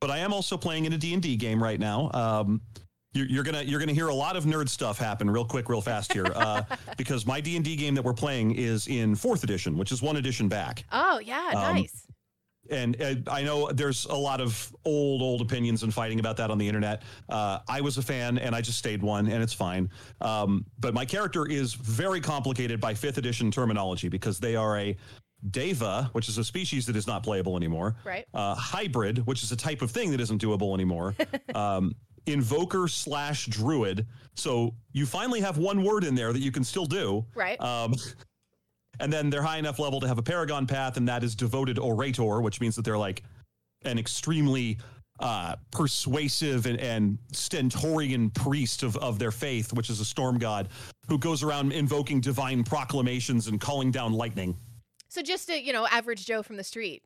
but 0.00 0.10
I 0.10 0.18
am 0.18 0.32
also 0.32 0.56
playing 0.56 0.84
in 0.84 0.92
a 0.92 0.98
D 0.98 1.12
and 1.12 1.22
D 1.22 1.36
game 1.36 1.62
right 1.62 1.80
now. 1.80 2.10
Um, 2.12 2.60
you're, 3.14 3.26
you're, 3.26 3.44
gonna 3.44 3.62
you're 3.62 3.80
gonna 3.80 3.92
hear 3.92 4.08
a 4.08 4.14
lot 4.14 4.36
of 4.36 4.44
nerd 4.44 4.68
stuff 4.68 4.98
happen 4.98 5.28
real 5.28 5.44
quick, 5.44 5.68
real 5.68 5.80
fast 5.80 6.12
here, 6.12 6.26
uh, 6.34 6.62
because 6.96 7.26
my 7.26 7.40
D 7.40 7.56
and 7.56 7.64
D 7.64 7.76
game 7.76 7.94
that 7.94 8.02
we're 8.02 8.14
playing 8.14 8.54
is 8.54 8.86
in 8.86 9.14
fourth 9.14 9.44
edition, 9.44 9.76
which 9.76 9.92
is 9.92 10.02
one 10.02 10.16
edition 10.16 10.48
back. 10.48 10.84
Oh 10.92 11.18
yeah, 11.18 11.50
um, 11.54 11.76
nice. 11.76 12.06
And 12.72 13.00
uh, 13.00 13.14
I 13.30 13.42
know 13.42 13.70
there's 13.70 14.06
a 14.06 14.14
lot 14.14 14.40
of 14.40 14.74
old 14.84 15.22
old 15.22 15.40
opinions 15.40 15.82
and 15.82 15.92
fighting 15.92 16.20
about 16.20 16.36
that 16.38 16.50
on 16.50 16.58
the 16.58 16.66
internet. 16.66 17.02
Uh, 17.28 17.58
I 17.68 17.80
was 17.80 17.98
a 17.98 18.02
fan, 18.02 18.38
and 18.38 18.54
I 18.54 18.60
just 18.60 18.78
stayed 18.78 19.02
one, 19.02 19.28
and 19.28 19.42
it's 19.42 19.52
fine. 19.52 19.90
Um, 20.20 20.64
but 20.80 20.94
my 20.94 21.04
character 21.04 21.46
is 21.46 21.74
very 21.74 22.20
complicated 22.20 22.80
by 22.80 22.94
fifth 22.94 23.18
edition 23.18 23.50
terminology 23.50 24.08
because 24.08 24.40
they 24.40 24.56
are 24.56 24.78
a 24.78 24.96
Deva, 25.50 26.08
which 26.12 26.28
is 26.28 26.38
a 26.38 26.44
species 26.44 26.86
that 26.86 26.96
is 26.96 27.06
not 27.06 27.22
playable 27.22 27.56
anymore. 27.56 27.96
Right. 28.04 28.26
Uh, 28.32 28.54
hybrid, 28.54 29.26
which 29.26 29.42
is 29.42 29.52
a 29.52 29.56
type 29.56 29.82
of 29.82 29.90
thing 29.90 30.10
that 30.12 30.20
isn't 30.20 30.40
doable 30.40 30.74
anymore. 30.74 31.14
um, 31.54 31.94
invoker 32.26 32.86
slash 32.88 33.46
druid. 33.46 34.06
So 34.34 34.74
you 34.92 35.06
finally 35.06 35.40
have 35.40 35.58
one 35.58 35.82
word 35.82 36.04
in 36.04 36.14
there 36.14 36.32
that 36.32 36.40
you 36.40 36.52
can 36.52 36.64
still 36.64 36.86
do. 36.86 37.26
Right. 37.34 37.60
Um, 37.60 37.94
and 39.00 39.12
then 39.12 39.30
they're 39.30 39.42
high 39.42 39.58
enough 39.58 39.78
level 39.78 40.00
to 40.00 40.08
have 40.08 40.18
a 40.18 40.22
paragon 40.22 40.66
path, 40.66 40.96
and 40.96 41.08
that 41.08 41.24
is 41.24 41.34
devoted 41.34 41.78
orator, 41.78 42.40
which 42.40 42.60
means 42.60 42.76
that 42.76 42.84
they're 42.84 42.98
like 42.98 43.22
an 43.84 43.98
extremely 43.98 44.78
uh, 45.20 45.56
persuasive 45.70 46.66
and, 46.66 46.80
and 46.80 47.18
stentorian 47.32 48.30
priest 48.30 48.82
of, 48.82 48.96
of 48.98 49.18
their 49.18 49.30
faith, 49.30 49.72
which 49.72 49.90
is 49.90 50.00
a 50.00 50.04
storm 50.04 50.38
god, 50.38 50.68
who 51.08 51.18
goes 51.18 51.42
around 51.42 51.72
invoking 51.72 52.20
divine 52.20 52.64
proclamations 52.64 53.48
and 53.48 53.60
calling 53.60 53.90
down 53.90 54.12
lightning. 54.12 54.56
So 55.08 55.22
just 55.22 55.50
a 55.50 55.60
you 55.60 55.72
know 55.72 55.86
average 55.86 56.26
Joe 56.26 56.42
from 56.42 56.56
the 56.56 56.64
street. 56.64 57.02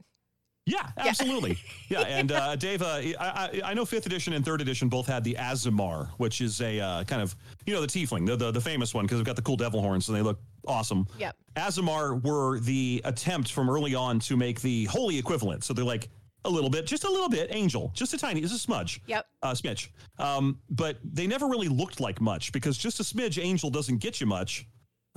Yeah, 0.66 0.88
absolutely. 0.98 1.58
yeah, 1.88 2.00
and 2.00 2.32
uh, 2.32 2.56
Dave, 2.56 2.82
uh, 2.82 3.00
I, 3.20 3.60
I 3.64 3.74
know 3.74 3.84
fifth 3.84 4.04
edition 4.06 4.32
and 4.32 4.44
third 4.44 4.60
edition 4.60 4.88
both 4.88 5.06
had 5.06 5.22
the 5.22 5.34
Aasimar, 5.34 6.08
which 6.18 6.40
is 6.40 6.60
a 6.60 6.80
uh, 6.80 7.04
kind 7.04 7.22
of 7.22 7.36
you 7.66 7.72
know 7.72 7.80
the 7.80 7.86
tiefling, 7.86 8.26
the 8.26 8.34
the, 8.34 8.50
the 8.50 8.60
famous 8.60 8.92
one 8.92 9.04
because 9.04 9.18
they've 9.18 9.26
got 9.26 9.36
the 9.36 9.42
cool 9.42 9.56
devil 9.56 9.80
horns 9.80 10.08
and 10.08 10.16
they 10.16 10.22
look 10.22 10.40
awesome. 10.66 11.06
Yep. 11.18 11.36
Aasimar 11.54 12.22
were 12.22 12.58
the 12.58 13.00
attempt 13.04 13.52
from 13.52 13.70
early 13.70 13.94
on 13.94 14.18
to 14.20 14.36
make 14.36 14.60
the 14.60 14.86
holy 14.86 15.16
equivalent. 15.16 15.62
So 15.62 15.72
they're 15.72 15.84
like 15.84 16.08
a 16.44 16.50
little 16.50 16.70
bit, 16.70 16.86
just 16.86 17.04
a 17.04 17.10
little 17.10 17.28
bit, 17.28 17.48
angel, 17.52 17.92
just 17.94 18.12
a 18.14 18.18
tiny, 18.18 18.40
just 18.40 18.54
a 18.54 18.58
smudge. 18.58 19.00
Yep. 19.06 19.26
Uh, 19.42 19.52
smidge. 19.52 19.88
Um, 20.18 20.58
but 20.70 20.98
they 21.04 21.26
never 21.26 21.46
really 21.46 21.68
looked 21.68 22.00
like 22.00 22.20
much 22.20 22.52
because 22.52 22.76
just 22.76 22.98
a 23.00 23.02
smidge 23.02 23.42
angel 23.42 23.70
doesn't 23.70 23.98
get 23.98 24.20
you 24.20 24.26
much. 24.26 24.66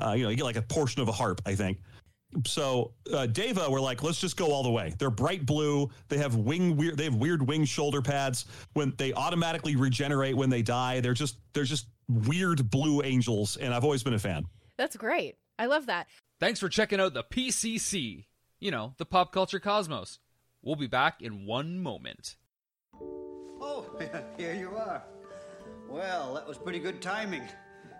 Uh, 0.01 0.13
you 0.13 0.23
know, 0.23 0.29
you 0.29 0.35
get 0.35 0.45
like 0.45 0.55
a 0.55 0.61
portion 0.61 1.01
of 1.01 1.07
a 1.07 1.11
harp, 1.11 1.41
I 1.45 1.55
think. 1.55 1.79
So 2.45 2.93
uh, 3.11 3.25
Deva 3.25 3.69
were 3.69 3.81
like, 3.81 4.03
let's 4.03 4.19
just 4.19 4.37
go 4.37 4.51
all 4.51 4.63
the 4.63 4.69
way. 4.69 4.93
They're 4.99 5.09
bright 5.09 5.45
blue. 5.45 5.89
They 6.09 6.17
have 6.17 6.35
wing 6.35 6.77
weird. 6.77 6.97
They 6.97 7.05
have 7.05 7.15
weird 7.15 7.47
wing 7.47 7.65
shoulder 7.65 8.01
pads. 8.01 8.45
When 8.73 8.93
they 8.97 9.13
automatically 9.13 9.75
regenerate 9.75 10.37
when 10.37 10.49
they 10.49 10.61
die, 10.61 10.99
they're 10.99 11.13
just 11.13 11.37
they're 11.53 11.63
just 11.63 11.87
weird 12.07 12.69
blue 12.69 13.01
angels. 13.01 13.57
And 13.57 13.73
I've 13.73 13.83
always 13.83 14.03
been 14.03 14.13
a 14.13 14.19
fan. 14.19 14.45
That's 14.77 14.95
great. 14.95 15.37
I 15.57 15.65
love 15.65 15.87
that. 15.87 16.07
Thanks 16.39 16.59
for 16.59 16.69
checking 16.69 16.99
out 16.99 17.13
the 17.13 17.23
PCC. 17.23 18.25
You 18.59 18.71
know, 18.71 18.93
the 18.97 19.05
pop 19.05 19.31
culture 19.31 19.59
cosmos. 19.59 20.19
We'll 20.61 20.75
be 20.75 20.87
back 20.87 21.21
in 21.21 21.45
one 21.45 21.79
moment. 21.79 22.35
Oh, 22.93 23.85
here 24.37 24.53
you 24.53 24.75
are. 24.75 25.03
Well, 25.89 26.35
that 26.35 26.47
was 26.47 26.57
pretty 26.57 26.79
good 26.79 27.01
timing. 27.01 27.43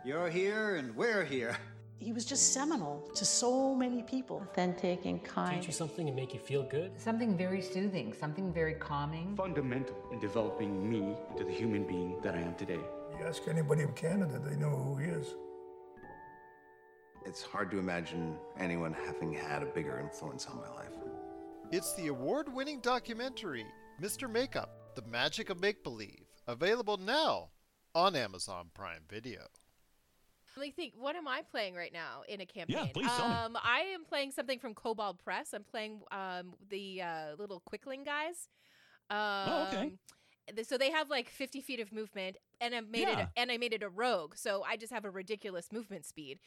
You're 0.06 0.30
here 0.30 0.76
and 0.76 0.96
we're 0.96 1.26
here. 1.26 1.58
He 1.99 2.13
was 2.13 2.23
just 2.23 2.53
seminal 2.53 3.05
to 3.13 3.25
so 3.25 3.75
many 3.75 4.03
people. 4.03 4.41
Authentic 4.49 5.05
and 5.05 5.21
kind. 5.21 5.59
Teach 5.59 5.67
you 5.67 5.73
something 5.73 6.07
and 6.07 6.15
make 6.15 6.33
you 6.33 6.39
feel 6.39 6.63
good. 6.63 6.97
Something 6.97 7.38
very 7.38 7.62
soothing, 7.62 8.13
something 8.13 8.53
very 8.53 8.73
calming. 8.75 9.35
Fundamental 9.35 9.97
in 10.09 10.19
developing 10.19 10.89
me 10.89 11.17
into 11.31 11.43
the 11.43 11.51
human 11.51 11.83
being 11.83 12.21
that 12.21 12.35
I 12.35 12.39
am 12.39 12.55
today. 12.55 12.79
You 13.19 13.25
ask 13.25 13.45
anybody 13.49 13.81
in 13.81 13.91
Canada, 13.93 14.39
they 14.39 14.55
know 14.55 14.69
who 14.69 14.95
he 14.95 15.09
is. 15.09 15.35
It's 17.25 17.41
hard 17.41 17.69
to 17.71 17.79
imagine 17.79 18.38
anyone 18.57 18.95
having 19.05 19.33
had 19.33 19.62
a 19.62 19.65
bigger 19.65 19.99
influence 19.99 20.45
on 20.45 20.55
my 20.55 20.69
life. 20.69 20.93
It's 21.69 21.93
the 21.95 22.07
award 22.07 22.51
winning 22.53 22.79
documentary, 22.79 23.65
Mr. 24.01 24.31
Makeup 24.31 24.95
The 24.95 25.01
Magic 25.01 25.49
of 25.49 25.59
Make 25.59 25.83
Believe, 25.83 26.27
available 26.47 26.95
now 26.95 27.49
on 27.93 28.15
Amazon 28.15 28.69
Prime 28.73 29.01
Video. 29.09 29.41
I 30.62 30.72
think, 30.72 30.93
what 30.98 31.15
am 31.15 31.28
I 31.28 31.41
playing 31.50 31.76
right 31.76 31.93
now 31.93 32.24
in 32.28 32.41
a 32.41 32.45
campaign? 32.45 32.78
Yeah, 32.78 32.91
please 32.93 33.12
tell 33.15 33.26
um, 33.26 33.54
me. 33.54 33.60
I 33.63 33.80
am 33.93 34.06
playing 34.06 34.32
something 34.32 34.60
from 34.60 34.74
Kobold 34.74 35.19
Press. 35.24 35.54
I'm 35.54 35.63
playing 35.63 36.02
um, 36.12 36.54
the 36.69 37.02
uh, 37.02 37.36
little 37.38 37.62
Quickling 37.62 38.04
guys. 38.04 38.48
Um, 39.10 39.17
oh, 39.19 39.67
okay. 39.67 39.93
So 40.63 40.78
they 40.78 40.91
have 40.91 41.10
like 41.10 41.30
50 41.30 41.62
feet 41.62 41.80
of 41.80 41.91
movement, 41.91 42.38
and 42.60 42.74
I 42.74 42.82
made 42.82 43.02
yeah. 43.02 43.22
it, 43.22 43.28
and 43.38 43.52
I 43.52 43.58
made 43.58 43.74
it 43.74 43.84
a 43.84 43.89
rogue. 43.89 44.36
So 44.36 44.63
I 44.67 44.78
just 44.78 44.91
have 44.91 45.06
a 45.06 45.10
ridiculous 45.10 45.72
movement 45.72 46.06
speed. 46.06 46.39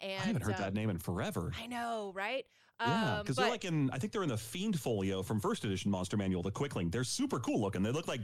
And, 0.00 0.20
I 0.20 0.26
haven't 0.26 0.42
heard 0.42 0.56
um, 0.56 0.60
that 0.60 0.74
name 0.74 0.90
in 0.90 0.98
forever. 0.98 1.52
I 1.60 1.66
know, 1.66 2.12
right? 2.14 2.44
Yeah, 2.80 3.20
because 3.22 3.38
um, 3.38 3.42
they're 3.42 3.50
like 3.50 3.64
in. 3.64 3.90
I 3.90 3.98
think 3.98 4.12
they're 4.12 4.22
in 4.22 4.28
the 4.28 4.36
Fiend 4.36 4.78
Folio 4.78 5.22
from 5.22 5.40
First 5.40 5.64
Edition 5.64 5.90
Monster 5.90 6.18
Manual, 6.18 6.42
the 6.42 6.50
Quickling. 6.50 6.90
They're 6.90 7.04
super 7.04 7.40
cool 7.40 7.60
looking. 7.60 7.82
They 7.82 7.90
look 7.90 8.06
like 8.06 8.20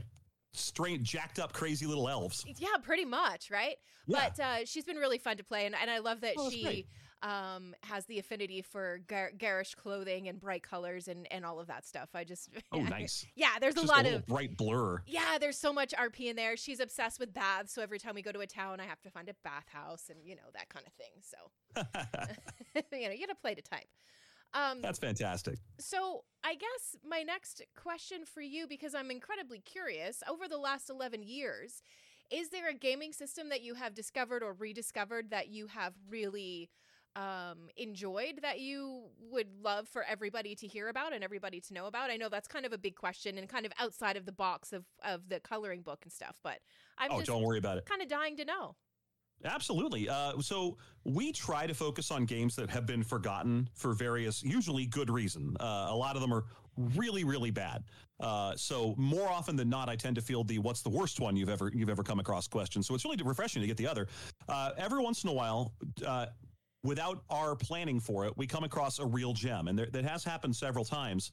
straight, 0.53 1.03
jacked 1.03 1.39
up, 1.39 1.53
crazy 1.53 1.85
little 1.85 2.07
elves. 2.07 2.45
Yeah, 2.57 2.77
pretty 2.81 3.05
much, 3.05 3.51
right? 3.51 3.75
Yeah. 4.05 4.29
But 4.29 4.43
uh, 4.43 4.57
she's 4.65 4.85
been 4.85 4.97
really 4.97 5.17
fun 5.17 5.37
to 5.37 5.43
play, 5.43 5.65
and, 5.65 5.75
and 5.79 5.89
I 5.89 5.99
love 5.99 6.21
that 6.21 6.35
oh, 6.37 6.49
she 6.49 6.87
um, 7.23 7.73
has 7.83 8.05
the 8.05 8.19
affinity 8.19 8.61
for 8.61 8.99
gar- 9.07 9.31
garish 9.37 9.75
clothing 9.75 10.27
and 10.27 10.39
bright 10.39 10.61
colors 10.61 11.07
and, 11.07 11.25
and 11.31 11.45
all 11.45 11.59
of 11.59 11.67
that 11.67 11.85
stuff. 11.85 12.09
I 12.13 12.23
just 12.23 12.49
oh 12.71 12.81
nice. 12.81 13.25
yeah, 13.35 13.59
there's 13.59 13.75
just 13.75 13.85
a 13.85 13.89
lot 13.89 14.05
a 14.05 14.15
of 14.15 14.27
bright 14.27 14.57
blur. 14.57 15.01
Yeah, 15.07 15.37
there's 15.39 15.57
so 15.57 15.71
much 15.71 15.93
RP 15.93 16.29
in 16.29 16.35
there. 16.35 16.57
She's 16.57 16.81
obsessed 16.81 17.19
with 17.19 17.33
baths, 17.33 17.73
so 17.73 17.81
every 17.81 17.97
time 17.97 18.13
we 18.13 18.21
go 18.21 18.31
to 18.31 18.41
a 18.41 18.47
town, 18.47 18.79
I 18.79 18.83
have 18.83 19.01
to 19.03 19.09
find 19.09 19.29
a 19.29 19.35
bathhouse 19.43 20.09
and 20.09 20.19
you 20.23 20.35
know 20.35 20.41
that 20.53 20.69
kind 20.69 20.85
of 20.85 20.93
thing. 20.93 21.13
So 21.21 21.37
you 22.97 23.07
know, 23.07 23.13
you 23.13 23.25
got 23.25 23.33
to 23.33 23.41
play 23.41 23.55
to 23.55 23.61
type. 23.61 23.87
Um, 24.53 24.81
That's 24.81 24.99
fantastic. 24.99 25.59
So, 25.79 26.23
I 26.43 26.55
guess 26.55 26.95
my 27.07 27.23
next 27.23 27.61
question 27.75 28.25
for 28.25 28.41
you, 28.41 28.67
because 28.67 28.93
I'm 28.93 29.09
incredibly 29.09 29.59
curious, 29.59 30.21
over 30.29 30.47
the 30.47 30.57
last 30.57 30.89
11 30.89 31.23
years, 31.23 31.81
is 32.29 32.49
there 32.49 32.69
a 32.69 32.73
gaming 32.73 33.13
system 33.13 33.49
that 33.49 33.61
you 33.61 33.75
have 33.75 33.93
discovered 33.93 34.43
or 34.43 34.53
rediscovered 34.53 35.29
that 35.31 35.49
you 35.49 35.67
have 35.67 35.93
really 36.09 36.69
um, 37.15 37.69
enjoyed 37.77 38.39
that 38.41 38.59
you 38.59 39.03
would 39.31 39.47
love 39.61 39.87
for 39.87 40.03
everybody 40.03 40.55
to 40.55 40.67
hear 40.67 40.89
about 40.89 41.13
and 41.13 41.23
everybody 41.23 41.61
to 41.61 41.73
know 41.73 41.85
about? 41.85 42.09
I 42.09 42.17
know 42.17 42.29
that's 42.29 42.47
kind 42.47 42.65
of 42.65 42.73
a 42.73 42.77
big 42.77 42.95
question 42.95 43.37
and 43.37 43.47
kind 43.47 43.65
of 43.65 43.71
outside 43.79 44.17
of 44.17 44.25
the 44.25 44.31
box 44.31 44.73
of, 44.73 44.85
of 45.03 45.29
the 45.29 45.39
coloring 45.39 45.81
book 45.81 45.99
and 46.03 46.11
stuff, 46.11 46.39
but 46.43 46.59
I'm 46.97 47.11
oh, 47.11 47.17
just 47.17 47.27
don't 47.27 47.43
worry 47.43 47.59
about 47.59 47.77
it. 47.77 47.85
kind 47.85 48.01
of 48.01 48.07
dying 48.07 48.37
to 48.37 48.45
know. 48.45 48.75
Absolutely. 49.45 50.07
Uh, 50.09 50.39
so 50.41 50.77
we 51.03 51.31
try 51.31 51.67
to 51.67 51.73
focus 51.73 52.11
on 52.11 52.25
games 52.25 52.55
that 52.55 52.69
have 52.69 52.85
been 52.85 53.03
forgotten 53.03 53.69
for 53.73 53.93
various, 53.93 54.43
usually 54.43 54.85
good 54.85 55.09
reason. 55.09 55.55
Uh, 55.59 55.87
a 55.89 55.95
lot 55.95 56.15
of 56.15 56.21
them 56.21 56.33
are 56.33 56.45
really, 56.77 57.23
really 57.23 57.51
bad. 57.51 57.83
Uh, 58.19 58.55
so 58.55 58.95
more 58.97 59.27
often 59.29 59.55
than 59.55 59.69
not, 59.69 59.89
I 59.89 59.95
tend 59.95 60.15
to 60.15 60.21
field 60.21 60.47
the 60.47 60.59
"What's 60.59 60.81
the 60.81 60.89
worst 60.89 61.19
one 61.19 61.35
you've 61.35 61.49
ever 61.49 61.71
you've 61.73 61.89
ever 61.89 62.03
come 62.03 62.19
across?" 62.19 62.47
question. 62.47 62.81
So 62.81 62.95
it's 62.95 63.03
really 63.03 63.17
refreshing 63.23 63.61
to 63.61 63.67
get 63.67 63.77
the 63.77 63.87
other. 63.87 64.07
Uh, 64.47 64.71
every 64.77 65.01
once 65.01 65.23
in 65.23 65.29
a 65.29 65.33
while. 65.33 65.73
Uh, 66.05 66.27
without 66.83 67.23
our 67.29 67.55
planning 67.55 67.99
for 67.99 68.25
it, 68.25 68.37
we 68.37 68.45
come 68.45 68.65
across 68.65 68.99
a 68.99 69.05
real 69.05 69.33
gem, 69.33 69.67
and 69.67 69.79
there, 69.79 69.87
that 69.91 70.03
has 70.03 70.23
happened 70.23 70.55
several 70.55 70.83
times. 70.83 71.31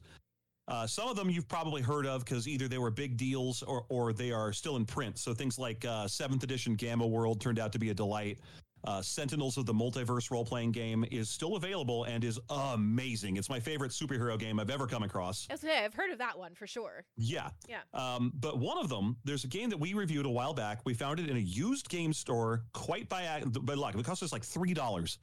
Uh, 0.71 0.87
some 0.87 1.09
of 1.09 1.17
them 1.17 1.29
you've 1.29 1.49
probably 1.49 1.81
heard 1.81 2.05
of 2.05 2.23
because 2.23 2.47
either 2.47 2.69
they 2.69 2.77
were 2.77 2.89
big 2.89 3.17
deals 3.17 3.61
or, 3.63 3.85
or 3.89 4.13
they 4.13 4.31
are 4.31 4.53
still 4.53 4.77
in 4.77 4.85
print. 4.85 5.19
So 5.19 5.33
things 5.33 5.59
like 5.59 5.83
uh, 5.83 6.07
seventh 6.07 6.43
edition 6.43 6.75
Gamma 6.75 7.05
World 7.05 7.41
turned 7.41 7.59
out 7.59 7.73
to 7.73 7.79
be 7.79 7.89
a 7.89 7.93
delight. 7.93 8.39
Uh, 8.85 9.01
Sentinels 9.01 9.57
of 9.57 9.65
the 9.65 9.73
Multiverse 9.73 10.31
role 10.31 10.45
playing 10.45 10.71
game 10.71 11.05
is 11.11 11.29
still 11.29 11.55
available 11.55 12.05
and 12.05 12.23
is 12.23 12.39
amazing. 12.49 13.35
It's 13.37 13.49
my 13.49 13.59
favorite 13.59 13.91
superhero 13.91 14.39
game 14.39 14.59
I've 14.59 14.71
ever 14.71 14.87
come 14.87 15.03
across. 15.03 15.47
Okay, 15.51 15.83
I've 15.83 15.93
heard 15.93 16.09
of 16.09 16.17
that 16.17 16.39
one 16.39 16.55
for 16.55 16.65
sure. 16.65 17.03
Yeah. 17.17 17.49
Yeah. 17.67 17.81
Um, 17.93 18.31
but 18.39 18.57
one 18.57 18.77
of 18.79 18.89
them, 18.89 19.17
there's 19.25 19.43
a 19.43 19.47
game 19.47 19.69
that 19.69 19.79
we 19.79 19.93
reviewed 19.93 20.25
a 20.25 20.29
while 20.29 20.53
back. 20.53 20.79
We 20.85 20.93
found 20.93 21.19
it 21.19 21.29
in 21.29 21.35
a 21.35 21.41
used 21.41 21.89
game 21.89 22.13
store 22.13 22.63
quite 22.73 23.07
by, 23.09 23.43
by 23.45 23.73
luck. 23.73 23.93
It 23.95 24.05
cost 24.05 24.23
us 24.23 24.31
like 24.31 24.43
$3 24.43 25.17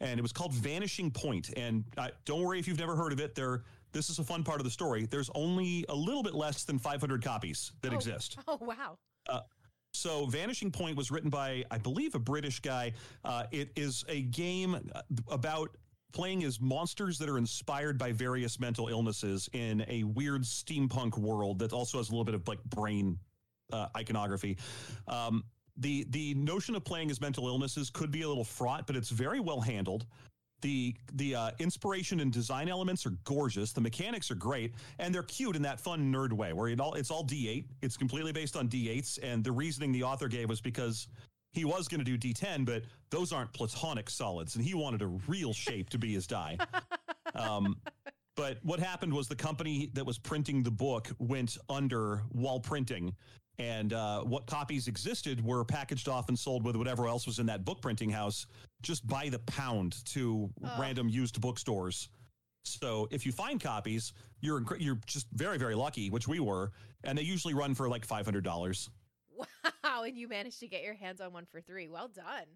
and 0.00 0.18
it 0.18 0.22
was 0.22 0.32
called 0.32 0.52
Vanishing 0.52 1.10
Point. 1.10 1.50
And 1.56 1.84
uh, 1.96 2.08
don't 2.24 2.42
worry 2.42 2.58
if 2.58 2.66
you've 2.66 2.78
never 2.78 2.96
heard 2.96 3.12
of 3.12 3.20
it. 3.20 3.34
There, 3.34 3.62
this 3.94 4.10
is 4.10 4.18
a 4.18 4.24
fun 4.24 4.44
part 4.44 4.60
of 4.60 4.64
the 4.64 4.70
story. 4.70 5.06
There's 5.06 5.30
only 5.34 5.86
a 5.88 5.94
little 5.94 6.22
bit 6.22 6.34
less 6.34 6.64
than 6.64 6.78
500 6.78 7.24
copies 7.24 7.72
that 7.80 7.92
oh, 7.92 7.96
exist. 7.96 8.36
Oh 8.48 8.58
wow! 8.60 8.98
Uh, 9.28 9.40
so 9.94 10.26
Vanishing 10.26 10.70
Point 10.70 10.96
was 10.96 11.10
written 11.10 11.30
by, 11.30 11.64
I 11.70 11.78
believe, 11.78 12.14
a 12.14 12.18
British 12.18 12.60
guy. 12.60 12.92
Uh, 13.24 13.44
it 13.52 13.70
is 13.76 14.04
a 14.08 14.22
game 14.22 14.74
uh, 14.94 15.00
about 15.30 15.70
playing 16.12 16.44
as 16.44 16.60
monsters 16.60 17.18
that 17.18 17.28
are 17.28 17.38
inspired 17.38 17.96
by 17.96 18.12
various 18.12 18.60
mental 18.60 18.88
illnesses 18.88 19.48
in 19.52 19.84
a 19.88 20.04
weird 20.04 20.42
steampunk 20.42 21.16
world 21.16 21.58
that 21.60 21.72
also 21.72 21.98
has 21.98 22.08
a 22.08 22.12
little 22.12 22.24
bit 22.24 22.34
of 22.34 22.46
like 22.46 22.62
brain 22.64 23.18
uh, 23.72 23.86
iconography. 23.96 24.58
Um, 25.08 25.44
the 25.76 26.06
the 26.10 26.34
notion 26.34 26.76
of 26.76 26.84
playing 26.84 27.10
as 27.10 27.20
mental 27.20 27.48
illnesses 27.48 27.90
could 27.90 28.10
be 28.10 28.22
a 28.22 28.28
little 28.28 28.44
fraught, 28.44 28.86
but 28.86 28.96
it's 28.96 29.10
very 29.10 29.40
well 29.40 29.60
handled. 29.60 30.06
The 30.64 30.94
the 31.12 31.34
uh, 31.34 31.50
inspiration 31.58 32.20
and 32.20 32.32
design 32.32 32.70
elements 32.70 33.04
are 33.04 33.12
gorgeous. 33.24 33.74
The 33.74 33.82
mechanics 33.82 34.30
are 34.30 34.34
great, 34.34 34.72
and 34.98 35.14
they're 35.14 35.22
cute 35.22 35.56
in 35.56 35.62
that 35.62 35.78
fun 35.78 36.10
nerd 36.10 36.32
way, 36.32 36.54
where 36.54 36.68
it 36.68 36.80
all 36.80 36.94
it's 36.94 37.10
all 37.10 37.22
D8. 37.22 37.66
It's 37.82 37.98
completely 37.98 38.32
based 38.32 38.56
on 38.56 38.66
D8s, 38.70 39.18
and 39.22 39.44
the 39.44 39.52
reasoning 39.52 39.92
the 39.92 40.04
author 40.04 40.26
gave 40.26 40.48
was 40.48 40.62
because 40.62 41.08
he 41.52 41.66
was 41.66 41.86
going 41.86 42.02
to 42.02 42.16
do 42.16 42.16
D10, 42.16 42.64
but 42.64 42.82
those 43.10 43.30
aren't 43.30 43.52
platonic 43.52 44.08
solids, 44.08 44.56
and 44.56 44.64
he 44.64 44.72
wanted 44.72 45.02
a 45.02 45.08
real 45.28 45.52
shape 45.52 45.90
to 45.90 45.98
be 45.98 46.14
his 46.14 46.26
die. 46.26 46.56
Um, 47.36 47.78
but 48.36 48.58
what 48.62 48.78
happened 48.78 49.12
was 49.12 49.26
the 49.26 49.34
company 49.34 49.90
that 49.94 50.06
was 50.06 50.18
printing 50.18 50.62
the 50.62 50.70
book 50.70 51.10
went 51.18 51.58
under 51.68 52.22
while 52.30 52.60
printing, 52.60 53.12
and 53.58 53.92
uh, 53.92 54.20
what 54.22 54.46
copies 54.46 54.88
existed 54.88 55.44
were 55.44 55.64
packaged 55.64 56.08
off 56.08 56.28
and 56.28 56.38
sold 56.38 56.64
with 56.64 56.76
whatever 56.76 57.06
else 57.06 57.26
was 57.26 57.38
in 57.38 57.46
that 57.46 57.64
book 57.64 57.80
printing 57.80 58.10
house 58.10 58.46
just 58.82 59.06
by 59.06 59.28
the 59.28 59.38
pound 59.40 60.04
to 60.06 60.50
oh. 60.64 60.76
random 60.78 61.08
used 61.08 61.40
bookstores. 61.40 62.08
So 62.64 63.08
if 63.10 63.26
you 63.26 63.32
find 63.32 63.60
copies, 63.60 64.12
you're 64.40 64.62
you're 64.78 64.98
just 65.06 65.26
very 65.32 65.58
very 65.58 65.74
lucky, 65.74 66.10
which 66.10 66.26
we 66.26 66.40
were, 66.40 66.72
and 67.04 67.16
they 67.16 67.22
usually 67.22 67.54
run 67.54 67.74
for 67.74 67.88
like 67.88 68.04
five 68.04 68.24
hundred 68.24 68.44
dollars. 68.44 68.90
Wow! 69.82 70.04
And 70.04 70.16
you 70.16 70.28
managed 70.28 70.60
to 70.60 70.66
get 70.66 70.82
your 70.82 70.94
hands 70.94 71.20
on 71.20 71.32
one 71.32 71.46
for 71.52 71.60
three. 71.60 71.88
Well 71.88 72.08
done. 72.08 72.46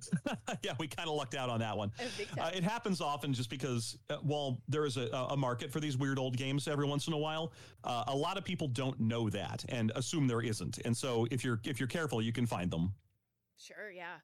yeah, 0.62 0.72
we 0.78 0.86
kind 0.86 1.08
of 1.08 1.14
lucked 1.14 1.34
out 1.34 1.50
on 1.50 1.60
that 1.60 1.76
one. 1.76 1.92
Uh, 2.38 2.50
it 2.54 2.62
happens 2.62 3.00
often 3.00 3.32
just 3.32 3.50
because 3.50 3.96
uh, 4.10 4.16
while 4.22 4.62
there 4.68 4.86
is 4.86 4.96
a, 4.96 5.08
a, 5.30 5.36
market 5.36 5.70
for 5.70 5.80
these 5.80 5.96
weird 5.96 6.18
old 6.18 6.36
games 6.36 6.68
every 6.68 6.86
once 6.86 7.06
in 7.06 7.12
a 7.12 7.18
while, 7.18 7.52
uh, 7.84 8.04
a 8.06 8.16
lot 8.16 8.38
of 8.38 8.44
people 8.44 8.68
don't 8.68 8.98
know 9.00 9.28
that 9.28 9.64
and 9.68 9.92
assume 9.94 10.26
there 10.26 10.40
isn't. 10.40 10.78
And 10.84 10.96
so 10.96 11.26
if 11.30 11.44
you're 11.44 11.60
if 11.64 11.80
you're 11.80 11.88
careful, 11.88 12.22
you 12.22 12.32
can 12.32 12.46
find 12.46 12.70
them. 12.70 12.94
Sure. 13.58 13.90
Yeah. 13.90 14.16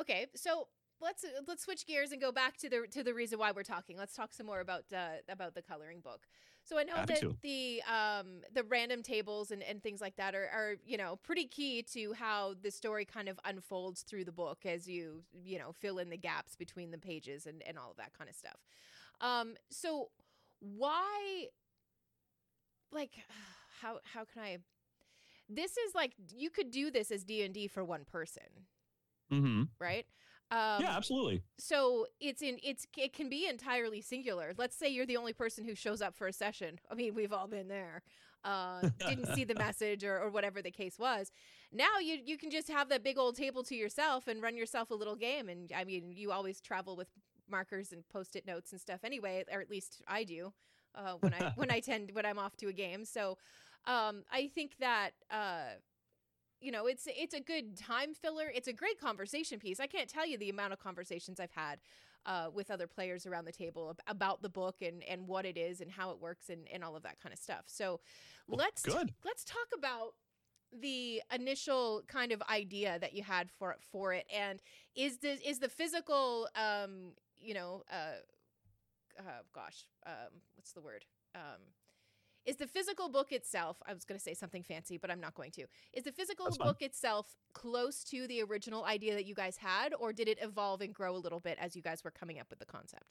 Okay. 0.00 0.26
So 0.36 0.68
let's 1.00 1.24
let's 1.46 1.64
switch 1.64 1.86
gears 1.86 2.12
and 2.12 2.20
go 2.20 2.32
back 2.32 2.56
to 2.58 2.68
the 2.68 2.86
to 2.90 3.02
the 3.02 3.14
reason 3.14 3.38
why 3.38 3.52
we're 3.52 3.62
talking. 3.62 3.96
Let's 3.96 4.14
talk 4.14 4.32
some 4.32 4.46
more 4.46 4.60
about 4.60 4.84
uh, 4.94 5.16
about 5.28 5.54
the 5.54 5.62
coloring 5.62 6.00
book. 6.00 6.26
So 6.68 6.78
I 6.78 6.84
know 6.84 6.96
Happy 6.96 7.14
that 7.14 7.20
to. 7.20 7.36
the 7.42 7.82
um 7.90 8.42
the 8.52 8.62
random 8.64 9.02
tables 9.02 9.50
and, 9.50 9.62
and 9.62 9.82
things 9.82 10.00
like 10.00 10.16
that 10.16 10.34
are, 10.34 10.48
are 10.52 10.74
you 10.86 10.98
know 10.98 11.16
pretty 11.22 11.46
key 11.46 11.82
to 11.94 12.12
how 12.12 12.54
the 12.62 12.70
story 12.70 13.04
kind 13.04 13.28
of 13.28 13.38
unfolds 13.44 14.02
through 14.02 14.24
the 14.24 14.32
book 14.32 14.66
as 14.66 14.88
you 14.88 15.22
you 15.44 15.58
know 15.58 15.72
fill 15.72 15.98
in 15.98 16.10
the 16.10 16.16
gaps 16.16 16.56
between 16.56 16.90
the 16.90 16.98
pages 16.98 17.46
and 17.46 17.62
and 17.66 17.78
all 17.78 17.90
of 17.92 17.96
that 17.96 18.12
kind 18.16 18.28
of 18.28 18.36
stuff. 18.36 18.58
Um, 19.20 19.54
so 19.70 20.10
why 20.60 21.46
like 22.92 23.12
how 23.80 23.98
how 24.14 24.24
can 24.24 24.42
I 24.42 24.58
this 25.48 25.72
is 25.78 25.94
like 25.94 26.12
you 26.36 26.50
could 26.50 26.70
do 26.70 26.90
this 26.90 27.10
as 27.10 27.24
D&D 27.24 27.68
for 27.68 27.84
one 27.84 28.04
person, 28.04 28.66
Mm-hmm. 29.32 29.62
right? 29.80 30.06
Um, 30.50 30.80
yeah, 30.80 30.96
absolutely. 30.96 31.42
so 31.58 32.06
it's 32.20 32.40
in 32.40 32.58
it's 32.62 32.86
it 32.96 33.12
can 33.12 33.28
be 33.28 33.46
entirely 33.46 34.00
singular. 34.00 34.54
Let's 34.56 34.76
say 34.76 34.88
you're 34.88 35.06
the 35.06 35.18
only 35.18 35.34
person 35.34 35.64
who 35.64 35.74
shows 35.74 36.00
up 36.00 36.16
for 36.16 36.26
a 36.26 36.32
session. 36.32 36.78
I 36.90 36.94
mean, 36.94 37.14
we've 37.14 37.32
all 37.32 37.48
been 37.48 37.68
there. 37.68 38.02
Uh, 38.44 38.88
didn't 39.06 39.34
see 39.34 39.44
the 39.44 39.54
message 39.58 40.04
or, 40.04 40.18
or 40.18 40.30
whatever 40.30 40.62
the 40.62 40.70
case 40.70 40.98
was. 40.98 41.32
Now 41.70 41.98
you 42.00 42.18
you 42.24 42.38
can 42.38 42.50
just 42.50 42.68
have 42.68 42.88
that 42.88 43.02
big 43.04 43.18
old 43.18 43.36
table 43.36 43.62
to 43.64 43.74
yourself 43.74 44.26
and 44.26 44.42
run 44.42 44.56
yourself 44.56 44.90
a 44.90 44.94
little 44.94 45.16
game. 45.16 45.48
And 45.48 45.70
I 45.76 45.84
mean, 45.84 46.12
you 46.12 46.32
always 46.32 46.60
travel 46.60 46.96
with 46.96 47.08
markers 47.50 47.92
and 47.92 48.08
post-it 48.08 48.46
notes 48.46 48.72
and 48.72 48.80
stuff 48.80 49.00
anyway, 49.04 49.44
or 49.52 49.60
at 49.60 49.70
least 49.70 50.02
I 50.06 50.24
do 50.24 50.52
uh, 50.94 51.14
when 51.20 51.34
I 51.34 51.52
when 51.56 51.70
I 51.70 51.80
tend 51.88 52.12
when 52.12 52.24
I'm 52.24 52.38
off 52.38 52.56
to 52.58 52.68
a 52.68 52.72
game. 52.72 53.04
So 53.04 53.36
um, 53.86 54.24
I 54.30 54.48
think 54.48 54.76
that 54.80 55.10
uh, 55.30 55.76
you 56.60 56.72
know 56.72 56.86
it's 56.86 57.06
it's 57.06 57.34
a 57.34 57.40
good 57.40 57.76
time 57.76 58.14
filler. 58.14 58.50
It's 58.54 58.68
a 58.68 58.72
great 58.72 59.00
conversation 59.00 59.58
piece. 59.58 59.80
I 59.80 59.86
can't 59.86 60.08
tell 60.08 60.26
you 60.26 60.38
the 60.38 60.50
amount 60.50 60.72
of 60.72 60.78
conversations 60.78 61.40
I've 61.40 61.52
had 61.52 61.78
uh, 62.26 62.48
with 62.52 62.70
other 62.70 62.86
players 62.86 63.26
around 63.26 63.44
the 63.44 63.52
table 63.52 63.90
ab- 63.90 64.16
about 64.16 64.42
the 64.42 64.48
book 64.48 64.76
and 64.82 65.02
and 65.04 65.26
what 65.26 65.44
it 65.44 65.56
is 65.56 65.80
and 65.80 65.90
how 65.90 66.10
it 66.10 66.20
works 66.20 66.48
and 66.48 66.66
and 66.72 66.82
all 66.84 66.96
of 66.96 67.02
that 67.04 67.20
kind 67.20 67.32
of 67.32 67.38
stuff. 67.38 67.64
So 67.66 68.00
let's 68.48 68.82
good. 68.82 69.12
let's 69.24 69.44
talk 69.44 69.68
about 69.76 70.14
the 70.72 71.22
initial 71.34 72.02
kind 72.08 72.32
of 72.32 72.42
idea 72.50 72.98
that 73.00 73.14
you 73.14 73.22
had 73.22 73.50
for 73.50 73.76
for 73.90 74.12
it 74.12 74.26
and 74.34 74.60
is 74.94 75.18
the 75.18 75.38
is 75.48 75.60
the 75.60 75.68
physical 75.68 76.46
um 76.54 77.12
you 77.40 77.54
know 77.54 77.82
uh, 77.90 78.20
uh 79.18 79.42
gosh 79.54 79.86
um 80.06 80.42
what's 80.56 80.72
the 80.72 80.80
word 80.80 81.06
um 81.34 81.60
is 82.48 82.56
the 82.56 82.66
physical 82.66 83.08
book 83.08 83.30
itself 83.32 83.76
i 83.86 83.92
was 83.92 84.04
going 84.04 84.18
to 84.18 84.22
say 84.22 84.34
something 84.34 84.62
fancy 84.62 84.96
but 84.96 85.10
i'm 85.10 85.20
not 85.20 85.34
going 85.34 85.50
to 85.50 85.64
is 85.92 86.04
the 86.04 86.12
physical 86.12 86.46
That's 86.46 86.56
fine. 86.56 86.66
book 86.68 86.82
itself 86.82 87.26
close 87.52 88.02
to 88.04 88.26
the 88.26 88.42
original 88.42 88.84
idea 88.84 89.14
that 89.14 89.26
you 89.26 89.34
guys 89.34 89.56
had 89.56 89.92
or 89.98 90.12
did 90.12 90.28
it 90.28 90.38
evolve 90.40 90.80
and 90.80 90.94
grow 90.94 91.14
a 91.16 91.22
little 91.26 91.40
bit 91.40 91.58
as 91.60 91.76
you 91.76 91.82
guys 91.82 92.02
were 92.04 92.10
coming 92.10 92.38
up 92.40 92.46
with 92.50 92.58
the 92.58 92.66
concept 92.66 93.04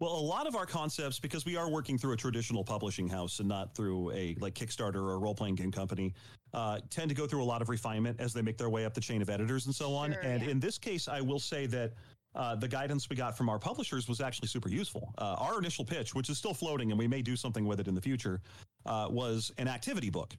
Well, 0.00 0.16
a 0.18 0.26
lot 0.36 0.48
of 0.48 0.56
our 0.56 0.66
concepts, 0.66 1.20
because 1.20 1.44
we 1.44 1.54
are 1.56 1.70
working 1.70 1.96
through 1.96 2.14
a 2.14 2.16
traditional 2.16 2.64
publishing 2.64 3.08
house 3.08 3.38
and 3.38 3.48
not 3.48 3.76
through 3.76 4.10
a 4.10 4.34
like 4.40 4.54
Kickstarter 4.54 4.96
or 4.96 5.12
a 5.14 5.18
role 5.18 5.34
playing 5.34 5.54
game 5.54 5.70
company, 5.70 6.12
uh, 6.54 6.80
tend 6.90 7.08
to 7.10 7.14
go 7.14 7.24
through 7.28 7.42
a 7.46 7.48
lot 7.54 7.62
of 7.62 7.68
refinement 7.68 8.18
as 8.18 8.32
they 8.32 8.42
make 8.42 8.58
their 8.58 8.68
way 8.70 8.84
up 8.84 8.94
the 8.94 9.00
chain 9.00 9.22
of 9.22 9.30
editors 9.30 9.66
and 9.66 9.74
so 9.74 9.94
on. 9.94 10.12
Sure, 10.12 10.20
and 10.22 10.42
yeah. 10.42 10.50
in 10.50 10.58
this 10.58 10.76
case, 10.76 11.06
I 11.06 11.20
will 11.20 11.38
say 11.38 11.66
that. 11.66 11.92
Uh, 12.34 12.54
the 12.54 12.66
guidance 12.66 13.10
we 13.10 13.14
got 13.14 13.36
from 13.36 13.50
our 13.50 13.58
publishers 13.58 14.08
was 14.08 14.22
actually 14.22 14.48
super 14.48 14.70
useful. 14.70 15.12
Uh, 15.18 15.36
our 15.38 15.58
initial 15.58 15.84
pitch, 15.84 16.14
which 16.14 16.30
is 16.30 16.38
still 16.38 16.54
floating 16.54 16.90
and 16.90 16.98
we 16.98 17.06
may 17.06 17.20
do 17.20 17.36
something 17.36 17.66
with 17.66 17.78
it 17.78 17.86
in 17.88 17.94
the 17.94 18.00
future, 18.00 18.40
uh, 18.86 19.06
was 19.10 19.52
an 19.58 19.68
activity 19.68 20.10
book. 20.10 20.34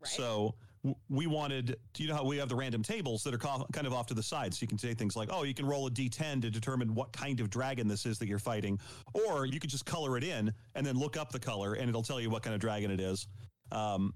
right 0.00 0.10
So 0.10 0.54
w- 0.82 0.96
we 1.08 1.26
wanted, 1.26 1.76
do 1.94 2.02
you 2.02 2.08
know 2.08 2.14
how 2.16 2.24
we 2.24 2.36
have 2.38 2.48
the 2.48 2.56
random 2.56 2.82
tables 2.82 3.22
that 3.24 3.34
are 3.34 3.38
co- 3.38 3.66
kind 3.72 3.86
of 3.86 3.92
off 3.92 4.06
to 4.06 4.14
the 4.14 4.22
side? 4.22 4.54
So 4.54 4.62
you 4.62 4.68
can 4.68 4.78
say 4.78 4.94
things 4.94 5.16
like, 5.16 5.28
oh, 5.32 5.42
you 5.42 5.54
can 5.54 5.66
roll 5.66 5.86
a 5.86 5.90
d10 5.90 6.42
to 6.42 6.50
determine 6.50 6.94
what 6.94 7.12
kind 7.12 7.40
of 7.40 7.50
dragon 7.50 7.88
this 7.88 8.06
is 8.06 8.18
that 8.18 8.28
you're 8.28 8.38
fighting. 8.38 8.78
Or 9.14 9.46
you 9.46 9.60
could 9.60 9.70
just 9.70 9.86
color 9.86 10.16
it 10.16 10.24
in 10.24 10.52
and 10.74 10.86
then 10.86 10.96
look 10.98 11.16
up 11.16 11.30
the 11.32 11.40
color 11.40 11.74
and 11.74 11.88
it'll 11.88 12.02
tell 12.02 12.20
you 12.20 12.30
what 12.30 12.42
kind 12.42 12.54
of 12.54 12.60
dragon 12.60 12.90
it 12.90 13.00
is. 13.00 13.26
Um, 13.72 14.14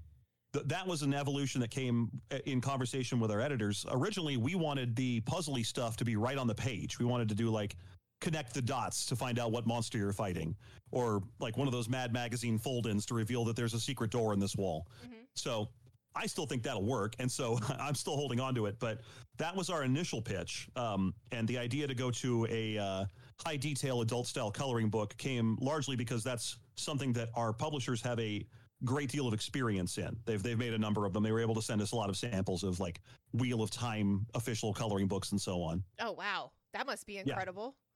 th- 0.53 0.65
that 0.67 0.87
was 0.87 1.01
an 1.01 1.13
evolution 1.13 1.61
that 1.61 1.71
came 1.71 2.09
uh, 2.31 2.37
in 2.45 2.61
conversation 2.61 3.19
with 3.19 3.31
our 3.31 3.41
editors. 3.41 3.85
Originally, 3.91 4.37
we 4.37 4.55
wanted 4.55 4.95
the 4.95 5.21
puzzly 5.21 5.65
stuff 5.65 5.97
to 5.97 6.05
be 6.05 6.15
right 6.15 6.37
on 6.37 6.47
the 6.47 6.55
page. 6.55 6.99
We 6.99 7.05
wanted 7.05 7.29
to 7.29 7.35
do 7.35 7.49
like 7.49 7.75
connect 8.21 8.53
the 8.53 8.61
dots 8.61 9.05
to 9.07 9.15
find 9.15 9.37
out 9.39 9.51
what 9.51 9.67
monster 9.67 9.97
you're 9.97 10.13
fighting, 10.13 10.55
or 10.91 11.21
like 11.39 11.57
one 11.57 11.67
of 11.67 11.73
those 11.73 11.89
Mad 11.89 12.13
Magazine 12.13 12.57
fold 12.57 12.87
ins 12.87 13.05
to 13.07 13.13
reveal 13.13 13.43
that 13.45 13.55
there's 13.57 13.73
a 13.73 13.79
secret 13.79 14.11
door 14.11 14.31
in 14.33 14.39
this 14.39 14.55
wall. 14.55 14.87
Mhm. 15.05 15.25
So 15.35 15.67
I 16.15 16.27
still 16.27 16.45
think 16.45 16.63
that'll 16.63 16.85
work. 16.85 17.15
And 17.19 17.29
so 17.31 17.57
I'm 17.79 17.95
still 17.95 18.15
holding 18.15 18.39
on 18.39 18.53
to 18.55 18.65
it. 18.67 18.77
But 18.79 18.99
that 19.37 19.55
was 19.55 19.69
our 19.69 19.83
initial 19.83 20.21
pitch. 20.21 20.69
Um, 20.75 21.13
and 21.31 21.47
the 21.47 21.57
idea 21.57 21.87
to 21.87 21.95
go 21.95 22.11
to 22.11 22.45
a 22.49 22.77
uh, 22.77 23.05
high 23.45 23.55
detail 23.57 24.01
adult 24.01 24.27
style 24.27 24.51
coloring 24.51 24.89
book 24.89 25.15
came 25.17 25.57
largely 25.61 25.95
because 25.95 26.23
that's 26.23 26.57
something 26.75 27.13
that 27.13 27.29
our 27.35 27.53
publishers 27.53 28.01
have 28.01 28.19
a 28.19 28.45
great 28.83 29.09
deal 29.09 29.27
of 29.27 29.33
experience 29.33 29.97
in. 29.97 30.15
They've, 30.25 30.41
they've 30.43 30.57
made 30.57 30.73
a 30.73 30.77
number 30.77 31.05
of 31.05 31.13
them. 31.13 31.23
They 31.23 31.31
were 31.31 31.39
able 31.41 31.55
to 31.55 31.61
send 31.61 31.81
us 31.81 31.91
a 31.91 31.95
lot 31.95 32.09
of 32.09 32.17
samples 32.17 32.63
of 32.63 32.79
like 32.79 32.99
Wheel 33.33 33.61
of 33.61 33.71
Time 33.71 34.25
official 34.35 34.73
coloring 34.73 35.07
books 35.07 35.31
and 35.31 35.39
so 35.41 35.61
on. 35.61 35.83
oh 36.01 36.11
wow 36.11 36.51
that 36.73 36.85
must 36.85 37.05
be 37.05 37.17
incredible 37.17 37.75
Yeah, 37.77 37.90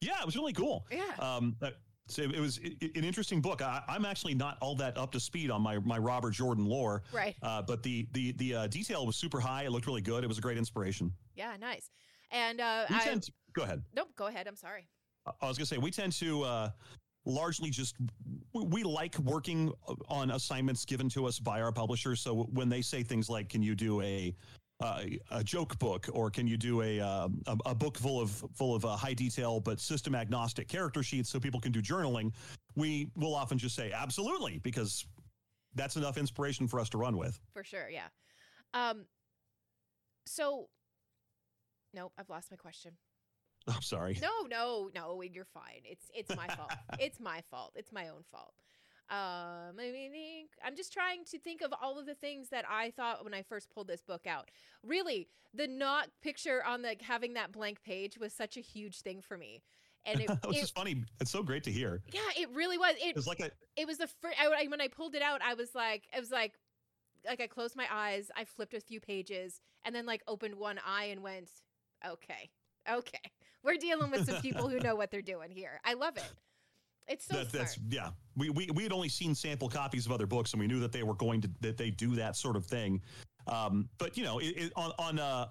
it 0.00 0.26
was 0.26 0.36
really 0.36 0.52
cool. 0.52 0.86
yeah, 0.90 1.02
Um, 1.18 1.56
uh, 1.62 1.70
so 2.08 2.22
it 2.22 2.40
was 2.40 2.58
an 2.58 3.04
interesting 3.04 3.40
book. 3.40 3.62
I, 3.62 3.82
I'm 3.86 4.04
actually 4.04 4.34
not 4.34 4.58
all 4.60 4.74
that 4.76 4.98
up 4.98 5.12
to 5.12 5.20
speed 5.20 5.48
on 5.50 5.62
my 5.62 5.78
my 5.78 5.96
Robert 5.98 6.32
Jordan 6.32 6.64
lore, 6.66 7.02
right 7.12 7.36
uh, 7.42 7.62
but 7.62 7.82
the 7.84 8.08
the 8.12 8.32
the 8.32 8.54
uh, 8.54 8.66
detail 8.66 9.06
was 9.06 9.14
super 9.16 9.38
high. 9.38 9.64
It 9.64 9.70
looked 9.70 9.86
really 9.86 10.00
good. 10.00 10.24
It 10.24 10.26
was 10.26 10.38
a 10.38 10.40
great 10.40 10.58
inspiration. 10.58 11.12
yeah 11.36 11.56
nice 11.60 11.90
and 12.32 12.60
uh 12.60 12.86
We 12.90 12.96
I, 12.96 13.04
tend 13.04 13.22
to, 13.24 13.32
go 13.54 13.62
ahead. 13.62 13.82
nope 13.94 14.08
go 14.16 14.26
ahead 14.28 14.46
i'm 14.48 14.56
sorry 14.56 14.86
I 15.40 15.46
was 15.46 15.56
gonna 15.58 15.66
say 15.66 15.78
we 15.78 15.90
tend 15.92 16.12
to 16.14 16.42
uh, 16.44 16.70
largely 17.26 17.70
just 17.70 17.94
we, 18.54 18.64
we 18.64 18.82
like 18.82 19.16
working 19.18 19.70
on 20.08 20.30
assignments 20.32 20.84
given 20.84 21.08
to 21.10 21.26
us 21.26 21.38
by 21.38 21.60
our 21.60 21.70
publishers. 21.70 22.20
So 22.20 22.48
when 22.52 22.68
they 22.68 22.80
say 22.82 23.02
things 23.04 23.28
like, 23.28 23.48
"Can 23.48 23.62
you 23.62 23.74
do 23.76 24.00
a 24.00 24.34
uh, 24.80 25.02
a 25.30 25.44
joke 25.44 25.78
book," 25.78 26.08
or 26.12 26.30
"Can 26.30 26.46
you 26.46 26.56
do 26.56 26.82
a 26.82 27.00
uh, 27.00 27.28
a, 27.46 27.56
a 27.66 27.74
book 27.74 27.98
full 27.98 28.20
of 28.20 28.30
full 28.54 28.74
of 28.74 28.84
uh, 28.84 28.96
high 28.96 29.14
detail 29.14 29.60
but 29.60 29.80
system 29.80 30.14
agnostic 30.14 30.68
character 30.68 31.02
sheets 31.02 31.28
so 31.30 31.38
people 31.40 31.60
can 31.60 31.72
do 31.72 31.82
journaling?" 31.82 32.32
We 32.76 33.10
will 33.16 33.34
often 33.34 33.58
just 33.58 33.74
say, 33.76 33.92
"Absolutely," 33.92 34.58
because 34.58 35.06
that's 35.74 35.96
enough 35.96 36.16
inspiration 36.18 36.66
for 36.66 36.80
us 36.80 36.88
to 36.90 36.98
run 36.98 37.16
with. 37.16 37.38
for 37.52 37.62
sure 37.62 37.88
yeah 37.88 38.08
um 38.74 39.04
so 40.26 40.68
nope 41.94 42.12
i've 42.18 42.28
lost 42.28 42.50
my 42.50 42.56
question 42.56 42.92
I'm 43.68 43.82
sorry. 43.82 44.18
no 44.20 44.46
no 44.48 44.90
no 44.94 45.22
you're 45.22 45.44
fine 45.44 45.82
it's 45.84 46.10
it's 46.14 46.34
my 46.34 46.48
fault 46.48 46.72
it's 46.98 47.20
my 47.20 47.40
fault 47.50 47.72
it's 47.76 47.92
my 47.92 48.08
own 48.08 48.22
fault 48.32 48.54
um 49.10 49.76
I 49.78 49.90
mean, 49.92 50.46
I'm 50.64 50.76
just 50.76 50.92
trying 50.92 51.24
to 51.30 51.38
think 51.38 51.62
of 51.62 51.72
all 51.82 51.98
of 51.98 52.06
the 52.06 52.14
things 52.14 52.48
that 52.50 52.64
i 52.68 52.90
thought 52.92 53.24
when 53.24 53.34
i 53.34 53.42
first 53.42 53.70
pulled 53.70 53.88
this 53.88 54.02
book 54.02 54.26
out 54.26 54.50
really 54.86 55.28
the 55.52 55.66
not 55.66 56.08
picture 56.22 56.62
on 56.64 56.82
the 56.82 56.94
having 57.00 57.34
that 57.34 57.50
blank 57.52 57.82
page 57.82 58.18
was 58.18 58.32
such 58.32 58.56
a 58.56 58.60
huge 58.60 59.00
thing 59.00 59.20
for 59.20 59.36
me 59.36 59.62
and 60.06 60.20
it, 60.20 60.30
it 60.48 60.56
is 60.56 60.70
funny. 60.70 61.04
It's 61.20 61.30
so 61.30 61.42
great 61.42 61.62
to 61.64 61.70
hear. 61.70 62.00
yeah 62.12 62.20
it 62.38 62.48
really 62.54 62.78
was 62.78 62.94
it 63.02 63.16
It's 63.16 63.26
like 63.26 63.40
a 63.40 63.50
it 63.76 63.86
was 63.86 63.98
the 63.98 64.06
first 64.06 64.36
I, 64.40 64.46
I- 64.46 64.66
when 64.68 64.80
I 64.80 64.88
pulled 64.88 65.14
it 65.14 65.22
out, 65.22 65.42
I 65.42 65.54
was 65.54 65.74
like, 65.74 66.04
it 66.16 66.20
was 66.20 66.30
like, 66.30 66.54
like 67.26 67.40
I 67.40 67.46
closed 67.46 67.76
my 67.76 67.86
eyes, 67.92 68.30
I 68.36 68.44
flipped 68.44 68.72
a 68.74 68.80
few 68.80 68.98
pages, 69.00 69.60
and 69.84 69.94
then 69.94 70.06
like 70.06 70.22
opened 70.26 70.54
one 70.54 70.78
eye 70.86 71.04
and 71.06 71.22
went, 71.22 71.50
okay, 72.06 72.48
okay, 72.90 73.18
we're 73.62 73.76
dealing 73.76 74.10
with 74.10 74.24
some 74.26 74.40
people 74.40 74.68
who 74.68 74.78
know 74.80 74.94
what 75.00 75.10
they're 75.10 75.20
doing 75.20 75.50
here. 75.50 75.80
I 75.84 75.92
love 75.94 76.16
it. 76.16 76.32
It's 77.10 77.26
so 77.26 77.36
that, 77.36 77.50
smart. 77.50 77.52
that's 77.52 77.78
yeah. 77.90 78.10
We, 78.36 78.50
we 78.50 78.70
we 78.72 78.82
had 78.84 78.92
only 78.92 79.08
seen 79.08 79.34
sample 79.34 79.68
copies 79.68 80.06
of 80.06 80.12
other 80.12 80.26
books, 80.26 80.52
and 80.52 80.60
we 80.60 80.68
knew 80.68 80.78
that 80.80 80.92
they 80.92 81.02
were 81.02 81.14
going 81.14 81.40
to 81.40 81.50
that 81.60 81.76
they 81.76 81.90
do 81.90 82.14
that 82.14 82.36
sort 82.36 82.56
of 82.56 82.64
thing. 82.64 83.02
Um, 83.48 83.88
but 83.98 84.16
you 84.16 84.22
know, 84.24 84.38
it, 84.38 84.56
it, 84.56 84.72
on 84.76 84.92
on 84.98 85.18
uh, 85.18 85.48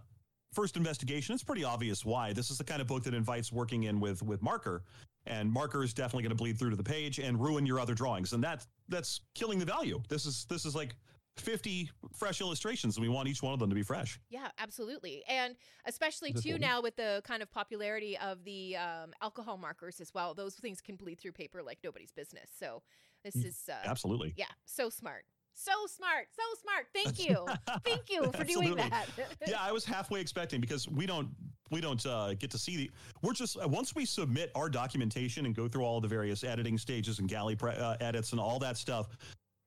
first 0.53 0.78
investigation, 0.78 1.36
it's 1.36 1.43
pretty 1.43 1.66
obvious 1.66 2.05
why. 2.05 2.32
This 2.32 2.49
is 2.49 2.57
the 2.57 2.64
kind 2.64 2.82
of 2.82 2.88
book 2.88 3.03
that 3.03 3.14
invites 3.14 3.51
working 3.51 3.84
in 3.84 3.99
with 3.99 4.24
with 4.24 4.41
marker, 4.41 4.84
and 5.28 5.51
marker 5.51 5.84
is 5.84 5.93
definitely 5.93 6.24
going 6.24 6.38
to 6.38 6.41
bleed 6.41 6.57
through 6.57 6.70
to 6.70 6.78
the 6.78 6.84
page 6.84 7.20
and 7.20 7.39
ruin 7.39 7.66
your 7.66 7.80
other 7.80 7.93
drawings, 7.93 8.32
and 8.32 8.41
that's 8.41 8.66
that's 8.88 9.20
killing 9.36 9.60
the 9.60 9.66
value. 9.66 10.01
This 10.07 10.26
is 10.26 10.45
this 10.49 10.66
is 10.66 10.74
like. 10.76 10.95
50 11.40 11.90
fresh 12.14 12.42
illustrations 12.42 12.98
and 12.98 13.02
we 13.04 13.10
want 13.10 13.28
each 13.28 13.42
one 13.42 13.54
of 13.54 13.60
them 13.60 13.70
to 13.70 13.76
be 13.76 13.84
fresh 13.84 14.20
Yeah, 14.30 14.50
absolutely. 14.58 15.24
And 15.28 15.56
especially 15.86 16.34
too 16.34 16.58
now 16.60 16.82
with 16.82 16.96
the 16.96 17.22
kind 17.26 17.42
of 17.42 17.52
popularity 17.52 18.18
of 18.18 18.44
the 18.44 18.78
um, 18.78 19.14
alcohol 19.22 19.58
markers 19.58 20.00
as 20.00 20.14
well. 20.14 20.34
Those 20.34 20.56
things 20.56 20.82
can 20.82 20.96
bleed 20.96 21.20
through 21.20 21.34
paper 21.34 21.62
like 21.64 21.80
nobody's 21.84 22.12
business. 22.12 22.50
So 22.58 22.82
this 23.24 23.36
Mm, 23.36 23.46
is 23.48 23.70
uh, 23.70 23.74
absolutely 23.86 24.34
yeah, 24.38 24.46
so 24.66 24.90
smart. 24.90 25.26
So 25.54 25.72
smart. 25.88 26.28
So 26.32 26.44
smart. 26.62 26.88
Thank 26.94 27.20
you. 27.28 27.46
Thank 27.84 28.10
you 28.10 28.32
for 28.32 28.46
doing 28.46 28.76
that. 28.76 29.08
yeah, 29.46 29.58
I 29.60 29.74
was 29.74 29.84
halfway 29.84 30.22
expecting 30.22 30.62
because 30.62 30.88
we 30.88 31.06
don't 31.06 31.30
we 31.70 31.82
don't 31.82 32.04
uh, 32.06 32.34
get 32.36 32.50
to 32.52 32.58
see 32.58 32.78
the. 32.78 32.92
We're 33.22 33.34
just 33.34 33.58
uh, 33.58 33.68
once 33.68 33.94
we 33.94 34.06
submit 34.06 34.52
our 34.56 34.70
documentation 34.70 35.46
and 35.46 35.54
go 35.54 35.68
through 35.68 35.84
all 35.84 36.00
the 36.00 36.08
various 36.08 36.44
editing 36.46 36.78
stages 36.78 37.20
and 37.20 37.28
galley 37.28 37.56
pre- 37.58 37.74
uh, 37.74 37.98
edits 38.00 38.32
and 38.32 38.40
all 38.40 38.58
that 38.60 38.78
stuff. 38.78 39.10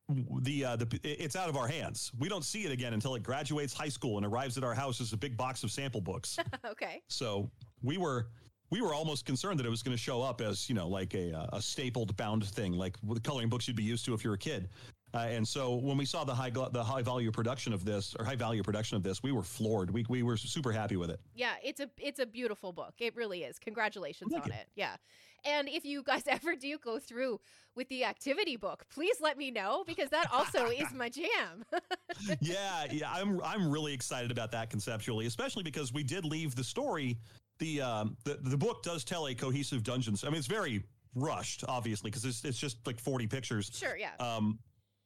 The 0.09 0.65
uh, 0.65 0.77
the 0.77 1.01
it's 1.03 1.37
out 1.37 1.49
of 1.49 1.57
our 1.57 1.69
hands. 1.69 2.11
We 2.19 2.29
don't 2.29 2.45
see 2.45 2.65
it 2.65 2.73
again 2.73 2.93
until 2.93 3.15
it 3.15 3.23
graduates 3.23 3.73
high 3.73 3.89
school 3.89 4.17
and 4.17 4.27
arrives 4.27 4.59
at 4.59 4.65
our 4.65 4.75
house 4.75 5.01
as 5.01 5.13
a 5.13 5.17
big 5.17 5.37
box 5.37 5.63
of 5.63 5.71
sample 5.71 6.01
books. 6.01 6.39
okay. 6.67 7.03
so 7.09 7.51
we 7.83 7.97
were 7.99 8.29
we 8.71 8.81
were 8.81 8.95
almost 8.95 9.27
concerned 9.27 9.59
that 9.61 9.67
it 9.67 9.71
was 9.71 9.83
going 9.83 9.97
to 9.97 10.03
show 10.03 10.21
up 10.21 10.41
as 10.41 10.69
you 10.69 10.75
know 10.75 10.89
like 10.89 11.15
a 11.15 11.49
a 11.53 11.63
stapled 11.63 12.17
bound 12.17 12.45
thing, 12.45 12.73
like 12.73 12.97
the 13.03 13.21
coloring 13.21 13.49
books 13.49 13.69
you'd 13.69 13.77
be 13.77 13.83
used 13.83 14.05
to 14.07 14.15
if 14.15 14.25
you're 14.25 14.35
a 14.35 14.39
kid. 14.39 14.69
Uh, 15.15 15.27
and 15.29 15.47
so 15.47 15.75
when 15.75 15.99
we 15.99 16.07
saw 16.07 16.25
the 16.25 16.35
high 16.35 16.51
the 16.51 16.83
high 16.83 17.03
value 17.03 17.31
production 17.31 17.73
of 17.73 17.85
this 17.85 18.17
or 18.19 18.25
high 18.25 18.37
value 18.37 18.63
production 18.63 18.97
of 18.97 19.03
this, 19.03 19.23
we 19.23 19.31
were 19.31 19.43
floored. 19.43 19.91
We 19.91 20.07
we 20.09 20.23
were 20.23 20.37
super 20.37 20.73
happy 20.73 20.97
with 20.97 21.11
it. 21.11 21.21
Yeah, 21.35 21.53
it's 21.63 21.81
a 21.81 21.91
it's 21.99 22.19
a 22.19 22.27
beautiful 22.27 22.73
book. 22.73 22.95
It 22.99 23.15
really 23.15 23.45
is. 23.45 23.59
Congratulations 23.59 24.33
on 24.33 24.43
you. 24.47 24.53
it. 24.53 24.69
Yeah. 24.75 24.97
And 25.45 25.69
if 25.69 25.85
you 25.85 26.03
guys 26.03 26.23
ever 26.27 26.57
do 26.57 26.79
go 26.79 26.99
through 26.99 27.41
with 27.75 27.89
the 27.89 28.05
activity 28.05 28.57
book, 28.57 28.85
please 28.93 29.17
let 29.21 29.39
me 29.39 29.51
know 29.51 29.85
because 29.87 30.11
that 30.11 30.31
also 30.33 30.67
is 30.67 30.93
my 30.93 31.09
jam. 31.09 31.65
yeah, 32.41 32.85
yeah, 32.91 33.11
I'm 33.11 33.41
I'm 33.43 33.71
really 33.71 33.95
excited 33.95 34.31
about 34.31 34.51
that 34.53 34.71
conceptually, 34.71 35.27
especially 35.27 35.63
because 35.63 35.93
we 35.93 36.03
did 36.03 36.25
leave 36.25 36.55
the 36.55 36.65
story. 36.65 37.19
The 37.59 37.81
um 37.81 38.17
the 38.25 38.39
the 38.43 38.59
book 38.59 38.83
does 38.83 39.05
tell 39.05 39.29
a 39.29 39.35
cohesive 39.35 39.83
dungeons. 39.83 40.25
I 40.25 40.29
mean, 40.29 40.37
it's 40.37 40.47
very 40.47 40.83
rushed, 41.15 41.65
obviously, 41.69 42.11
because 42.11 42.25
it's 42.25 42.45
it's 42.45 42.59
just 42.59 42.87
like 42.87 43.01
40 43.01 43.27
pictures. 43.27 43.71
Sure, 43.75 43.97
yeah. 43.97 44.13
Um, 44.19 44.59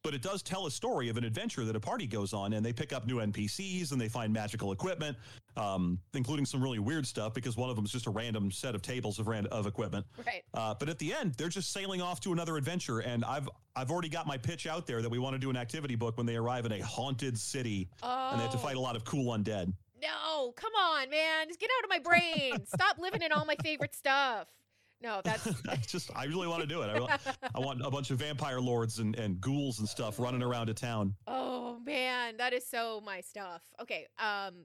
but 0.07 0.15
it 0.15 0.23
does 0.23 0.41
tell 0.41 0.67
a 0.67 0.71
story 0.71 1.09
of 1.09 1.17
an 1.17 1.25
adventure 1.25 1.65
that 1.65 1.75
a 1.75 1.81
party 1.81 2.07
goes 2.07 2.33
on 2.33 2.53
and 2.53 2.65
they 2.65 2.73
pick 2.73 2.93
up 2.93 3.09
new 3.09 3.17
npcs 3.17 3.91
and 3.91 4.01
they 4.01 4.09
find 4.09 4.33
magical 4.33 4.71
equipment 4.71 5.17
um, 5.57 5.99
including 6.15 6.47
some 6.47 6.63
really 6.63 6.79
weird 6.79 7.05
stuff 7.05 7.35
because 7.35 7.57
one 7.57 7.71
of 7.71 7.75
them 7.75 7.85
is 7.85 7.91
just 7.91 8.07
a 8.07 8.11
random 8.11 8.53
set 8.53 8.77
of 8.77 8.83
tables 8.83 9.19
of 9.19 9.27
random 9.27 9.53
of 9.53 9.67
equipment. 9.67 10.07
Right. 10.25 10.45
Uh, 10.55 10.75
but 10.79 10.89
at 10.89 11.01
the 11.01 11.13
end 11.13 11.35
they're 11.35 11.49
just 11.49 11.73
sailing 11.73 12.01
off 12.01 12.21
to 12.21 12.33
another 12.33 12.57
adventure 12.57 13.01
and 13.01 13.25
i've 13.25 13.49
i've 13.75 13.91
already 13.91 14.09
got 14.09 14.29
my 14.29 14.39
pitch 14.39 14.69
out 14.69 14.87
there 14.87 15.03
that 15.03 15.11
we 15.11 15.19
want 15.19 15.35
to 15.35 15.41
do 15.41 15.51
an 15.51 15.57
activity 15.57 15.97
book 15.97 16.17
when 16.17 16.25
they 16.25 16.37
arrive 16.37 16.67
in 16.67 16.71
a 16.71 16.81
haunted 16.85 17.37
city 17.37 17.89
oh. 18.05 18.29
and 18.31 18.39
they 18.39 18.45
have 18.45 18.53
to 18.53 18.59
fight 18.59 18.77
a 18.77 18.81
lot 18.81 18.95
of 18.95 19.05
cool 19.05 19.37
undead. 19.37 19.73
No 20.01 20.53
come 20.55 20.73
on 20.75 21.11
man 21.11 21.49
just 21.49 21.59
get 21.59 21.69
out 21.79 21.83
of 21.83 21.91
my 21.91 21.99
brain. 21.99 22.65
Stop 22.65 23.01
living 23.01 23.23
in 23.23 23.33
all 23.33 23.45
my 23.45 23.57
favorite 23.61 23.97
stuff 23.97 24.47
no, 25.03 25.21
that's 25.25 25.87
just 25.87 26.11
I 26.17 26.25
really 26.25 26.49
want 26.49 26.63
to 26.63 26.67
do 26.67 26.83
it. 26.83 26.89
I, 26.89 27.19
I, 27.55 27.61
want 27.61 27.85
a 27.85 27.91
bunch 27.91 28.11
of 28.11 28.19
vampire 28.19 28.61
lords 28.61 28.99
and, 28.99 29.17
and 29.19 29.41
ghouls 29.41 29.79
and 29.79 29.89
stuff 29.89 30.19
running 30.19 30.43
around 30.43 30.69
a 30.69 30.75
town. 30.75 31.15
Oh 31.27 31.79
man, 31.85 32.37
that 32.39 32.53
is 32.53 32.67
so 32.67 33.03
my 33.05 33.21
stuff. 33.21 33.63
Okay, 33.81 34.07
um 34.19 34.65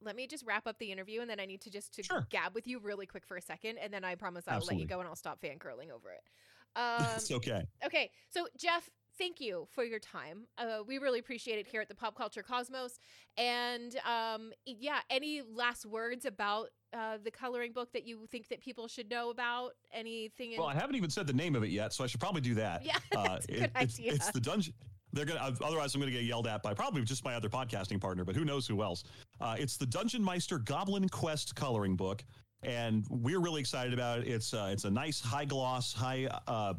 let 0.00 0.14
me 0.14 0.26
just 0.26 0.46
wrap 0.46 0.66
up 0.66 0.78
the 0.78 0.92
interview 0.92 1.20
and 1.20 1.28
then 1.28 1.40
I 1.40 1.46
need 1.46 1.60
to 1.62 1.70
just 1.70 1.92
to 1.94 2.02
sure. 2.02 2.26
gab 2.30 2.54
with 2.54 2.66
you 2.66 2.78
really 2.78 3.06
quick 3.06 3.26
for 3.26 3.36
a 3.36 3.42
second 3.42 3.78
and 3.78 3.92
then 3.92 4.04
I 4.04 4.14
promise 4.14 4.44
I'll 4.46 4.56
Absolutely. 4.56 4.76
let 4.76 4.82
you 4.82 4.88
go 4.88 5.00
and 5.00 5.08
I'll 5.08 5.16
stop 5.16 5.40
fangirling 5.40 5.90
over 5.90 6.10
it. 6.10 6.22
Um, 6.76 7.04
it's 7.16 7.32
okay. 7.32 7.64
Okay, 7.84 8.10
so 8.28 8.46
Jef, 8.56 8.88
thank 9.18 9.40
you 9.40 9.66
for 9.70 9.84
your 9.84 9.98
time. 9.98 10.46
Uh, 10.56 10.78
we 10.86 10.98
really 10.98 11.18
appreciate 11.18 11.58
it 11.58 11.66
here 11.66 11.80
at 11.80 11.88
the 11.88 11.94
Pop 11.94 12.16
Culture 12.16 12.42
Cosmos. 12.42 12.98
And 13.36 13.96
um, 14.06 14.52
yeah, 14.64 15.00
any 15.10 15.42
last 15.42 15.84
words 15.84 16.24
about 16.24 16.68
uh, 16.92 17.18
the 17.22 17.30
coloring 17.30 17.72
book 17.72 17.92
that 17.92 18.06
you 18.06 18.26
think 18.30 18.48
that 18.48 18.60
people 18.60 18.88
should 18.88 19.10
know 19.10 19.30
about? 19.30 19.72
Anything? 19.92 20.52
In- 20.52 20.58
well, 20.58 20.68
I 20.68 20.74
haven't 20.74 20.96
even 20.96 21.10
said 21.10 21.26
the 21.26 21.32
name 21.32 21.54
of 21.54 21.62
it 21.62 21.70
yet, 21.70 21.92
so 21.92 22.04
I 22.04 22.06
should 22.06 22.20
probably 22.20 22.40
do 22.40 22.54
that. 22.54 22.84
Yeah, 22.84 22.98
uh, 23.16 23.38
it, 23.48 23.60
good 23.60 23.70
it's, 23.80 23.98
idea. 23.98 24.12
It's 24.12 24.30
the 24.30 24.40
dungeon. 24.40 24.74
They're 25.12 25.24
gonna. 25.24 25.54
Otherwise, 25.62 25.94
I'm 25.94 26.00
gonna 26.00 26.12
get 26.12 26.24
yelled 26.24 26.46
at 26.46 26.62
by 26.62 26.74
probably 26.74 27.02
just 27.02 27.24
my 27.24 27.34
other 27.34 27.48
podcasting 27.48 28.00
partner, 28.00 28.24
but 28.24 28.36
who 28.36 28.44
knows 28.44 28.66
who 28.66 28.82
else? 28.82 29.04
Uh, 29.40 29.56
it's 29.58 29.76
the 29.76 29.86
Düngeonmeister 29.86 30.64
Goblin 30.64 31.08
Quest 31.08 31.54
coloring 31.54 31.96
book, 31.96 32.22
and 32.62 33.06
we're 33.08 33.40
really 33.40 33.60
excited 33.60 33.94
about 33.94 34.20
it. 34.20 34.28
It's 34.28 34.52
uh, 34.52 34.68
it's 34.70 34.84
a 34.84 34.90
nice 34.90 35.20
high 35.20 35.46
gloss, 35.46 35.94
high 35.94 36.28
uh, 36.46 36.74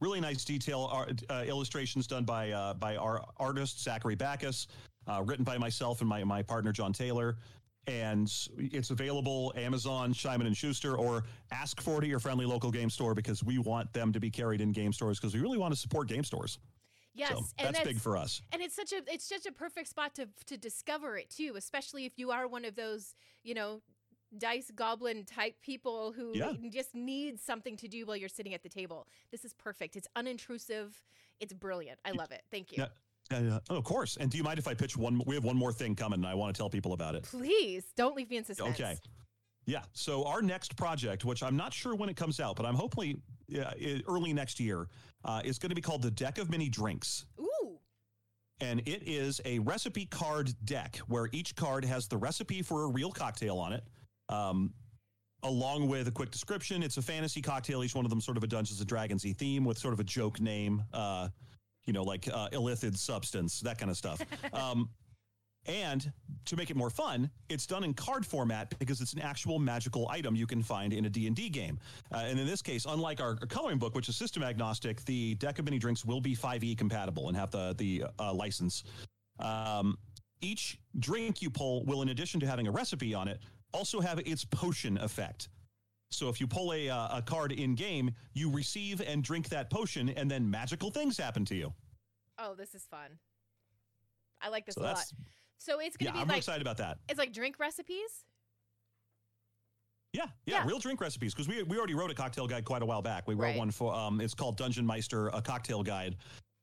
really 0.00 0.20
nice 0.20 0.44
detail 0.44 0.88
art, 0.92 1.22
uh, 1.30 1.44
illustrations 1.46 2.06
done 2.06 2.24
by 2.24 2.50
uh, 2.50 2.74
by 2.74 2.96
our 2.96 3.24
artist 3.38 3.82
Zachary 3.82 4.14
Backus, 4.14 4.68
uh, 5.06 5.22
written 5.24 5.44
by 5.44 5.58
myself 5.58 6.00
and 6.00 6.08
my 6.08 6.24
my 6.24 6.42
partner 6.42 6.72
Jon 6.72 6.92
Taylor. 6.92 7.36
And 7.86 8.30
it's 8.58 8.90
available 8.90 9.50
Amazon, 9.56 10.12
Simon 10.12 10.46
and 10.46 10.54
Schuster, 10.54 10.96
or 10.96 11.24
ask 11.52 11.80
for 11.80 11.98
it 11.98 12.04
at 12.04 12.08
your 12.10 12.20
friendly 12.20 12.44
local 12.44 12.70
game 12.70 12.90
store 12.90 13.14
because 13.14 13.42
we 13.42 13.58
want 13.58 13.90
them 13.94 14.12
to 14.12 14.20
be 14.20 14.30
carried 14.30 14.60
in 14.60 14.72
game 14.72 14.92
stores 14.92 15.18
because 15.18 15.32
we 15.32 15.40
really 15.40 15.56
want 15.56 15.72
to 15.72 15.80
support 15.80 16.06
game 16.06 16.22
stores. 16.22 16.58
Yes, 17.14 17.30
so 17.30 17.36
and 17.36 17.46
that's, 17.58 17.78
that's, 17.78 17.88
big 17.88 17.98
for 17.98 18.16
us. 18.16 18.42
And 18.52 18.60
it's 18.60 18.76
such 18.76 18.92
a 18.92 19.00
it's 19.12 19.26
such 19.28 19.46
a 19.46 19.52
perfect 19.52 19.88
spot 19.88 20.14
to 20.16 20.28
to 20.46 20.58
discover 20.58 21.16
it 21.16 21.30
too, 21.30 21.54
especially 21.56 22.04
if 22.04 22.18
you 22.18 22.30
are 22.30 22.46
one 22.46 22.64
of 22.64 22.76
those 22.76 23.14
you 23.42 23.54
know 23.54 23.80
dice 24.36 24.70
goblin 24.74 25.24
type 25.24 25.54
people 25.62 26.12
who 26.12 26.32
yeah. 26.34 26.52
just 26.70 26.94
need 26.94 27.40
something 27.40 27.76
to 27.76 27.88
do 27.88 28.04
while 28.06 28.16
you're 28.16 28.28
sitting 28.28 28.54
at 28.54 28.62
the 28.62 28.68
table. 28.68 29.06
This 29.30 29.44
is 29.44 29.54
perfect. 29.54 29.96
It's 29.96 30.08
unintrusive. 30.16 30.90
It's 31.40 31.52
brilliant. 31.52 31.98
I 32.04 32.10
love 32.12 32.30
it. 32.32 32.42
Thank 32.50 32.72
you. 32.72 32.84
Yeah. 32.84 32.88
Uh, 33.30 33.60
oh, 33.70 33.76
of 33.76 33.84
course. 33.84 34.16
And 34.18 34.30
do 34.30 34.38
you 34.38 34.44
mind 34.44 34.58
if 34.58 34.66
I 34.66 34.74
pitch 34.74 34.96
one? 34.96 35.22
We 35.26 35.34
have 35.34 35.44
one 35.44 35.56
more 35.56 35.72
thing 35.72 35.94
coming, 35.94 36.20
and 36.20 36.26
I 36.26 36.34
want 36.34 36.54
to 36.54 36.58
tell 36.58 36.70
people 36.70 36.92
about 36.94 37.14
it. 37.14 37.24
Please 37.24 37.84
don't 37.96 38.16
leave 38.16 38.30
me 38.30 38.38
in 38.38 38.44
suspense. 38.44 38.80
Okay. 38.80 38.96
Yeah. 39.66 39.82
So 39.92 40.24
our 40.24 40.40
next 40.40 40.76
project, 40.76 41.26
which 41.26 41.42
I'm 41.42 41.56
not 41.56 41.74
sure 41.74 41.94
when 41.94 42.08
it 42.08 42.16
comes 42.16 42.40
out, 42.40 42.56
but 42.56 42.64
I'm 42.64 42.74
hopefully 42.74 43.20
uh, 43.54 43.72
early 44.08 44.32
next 44.32 44.58
year, 44.58 44.88
uh, 45.24 45.42
is 45.44 45.58
going 45.58 45.68
to 45.68 45.74
be 45.74 45.82
called 45.82 46.00
the 46.00 46.10
Deck 46.10 46.38
of 46.38 46.50
Many 46.50 46.70
Drinks. 46.70 47.26
Ooh. 47.38 47.78
And 48.60 48.80
it 48.80 49.06
is 49.06 49.40
a 49.44 49.58
recipe 49.60 50.06
card 50.06 50.52
deck 50.64 50.96
where 51.06 51.28
each 51.32 51.54
card 51.54 51.84
has 51.84 52.08
the 52.08 52.16
recipe 52.16 52.62
for 52.62 52.84
a 52.84 52.88
real 52.88 53.12
cocktail 53.12 53.58
on 53.58 53.72
it 53.74 53.84
um, 54.28 54.72
along 55.42 55.88
with 55.88 56.08
a 56.08 56.10
quick 56.10 56.30
description. 56.30 56.82
It's 56.82 56.96
a 56.96 57.02
fantasy 57.02 57.40
cocktail. 57.40 57.84
Each 57.84 57.94
one 57.94 58.04
of 58.04 58.10
them 58.10 58.20
sort 58.20 58.36
of 58.36 58.44
a 58.44 58.46
Dungeons 58.46 58.80
and 58.80 58.88
Dragons 58.88 59.24
theme 59.24 59.64
with 59.64 59.78
sort 59.78 59.94
of 59.94 60.00
a 60.00 60.04
joke 60.04 60.40
name, 60.40 60.82
uh, 60.92 61.28
you 61.86 61.92
know, 61.92 62.02
like 62.02 62.28
uh, 62.28 62.48
illithid 62.52 62.96
substance, 62.96 63.60
that 63.60 63.78
kind 63.78 63.90
of 63.90 63.96
stuff. 63.96 64.20
um, 64.52 64.88
and 65.66 66.10
to 66.46 66.56
make 66.56 66.70
it 66.70 66.76
more 66.76 66.88
fun, 66.88 67.30
it's 67.50 67.66
done 67.66 67.84
in 67.84 67.92
card 67.92 68.24
format 68.24 68.76
because 68.78 69.00
it's 69.00 69.12
an 69.12 69.20
actual 69.20 69.58
magical 69.58 70.08
item 70.08 70.34
you 70.34 70.46
can 70.46 70.62
find 70.62 70.92
in 70.94 71.04
a 71.04 71.10
D&D 71.10 71.50
game. 71.50 71.78
Uh, 72.12 72.24
and 72.26 72.40
in 72.40 72.46
this 72.46 72.62
case, 72.62 72.86
unlike 72.88 73.20
our, 73.20 73.36
our, 73.40 73.46
coloring 73.46 73.78
book, 73.78 73.94
which 73.94 74.08
is 74.08 74.16
system 74.16 74.42
agnostic, 74.42 75.04
the 75.04 75.34
deck 75.34 75.58
of 75.58 75.66
Many 75.66 75.78
Drinks 75.78 76.06
will 76.06 76.22
be 76.22 76.34
5e 76.34 76.78
compatible 76.78 77.28
and 77.28 77.36
have 77.36 77.50
the, 77.50 77.74
the 77.76 78.04
uh, 78.18 78.32
license. 78.32 78.84
Um, 79.40 79.98
each 80.40 80.78
drink 80.98 81.42
you 81.42 81.50
pull 81.50 81.84
will, 81.84 82.00
in 82.02 82.08
addition 82.08 82.40
to 82.40 82.46
having 82.46 82.66
a 82.66 82.70
recipe 82.70 83.12
on 83.12 83.28
it, 83.28 83.40
also 83.72 84.00
have 84.00 84.18
its 84.20 84.44
potion 84.44 84.98
effect. 84.98 85.48
So 86.10 86.28
if 86.28 86.40
you 86.40 86.46
pull 86.46 86.72
a, 86.72 86.88
uh, 86.88 87.18
a 87.18 87.22
card 87.22 87.52
in 87.52 87.74
game, 87.74 88.10
you 88.32 88.50
receive 88.50 89.00
and 89.00 89.22
drink 89.22 89.48
that 89.50 89.68
potion, 89.68 90.08
and 90.08 90.30
then 90.30 90.50
magical 90.50 90.90
things 90.90 91.18
happen 91.18 91.44
to 91.46 91.54
you. 91.54 91.72
Oh, 92.38 92.54
this 92.54 92.74
is 92.74 92.86
fun. 92.90 93.18
I 94.40 94.48
like 94.48 94.64
this 94.64 94.76
so 94.76 94.82
a 94.82 94.84
lot. 94.84 95.04
So 95.58 95.80
it's 95.80 95.96
gonna 95.96 96.10
yeah, 96.10 96.12
be 96.12 96.20
I'm 96.20 96.28
like 96.28 96.38
excited 96.38 96.62
about 96.62 96.76
that. 96.78 96.98
It's 97.08 97.18
like 97.18 97.32
drink 97.32 97.58
recipes. 97.58 98.24
Yeah, 100.12 100.24
yeah, 100.46 100.58
yeah. 100.58 100.66
real 100.66 100.78
drink 100.78 101.00
recipes 101.00 101.34
because 101.34 101.48
we 101.48 101.62
we 101.64 101.76
already 101.76 101.94
wrote 101.94 102.10
a 102.10 102.14
cocktail 102.14 102.46
guide 102.46 102.64
quite 102.64 102.82
a 102.82 102.86
while 102.86 103.02
back. 103.02 103.26
We 103.26 103.34
wrote 103.34 103.48
right. 103.48 103.58
one 103.58 103.70
for 103.70 103.94
um, 103.94 104.20
it's 104.20 104.34
called 104.34 104.58
Düngeonmeister, 104.58 105.30
a 105.36 105.42
cocktail 105.42 105.82
guide. 105.82 106.16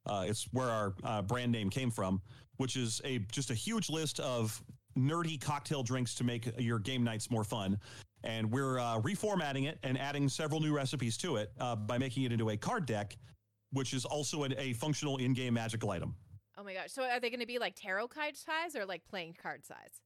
Uh, 0.08 0.26
it's 0.28 0.48
where 0.52 0.70
our 0.70 0.94
uh, 1.04 1.22
brand 1.22 1.52
name 1.52 1.70
came 1.70 1.92
from, 1.92 2.22
which 2.58 2.76
is 2.76 3.02
a 3.04 3.20
just 3.32 3.52
a 3.52 3.54
huge 3.54 3.90
list 3.90 4.20
of 4.20 4.64
nerdy 4.98 5.40
cocktail 5.40 5.84
drinks 5.84 6.16
to 6.16 6.24
make 6.24 6.50
your 6.58 6.80
game 6.80 7.04
nights 7.04 7.30
more 7.30 7.44
fun. 7.44 7.78
And 8.24 8.52
we're 8.52 8.80
uh, 8.80 9.00
reformatting 9.02 9.68
it 9.68 9.78
and 9.84 10.00
adding 10.00 10.28
several 10.30 10.60
new 10.60 10.76
recipes 10.76 11.18
to 11.18 11.36
it 11.36 11.52
uh, 11.60 11.76
by 11.76 11.98
making 11.98 12.24
it 12.24 12.32
into 12.32 12.50
a 12.50 12.58
card 12.58 12.86
deck, 12.86 13.18
which 13.72 13.94
is 13.94 14.06
also 14.06 14.46
a, 14.46 14.50
a 14.58 14.74
functional 14.74 15.18
in 15.18 15.34
game 15.34 15.54
magical 15.54 15.92
item. 15.92 16.16
Oh 16.58 16.64
my 16.64 16.74
gosh. 16.74 16.92
So 16.92 17.04
are 17.04 17.20
they 17.20 17.30
going 17.30 17.42
to 17.42 17.46
be 17.46 17.60
like 17.60 17.76
tarot 17.76 18.08
card 18.08 18.36
size 18.36 18.76
or 18.76 18.86
like 18.86 19.06
playing 19.08 19.36
card 19.42 19.66
size? 19.66 20.02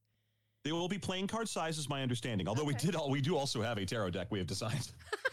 They 0.64 0.72
will 0.72 0.88
be 0.88 0.98
playing 0.98 1.28
card 1.28 1.48
size, 1.48 1.78
is 1.78 1.88
my 1.88 2.02
understanding. 2.02 2.46
Although 2.46 2.64
okay. 2.64 2.72
we 2.72 2.86
did 2.86 2.94
all, 2.94 3.10
we 3.10 3.22
do 3.22 3.36
also 3.36 3.62
have 3.62 3.78
a 3.78 3.86
tarot 3.86 4.10
deck 4.10 4.26
we 4.30 4.38
have 4.38 4.46
designed. 4.46 4.92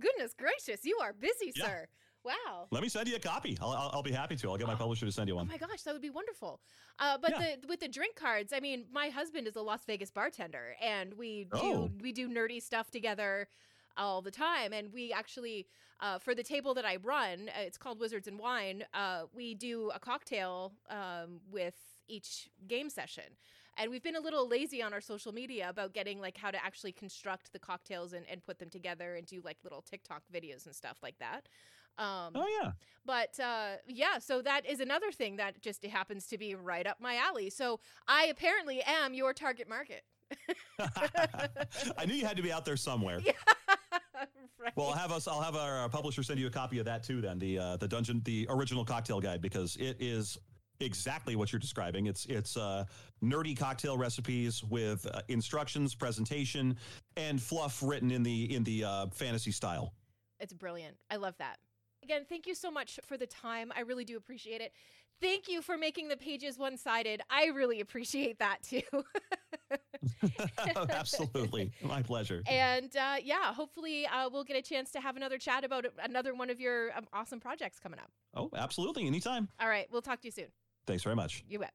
Goodness 0.00 0.34
gracious, 0.38 0.84
you 0.84 0.98
are 1.02 1.12
busy, 1.12 1.52
yeah. 1.54 1.66
sir. 1.66 1.86
Wow. 2.26 2.66
Let 2.70 2.82
me 2.82 2.88
send 2.88 3.08
you 3.08 3.16
a 3.16 3.20
copy. 3.20 3.56
I'll, 3.62 3.70
I'll, 3.70 3.90
I'll 3.94 4.02
be 4.02 4.12
happy 4.12 4.36
to. 4.36 4.50
I'll 4.50 4.56
get 4.56 4.66
my 4.66 4.74
oh. 4.74 4.76
publisher 4.76 5.06
to 5.06 5.12
send 5.12 5.28
you 5.28 5.36
one. 5.36 5.48
Oh 5.48 5.52
my 5.52 5.58
gosh, 5.58 5.82
that 5.82 5.92
would 5.92 6.02
be 6.02 6.10
wonderful. 6.10 6.60
Uh, 6.98 7.16
but 7.16 7.30
yeah. 7.32 7.54
the 7.60 7.68
with 7.68 7.80
the 7.80 7.88
drink 7.88 8.16
cards, 8.16 8.52
I 8.52 8.60
mean, 8.60 8.84
my 8.92 9.08
husband 9.08 9.46
is 9.46 9.56
a 9.56 9.62
Las 9.62 9.84
Vegas 9.86 10.10
bartender, 10.10 10.74
and 10.82 11.14
we 11.14 11.44
do 11.44 11.58
oh. 11.62 11.90
we 12.00 12.12
do 12.12 12.28
nerdy 12.28 12.60
stuff 12.60 12.90
together 12.90 13.48
all 13.96 14.22
the 14.22 14.30
time. 14.30 14.72
And 14.72 14.92
we 14.92 15.12
actually, 15.12 15.66
uh, 16.00 16.18
for 16.18 16.34
the 16.34 16.42
table 16.42 16.74
that 16.74 16.84
I 16.84 16.96
run, 16.96 17.48
uh, 17.48 17.62
it's 17.62 17.78
called 17.78 17.98
Wizards 18.00 18.28
and 18.28 18.38
Wine. 18.38 18.84
Uh, 18.92 19.22
we 19.34 19.54
do 19.54 19.90
a 19.94 19.98
cocktail 19.98 20.72
um, 20.90 21.40
with 21.50 21.74
each 22.08 22.50
game 22.68 22.90
session. 22.90 23.24
And 23.78 23.90
we've 23.90 24.02
been 24.02 24.16
a 24.16 24.20
little 24.20 24.48
lazy 24.48 24.82
on 24.82 24.94
our 24.94 25.02
social 25.02 25.32
media 25.32 25.68
about 25.68 25.92
getting 25.92 26.18
like 26.18 26.38
how 26.38 26.50
to 26.50 26.64
actually 26.64 26.92
construct 26.92 27.52
the 27.52 27.58
cocktails 27.58 28.14
and, 28.14 28.24
and 28.30 28.42
put 28.42 28.58
them 28.58 28.70
together 28.70 29.16
and 29.16 29.26
do 29.26 29.42
like 29.44 29.58
little 29.64 29.82
TikTok 29.82 30.22
videos 30.32 30.64
and 30.64 30.74
stuff 30.74 30.98
like 31.02 31.18
that. 31.18 31.48
Um, 31.98 32.32
oh 32.34 32.46
yeah. 32.62 32.72
But 33.04 33.38
uh, 33.40 33.76
yeah, 33.86 34.18
so 34.18 34.42
that 34.42 34.66
is 34.66 34.80
another 34.80 35.12
thing 35.12 35.36
that 35.36 35.60
just 35.60 35.84
happens 35.84 36.26
to 36.28 36.38
be 36.38 36.54
right 36.54 36.86
up 36.86 37.00
my 37.00 37.16
alley. 37.16 37.50
So 37.50 37.80
I 38.08 38.26
apparently 38.26 38.82
am 38.82 39.14
your 39.14 39.32
target 39.32 39.68
market. 39.68 40.02
I 41.96 42.04
knew 42.04 42.14
you 42.14 42.26
had 42.26 42.36
to 42.36 42.42
be 42.42 42.52
out 42.52 42.64
there 42.64 42.76
somewhere. 42.76 43.20
Yeah. 43.24 43.32
right. 44.58 44.72
Well, 44.74 44.88
I'll 44.88 44.94
have 44.94 45.12
us. 45.12 45.28
I'll 45.28 45.40
have 45.40 45.54
our 45.54 45.88
publisher 45.88 46.24
send 46.24 46.40
you 46.40 46.48
a 46.48 46.50
copy 46.50 46.80
of 46.80 46.84
that 46.86 47.04
too. 47.04 47.20
Then 47.20 47.38
the 47.38 47.58
uh, 47.58 47.76
the 47.76 47.88
dungeon, 47.88 48.22
the 48.24 48.46
original 48.50 48.84
cocktail 48.84 49.20
guide, 49.20 49.40
because 49.40 49.76
it 49.76 49.96
is 50.00 50.36
exactly 50.80 51.36
what 51.36 51.52
you're 51.52 51.60
describing. 51.60 52.06
It's 52.06 52.26
it's 52.26 52.56
uh, 52.56 52.84
nerdy 53.22 53.56
cocktail 53.56 53.96
recipes 53.96 54.62
with 54.64 55.06
uh, 55.12 55.22
instructions, 55.28 55.94
presentation, 55.94 56.76
and 57.16 57.40
fluff 57.40 57.82
written 57.82 58.10
in 58.10 58.22
the 58.22 58.54
in 58.54 58.64
the 58.64 58.84
uh, 58.84 59.06
fantasy 59.12 59.52
style. 59.52 59.94
It's 60.40 60.52
brilliant. 60.52 60.96
I 61.10 61.16
love 61.16 61.34
that. 61.38 61.58
Again, 62.06 62.24
thank 62.28 62.46
you 62.46 62.54
so 62.54 62.70
much 62.70 63.00
for 63.04 63.16
the 63.16 63.26
time. 63.26 63.72
I 63.74 63.80
really 63.80 64.04
do 64.04 64.16
appreciate 64.16 64.60
it. 64.60 64.72
Thank 65.20 65.48
you 65.48 65.60
for 65.60 65.76
making 65.76 66.06
the 66.06 66.16
pages 66.16 66.56
one 66.56 66.78
sided. 66.78 67.20
I 67.28 67.46
really 67.46 67.80
appreciate 67.80 68.38
that 68.38 68.62
too. 68.62 68.80
Absolutely. 70.88 71.72
My 71.82 72.02
pleasure. 72.02 72.44
And 72.46 72.96
uh, 72.96 73.16
yeah, 73.20 73.52
hopefully 73.52 74.06
uh, 74.06 74.28
we'll 74.30 74.44
get 74.44 74.56
a 74.56 74.62
chance 74.62 74.92
to 74.92 75.00
have 75.00 75.16
another 75.16 75.36
chat 75.36 75.64
about 75.64 75.84
another 76.00 76.32
one 76.32 76.48
of 76.48 76.60
your 76.60 76.96
um, 76.96 77.08
awesome 77.12 77.40
projects 77.40 77.80
coming 77.80 77.98
up. 77.98 78.12
Oh, 78.34 78.50
absolutely. 78.54 79.08
Anytime. 79.08 79.48
All 79.58 79.68
right. 79.68 79.88
We'll 79.90 80.00
talk 80.00 80.20
to 80.20 80.28
you 80.28 80.32
soon. 80.32 80.52
Thanks 80.86 81.02
very 81.02 81.16
much. 81.16 81.42
You 81.48 81.58
bet. 81.58 81.72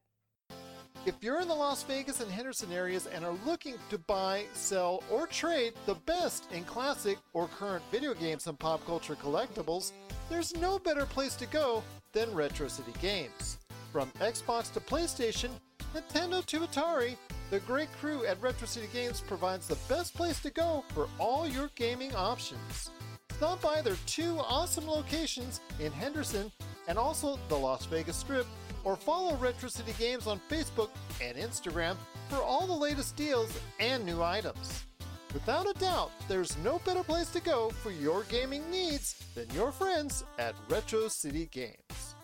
If 1.04 1.16
you're 1.20 1.40
in 1.40 1.48
the 1.48 1.54
Las 1.54 1.82
Vegas 1.82 2.20
and 2.20 2.30
Henderson 2.30 2.70
areas 2.70 3.08
and 3.08 3.24
are 3.24 3.34
looking 3.44 3.74
to 3.90 3.98
buy, 3.98 4.44
sell, 4.52 5.02
or 5.10 5.26
trade 5.26 5.72
the 5.84 5.96
best 5.96 6.46
in 6.52 6.62
classic 6.62 7.18
or 7.32 7.48
current 7.48 7.82
video 7.90 8.14
games 8.14 8.46
and 8.46 8.56
pop 8.56 8.86
culture 8.86 9.16
collectibles, 9.16 9.90
there's 10.32 10.56
no 10.56 10.78
better 10.78 11.04
place 11.04 11.34
to 11.36 11.46
go 11.46 11.82
than 12.14 12.34
Retro 12.34 12.66
City 12.66 12.94
Games. 13.02 13.58
From 13.92 14.10
Xbox 14.12 14.72
to 14.72 14.80
PlayStation, 14.80 15.50
Nintendo 15.94 16.44
to 16.46 16.60
Atari, 16.60 17.16
the 17.50 17.60
great 17.60 17.92
crew 18.00 18.24
at 18.24 18.40
Retro 18.40 18.66
City 18.66 18.88
Games 18.94 19.20
provides 19.20 19.68
the 19.68 19.76
best 19.90 20.14
place 20.14 20.40
to 20.40 20.50
go 20.50 20.84
for 20.94 21.06
all 21.18 21.46
your 21.46 21.68
gaming 21.74 22.14
options. 22.16 22.90
Stop 23.32 23.60
by 23.60 23.82
their 23.82 23.96
two 24.06 24.38
awesome 24.38 24.88
locations 24.88 25.60
in 25.78 25.92
Henderson 25.92 26.50
and 26.88 26.96
also 26.96 27.38
the 27.48 27.58
Las 27.58 27.84
Vegas 27.84 28.16
Strip 28.16 28.46
or 28.84 28.96
follow 28.96 29.36
Retro 29.36 29.68
City 29.68 29.92
Games 29.98 30.26
on 30.26 30.40
Facebook 30.50 30.88
and 31.20 31.36
Instagram 31.36 31.96
for 32.30 32.42
all 32.42 32.66
the 32.66 32.72
latest 32.72 33.16
deals 33.16 33.54
and 33.78 34.06
new 34.06 34.22
items. 34.22 34.86
Without 35.32 35.66
a 35.66 35.72
doubt, 35.78 36.10
there's 36.28 36.58
no 36.58 36.78
better 36.84 37.02
place 37.02 37.30
to 37.30 37.40
go 37.40 37.70
for 37.70 37.90
your 37.90 38.24
gaming 38.24 38.70
needs 38.70 39.24
than 39.34 39.48
your 39.54 39.72
friends 39.72 40.24
at 40.38 40.54
Retro 40.68 41.08
City 41.08 41.48
Games. 41.50 42.14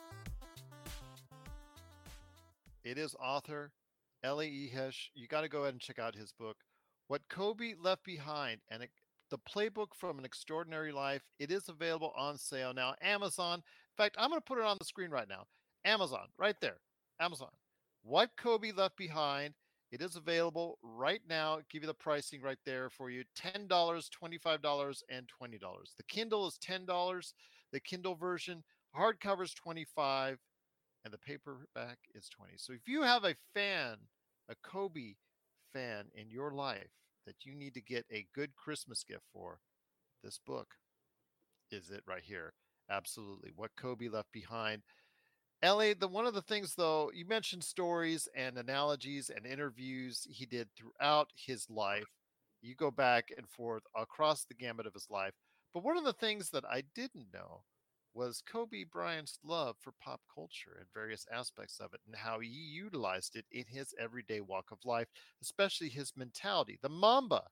It 2.85 2.99
is 2.99 3.15
author 3.19 3.73
Eli 4.25 4.49
Ihej. 4.51 4.95
You 5.15 5.27
got 5.27 5.41
to 5.41 5.49
go 5.49 5.63
ahead 5.63 5.73
and 5.73 5.81
check 5.81 5.99
out 5.99 6.15
his 6.15 6.33
book, 6.33 6.59
What 7.07 7.23
Kobe 7.31 7.73
Left 7.81 8.05
Behind, 8.05 8.61
and 8.71 8.87
the 9.31 9.39
playbook 9.39 9.95
from 9.95 10.19
an 10.19 10.27
extraordinary 10.27 10.93
life. 10.93 11.23
It 11.39 11.51
is 11.51 11.69
available 11.69 12.13
on 12.17 12.37
sale 12.37 12.75
now. 12.75 12.95
Amazon. 13.01 13.59
In 13.59 14.05
fact, 14.05 14.17
I'm 14.19 14.29
going 14.29 14.41
to 14.41 14.45
put 14.45 14.59
it 14.59 14.65
on 14.65 14.77
the 14.79 14.85
screen 14.85 15.11
right 15.11 15.29
now. 15.29 15.45
Amazon, 15.85 16.29
right 16.39 16.57
there. 16.61 16.77
Amazon. 17.21 17.51
What 18.03 18.31
Kobe 18.37 18.73
Left 18.73 18.97
Behind. 18.97 19.55
It 19.91 20.03
is 20.03 20.17
available 20.17 20.79
right 20.83 21.23
now. 21.29 21.61
Give 21.71 21.83
you 21.83 21.87
the 21.87 21.95
pricing 21.95 22.43
right 22.43 22.59
there 22.67 22.91
for 22.91 23.11
you 23.11 23.25
$10, 23.37 24.11
$25, 24.11 25.03
and 25.09 25.27
$20. 25.29 25.95
The 25.97 26.03
Kindle 26.05 26.47
is 26.47 26.59
$10. 26.59 27.33
The 27.73 27.81
Kindle 27.81 28.15
version, 28.15 28.63
hardcover 28.97 29.45
is 29.45 29.55
25 29.55 30.39
and 31.05 31.13
the 31.13 31.19
paperback 31.19 31.99
is 32.15 32.29
20 32.29 32.55
So 32.57 32.73
if 32.73 32.87
you 32.87 33.03
have 33.03 33.25
a 33.25 33.37
fan, 33.55 33.97
a 34.49 34.55
Kobe 34.63 35.15
fan 35.73 36.07
in 36.15 36.31
your 36.31 36.53
life 36.53 36.91
that 37.27 37.45
you 37.45 37.55
need 37.55 37.75
to 37.75 37.83
get 37.83 38.07
a 38.11 38.27
good 38.35 38.55
Christmas 38.57 39.05
gift 39.05 39.25
for, 39.33 39.61
this 40.23 40.39
book 40.47 40.69
is 41.71 41.91
it 41.91 42.03
right 42.07 42.23
here. 42.25 42.53
Absolutely. 42.91 43.51
What 43.55 43.77
Kobe 43.77 44.09
Left 44.09 44.33
Behind. 44.33 44.83
Ellie, 45.61 45.95
the 45.95 46.07
one 46.07 46.27
of 46.27 46.35
the 46.35 46.43
things 46.43 46.75
though, 46.77 47.11
you 47.13 47.27
mentioned 47.27 47.65
stories 47.65 48.29
and 48.37 48.57
analogies 48.57 49.29
and 49.29 49.45
interviews 49.45 50.27
he 50.31 50.47
did 50.47 50.69
throughout 50.77 51.33
his 51.35 51.69
life. 51.69 52.07
You 52.63 52.77
go 52.77 52.91
back 52.93 53.33
and 53.37 53.49
forth 53.49 53.83
across 53.97 54.45
the 54.45 54.55
gamut 54.55 54.87
of 54.87 54.95
his 54.95 55.09
life. 55.11 55.35
But 55.75 55.83
one 55.83 55.97
of 55.97 56.05
the 56.05 56.13
things 56.13 56.51
that 56.51 56.65
I 56.65 56.85
didn't 56.95 57.33
know 57.35 57.63
was 58.15 58.43
Kobe 58.51 58.85
Bryant's 58.85 59.39
love 59.45 59.77
for 59.81 59.93
pop 60.01 60.21
culture 60.33 60.77
and 60.79 60.87
various 60.95 61.27
aspects 61.33 61.81
of 61.81 61.93
it 61.93 62.01
and 62.07 62.15
how 62.15 62.39
he 62.39 62.49
utilized 62.49 63.35
it 63.37 63.45
in 63.51 63.65
his 63.69 63.95
everyday 64.01 64.41
walk 64.41 64.67
of 64.71 64.79
life, 64.85 65.09
especially 65.43 65.89
his 65.89 66.13
mentality, 66.17 66.79
the 66.83 66.89
Mamba 66.89 67.43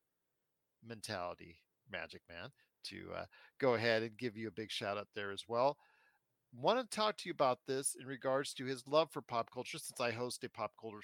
mentality, 0.86 1.58
Magic 1.90 2.22
Man, 2.28 2.50
to 2.84 3.10
uh, 3.16 3.24
go 3.58 3.74
ahead 3.74 4.02
and 4.02 4.16
give 4.16 4.36
you 4.36 4.48
a 4.48 4.52
big 4.52 4.70
shout 4.70 4.96
out 4.96 5.08
there 5.14 5.32
as 5.32 5.44
well 5.48 5.76
want 6.52 6.78
to 6.78 6.96
talk 6.96 7.16
to 7.18 7.28
you 7.28 7.32
about 7.32 7.60
this 7.66 7.96
in 8.00 8.06
regards 8.06 8.54
to 8.54 8.64
his 8.64 8.86
love 8.86 9.10
for 9.10 9.22
pop 9.22 9.50
culture, 9.52 9.78
since 9.78 10.00
I 10.00 10.10
host 10.10 10.44
a 10.44 10.48
pop 10.48 10.72
culture 10.80 11.00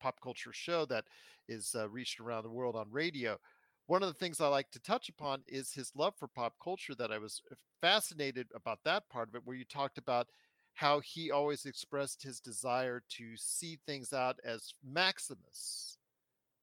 pop 0.00 0.20
culture 0.20 0.52
show 0.52 0.84
that 0.86 1.04
is 1.48 1.76
uh, 1.78 1.88
reached 1.88 2.18
around 2.18 2.42
the 2.42 2.50
world 2.50 2.74
on 2.74 2.90
radio. 2.90 3.38
One 3.86 4.02
of 4.02 4.08
the 4.08 4.18
things 4.18 4.40
I 4.40 4.48
like 4.48 4.70
to 4.72 4.80
touch 4.80 5.08
upon 5.08 5.42
is 5.46 5.72
his 5.72 5.92
love 5.94 6.14
for 6.18 6.26
pop 6.26 6.54
culture. 6.62 6.94
That 6.94 7.12
I 7.12 7.18
was 7.18 7.40
uh, 7.50 7.54
fascinated 7.80 8.48
about 8.54 8.80
that 8.84 9.08
part 9.08 9.28
of 9.28 9.34
it, 9.36 9.42
where 9.44 9.56
you 9.56 9.64
talked 9.64 9.98
about 9.98 10.28
how 10.74 11.00
he 11.00 11.30
always 11.30 11.66
expressed 11.66 12.22
his 12.22 12.40
desire 12.40 13.02
to 13.10 13.36
see 13.36 13.78
things 13.86 14.12
out 14.12 14.40
as 14.44 14.72
Maximus 14.84 15.98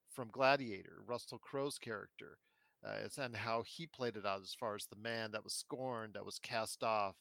from 0.09 0.29
Gladiator, 0.31 1.03
Russell 1.05 1.37
Crowe's 1.37 1.77
character, 1.77 2.37
uh, 2.85 3.07
and 3.17 3.35
how 3.35 3.63
he 3.65 3.85
played 3.85 4.15
it 4.15 4.25
out 4.25 4.41
as 4.41 4.55
far 4.59 4.75
as 4.75 4.87
the 4.87 4.95
man 4.95 5.31
that 5.31 5.43
was 5.43 5.53
scorned, 5.53 6.15
that 6.15 6.25
was 6.25 6.39
cast 6.39 6.83
off, 6.83 7.15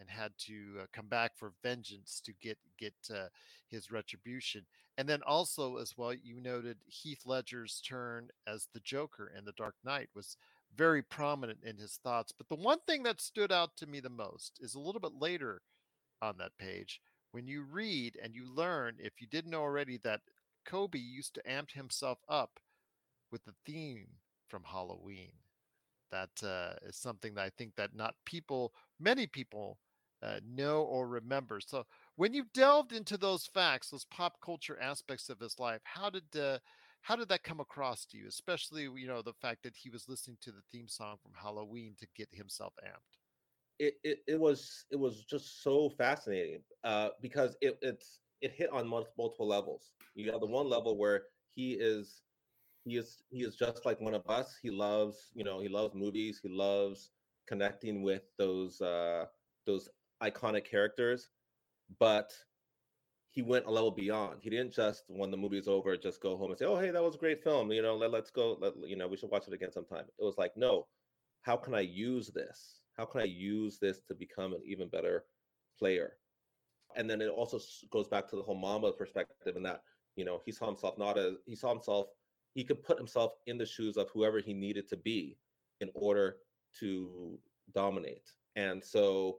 and 0.00 0.08
had 0.08 0.32
to 0.38 0.80
uh, 0.82 0.86
come 0.92 1.06
back 1.06 1.32
for 1.36 1.52
vengeance 1.62 2.20
to 2.24 2.32
get 2.40 2.58
get 2.78 2.94
uh, 3.12 3.28
his 3.68 3.90
retribution. 3.90 4.64
And 4.96 5.08
then 5.08 5.20
also 5.26 5.76
as 5.76 5.94
well, 5.96 6.12
you 6.12 6.40
noted 6.40 6.78
Heath 6.86 7.22
Ledger's 7.24 7.80
turn 7.80 8.28
as 8.46 8.68
the 8.74 8.80
Joker 8.80 9.32
in 9.36 9.44
The 9.44 9.52
Dark 9.52 9.76
Knight 9.84 10.08
was 10.14 10.36
very 10.76 11.02
prominent 11.02 11.60
in 11.64 11.76
his 11.76 12.00
thoughts. 12.02 12.32
But 12.36 12.48
the 12.48 12.62
one 12.62 12.78
thing 12.86 13.04
that 13.04 13.20
stood 13.20 13.52
out 13.52 13.76
to 13.76 13.86
me 13.86 14.00
the 14.00 14.10
most 14.10 14.58
is 14.60 14.74
a 14.74 14.80
little 14.80 15.00
bit 15.00 15.12
later 15.18 15.62
on 16.20 16.36
that 16.38 16.58
page 16.58 17.00
when 17.32 17.46
you 17.46 17.62
read 17.62 18.18
and 18.22 18.34
you 18.34 18.46
learn, 18.52 18.96
if 18.98 19.20
you 19.20 19.26
didn't 19.26 19.50
know 19.50 19.60
already, 19.60 19.98
that 19.98 20.20
Kobe 20.64 20.98
used 20.98 21.34
to 21.34 21.50
amp 21.50 21.70
himself 21.70 22.18
up 22.28 22.58
with 23.30 23.44
the 23.44 23.54
theme 23.66 24.08
from 24.48 24.62
Halloween. 24.64 25.32
That 26.10 26.30
uh, 26.42 26.74
is 26.86 26.96
something 26.96 27.34
that 27.34 27.44
I 27.44 27.50
think 27.50 27.76
that 27.76 27.94
not 27.94 28.14
people, 28.24 28.72
many 28.98 29.26
people 29.26 29.78
uh, 30.22 30.40
know 30.46 30.82
or 30.82 31.06
remember. 31.06 31.60
So 31.60 31.84
when 32.16 32.34
you 32.34 32.44
delved 32.54 32.92
into 32.92 33.16
those 33.16 33.46
facts, 33.46 33.90
those 33.90 34.04
pop 34.06 34.40
culture 34.40 34.78
aspects 34.80 35.28
of 35.28 35.40
his 35.40 35.58
life, 35.58 35.80
how 35.84 36.10
did 36.10 36.24
uh, 36.36 36.58
how 37.02 37.16
did 37.16 37.28
that 37.28 37.44
come 37.44 37.60
across 37.60 38.04
to 38.06 38.18
you? 38.18 38.26
Especially 38.28 38.82
you 38.82 39.06
know 39.06 39.22
the 39.22 39.32
fact 39.32 39.62
that 39.62 39.76
he 39.76 39.90
was 39.90 40.08
listening 40.08 40.38
to 40.42 40.50
the 40.50 40.62
theme 40.70 40.88
song 40.88 41.16
from 41.22 41.32
Halloween 41.40 41.94
to 41.98 42.06
get 42.16 42.28
himself 42.32 42.72
amped. 42.84 43.18
It 43.78 43.94
it, 44.02 44.18
it 44.26 44.40
was 44.40 44.84
it 44.90 44.98
was 44.98 45.24
just 45.24 45.62
so 45.62 45.90
fascinating 45.90 46.62
uh, 46.84 47.10
because 47.22 47.56
it 47.60 47.78
it's 47.82 48.20
it 48.40 48.52
hit 48.52 48.70
on 48.70 48.88
multiple 48.88 49.34
levels. 49.38 49.92
You 50.14 50.30
have 50.32 50.40
the 50.40 50.46
one 50.46 50.68
level 50.68 50.96
where 50.96 51.22
he 51.54 51.72
is 51.72 52.22
he 52.84 52.96
is 52.96 53.22
he 53.30 53.42
is 53.42 53.54
just 53.56 53.86
like 53.86 54.00
one 54.00 54.14
of 54.14 54.22
us. 54.28 54.56
He 54.60 54.70
loves 54.70 55.30
you 55.34 55.44
know 55.44 55.60
he 55.60 55.68
loves 55.68 55.94
movies. 55.94 56.40
He 56.42 56.48
loves 56.48 57.10
connecting 57.46 58.02
with 58.02 58.22
those 58.36 58.80
uh, 58.80 59.26
those 59.66 59.88
iconic 60.22 60.64
characters, 60.64 61.30
but 61.98 62.32
he 63.30 63.42
went 63.42 63.66
a 63.66 63.70
level 63.70 63.90
beyond. 63.90 64.40
He 64.42 64.50
didn't 64.50 64.72
just 64.72 65.04
when 65.08 65.30
the 65.30 65.36
movie's 65.36 65.68
over 65.68 65.96
just 65.96 66.20
go 66.20 66.36
home 66.36 66.50
and 66.50 66.58
say, 66.58 66.64
"Oh, 66.64 66.76
hey, 66.76 66.90
that 66.90 67.02
was 67.02 67.14
a 67.14 67.18
great 67.18 67.42
film. 67.42 67.70
You 67.70 67.82
know, 67.82 67.96
let, 67.96 68.10
let's 68.10 68.30
go. 68.30 68.56
Let, 68.60 68.72
you 68.86 68.96
know, 68.96 69.06
we 69.06 69.16
should 69.16 69.30
watch 69.30 69.46
it 69.46 69.54
again 69.54 69.72
sometime." 69.72 70.04
It 70.18 70.24
was 70.24 70.38
like, 70.38 70.56
"No, 70.56 70.86
how 71.42 71.56
can 71.56 71.74
I 71.74 71.80
use 71.80 72.28
this? 72.28 72.80
How 72.96 73.04
can 73.04 73.20
I 73.20 73.24
use 73.24 73.78
this 73.78 74.00
to 74.08 74.14
become 74.14 74.54
an 74.54 74.62
even 74.64 74.88
better 74.88 75.24
player?" 75.78 76.14
And 76.96 77.08
then 77.08 77.20
it 77.20 77.28
also 77.28 77.60
goes 77.90 78.08
back 78.08 78.28
to 78.28 78.36
the 78.36 78.42
whole 78.42 78.56
Mamba 78.58 78.92
perspective, 78.92 79.56
and 79.56 79.64
that 79.66 79.82
you 80.16 80.24
know 80.24 80.40
he 80.44 80.52
saw 80.52 80.66
himself 80.66 80.98
not 80.98 81.18
as 81.18 81.34
he 81.46 81.54
saw 81.54 81.70
himself. 81.70 82.08
He 82.54 82.64
could 82.64 82.82
put 82.82 82.98
himself 82.98 83.34
in 83.46 83.56
the 83.56 83.66
shoes 83.66 83.96
of 83.96 84.10
whoever 84.10 84.40
he 84.40 84.52
needed 84.52 84.88
to 84.88 84.96
be 84.96 85.38
in 85.80 85.90
order 85.94 86.38
to 86.80 87.38
dominate. 87.72 88.32
And 88.56 88.82
so 88.82 89.38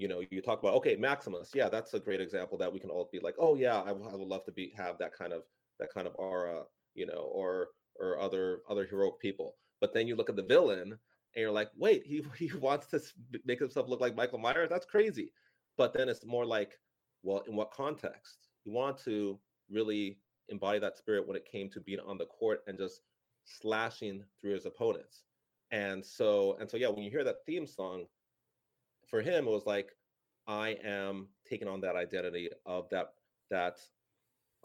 you 0.00 0.08
know 0.08 0.22
you 0.30 0.40
talk 0.40 0.60
about 0.60 0.74
okay 0.74 0.96
maximus 0.96 1.50
yeah 1.54 1.68
that's 1.68 1.92
a 1.92 2.00
great 2.00 2.20
example 2.20 2.56
that 2.56 2.72
we 2.72 2.80
can 2.80 2.88
all 2.88 3.08
be 3.12 3.20
like 3.20 3.34
oh 3.38 3.54
yeah 3.54 3.80
I, 3.80 3.90
I 3.90 4.16
would 4.16 4.28
love 4.28 4.44
to 4.46 4.52
be 4.52 4.72
have 4.76 4.96
that 4.98 5.12
kind 5.12 5.32
of 5.32 5.42
that 5.78 5.92
kind 5.92 6.06
of 6.06 6.14
aura 6.16 6.62
you 6.94 7.06
know 7.06 7.28
or 7.32 7.68
or 8.00 8.18
other 8.18 8.60
other 8.68 8.86
heroic 8.86 9.18
people. 9.20 9.56
But 9.80 9.94
then 9.94 10.06
you 10.06 10.16
look 10.16 10.30
at 10.30 10.36
the 10.36 10.42
villain 10.42 10.92
and 10.92 10.98
you're 11.36 11.50
like 11.50 11.70
wait 11.76 12.04
he 12.04 12.24
he 12.38 12.50
wants 12.58 12.86
to 12.88 13.00
make 13.44 13.60
himself 13.60 13.88
look 13.88 14.00
like 14.00 14.16
michael 14.16 14.38
myers? 14.38 14.70
That's 14.70 14.86
crazy. 14.86 15.32
But 15.76 15.92
then 15.92 16.08
it's 16.08 16.24
more 16.24 16.46
like 16.46 16.78
well 17.22 17.42
in 17.46 17.54
what 17.56 17.70
context? 17.70 18.48
You 18.64 18.72
want 18.72 18.98
to 19.04 19.38
really 19.70 20.18
embody 20.48 20.78
that 20.80 20.96
spirit 20.96 21.26
when 21.26 21.36
it 21.36 21.48
came 21.50 21.70
to 21.70 21.80
being 21.80 22.00
on 22.00 22.18
the 22.18 22.26
court 22.26 22.62
and 22.66 22.76
just 22.76 23.02
slashing 23.44 24.24
through 24.40 24.54
his 24.54 24.66
opponents. 24.66 25.24
And 25.70 26.04
so 26.04 26.56
and 26.60 26.68
so 26.68 26.76
yeah 26.76 26.88
when 26.88 27.04
you 27.04 27.10
hear 27.10 27.24
that 27.24 27.44
theme 27.46 27.66
song 27.66 28.06
for 29.10 29.20
him, 29.20 29.46
it 29.46 29.50
was 29.50 29.66
like, 29.66 29.90
I 30.46 30.78
am 30.84 31.28
taking 31.48 31.68
on 31.68 31.80
that 31.82 31.96
identity 31.96 32.48
of 32.66 32.88
that 32.90 33.14
that 33.50 33.78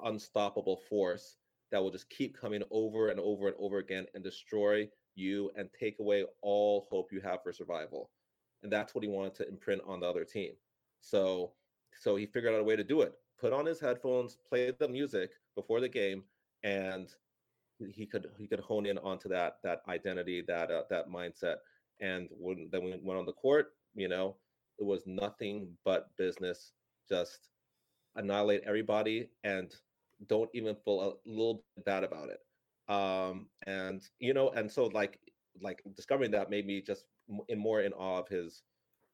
unstoppable 0.03 0.77
force 0.89 1.37
that 1.71 1.81
will 1.81 1.91
just 1.91 2.09
keep 2.09 2.37
coming 2.37 2.63
over 2.71 3.09
and 3.09 3.19
over 3.19 3.47
and 3.47 3.55
over 3.59 3.79
again 3.79 4.05
and 4.13 4.23
destroy 4.23 4.87
you 5.15 5.51
and 5.55 5.69
take 5.77 5.99
away 5.99 6.25
all 6.41 6.87
hope 6.89 7.11
you 7.11 7.19
have 7.21 7.41
for 7.43 7.51
survival. 7.51 8.11
And 8.63 8.71
that's 8.71 8.93
what 8.93 9.03
he 9.03 9.09
wanted 9.09 9.35
to 9.35 9.47
imprint 9.47 9.81
on 9.85 9.99
the 9.99 10.07
other 10.07 10.25
team. 10.25 10.53
So 11.01 11.53
so 11.99 12.15
he 12.15 12.25
figured 12.25 12.53
out 12.53 12.59
a 12.59 12.63
way 12.63 12.75
to 12.75 12.83
do 12.83 13.01
it. 13.01 13.13
Put 13.39 13.53
on 13.53 13.65
his 13.65 13.79
headphones, 13.79 14.37
play 14.47 14.71
the 14.71 14.87
music 14.87 15.31
before 15.55 15.79
the 15.79 15.89
game, 15.89 16.23
and 16.63 17.09
he 17.93 18.05
could 18.05 18.27
he 18.37 18.47
could 18.47 18.59
hone 18.59 18.85
in 18.85 18.97
onto 18.99 19.29
that 19.29 19.57
that 19.63 19.81
identity, 19.87 20.41
that 20.47 20.71
uh, 20.71 20.83
that 20.89 21.09
mindset. 21.09 21.57
And 21.99 22.29
when 22.31 22.69
then 22.71 22.83
we 22.83 22.99
went 23.01 23.19
on 23.19 23.25
the 23.25 23.33
court, 23.33 23.73
you 23.95 24.07
know, 24.07 24.35
it 24.79 24.85
was 24.85 25.03
nothing 25.05 25.69
but 25.83 26.15
business. 26.17 26.73
Just 27.07 27.49
annihilate 28.15 28.63
everybody 28.65 29.29
and 29.43 29.73
don't 30.27 30.49
even 30.53 30.75
feel 30.75 31.01
a 31.01 31.29
little 31.29 31.63
bit 31.75 31.85
bad 31.85 32.03
about 32.03 32.29
it. 32.29 32.39
Um, 32.91 33.47
and 33.65 34.07
you 34.19 34.33
know, 34.33 34.49
and 34.51 34.71
so 34.71 34.85
like 34.87 35.19
like 35.61 35.81
discovering 35.95 36.31
that 36.31 36.49
made 36.49 36.65
me 36.65 36.81
just 36.81 37.05
in 37.47 37.59
more 37.59 37.81
in 37.81 37.93
awe 37.93 38.19
of 38.19 38.27
his. 38.27 38.63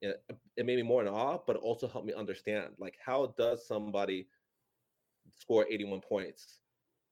It, 0.02 0.20
it 0.58 0.66
made 0.66 0.78
me 0.78 0.84
more 0.84 1.02
in 1.02 1.08
awe, 1.08 1.38
but 1.46 1.58
also 1.58 1.88
helped 1.88 2.08
me 2.08 2.14
understand 2.14 2.74
like 2.80 2.98
how 3.04 3.36
does 3.38 3.68
somebody 3.68 4.28
score 5.30 5.66
81 5.70 6.02
points 6.02 6.62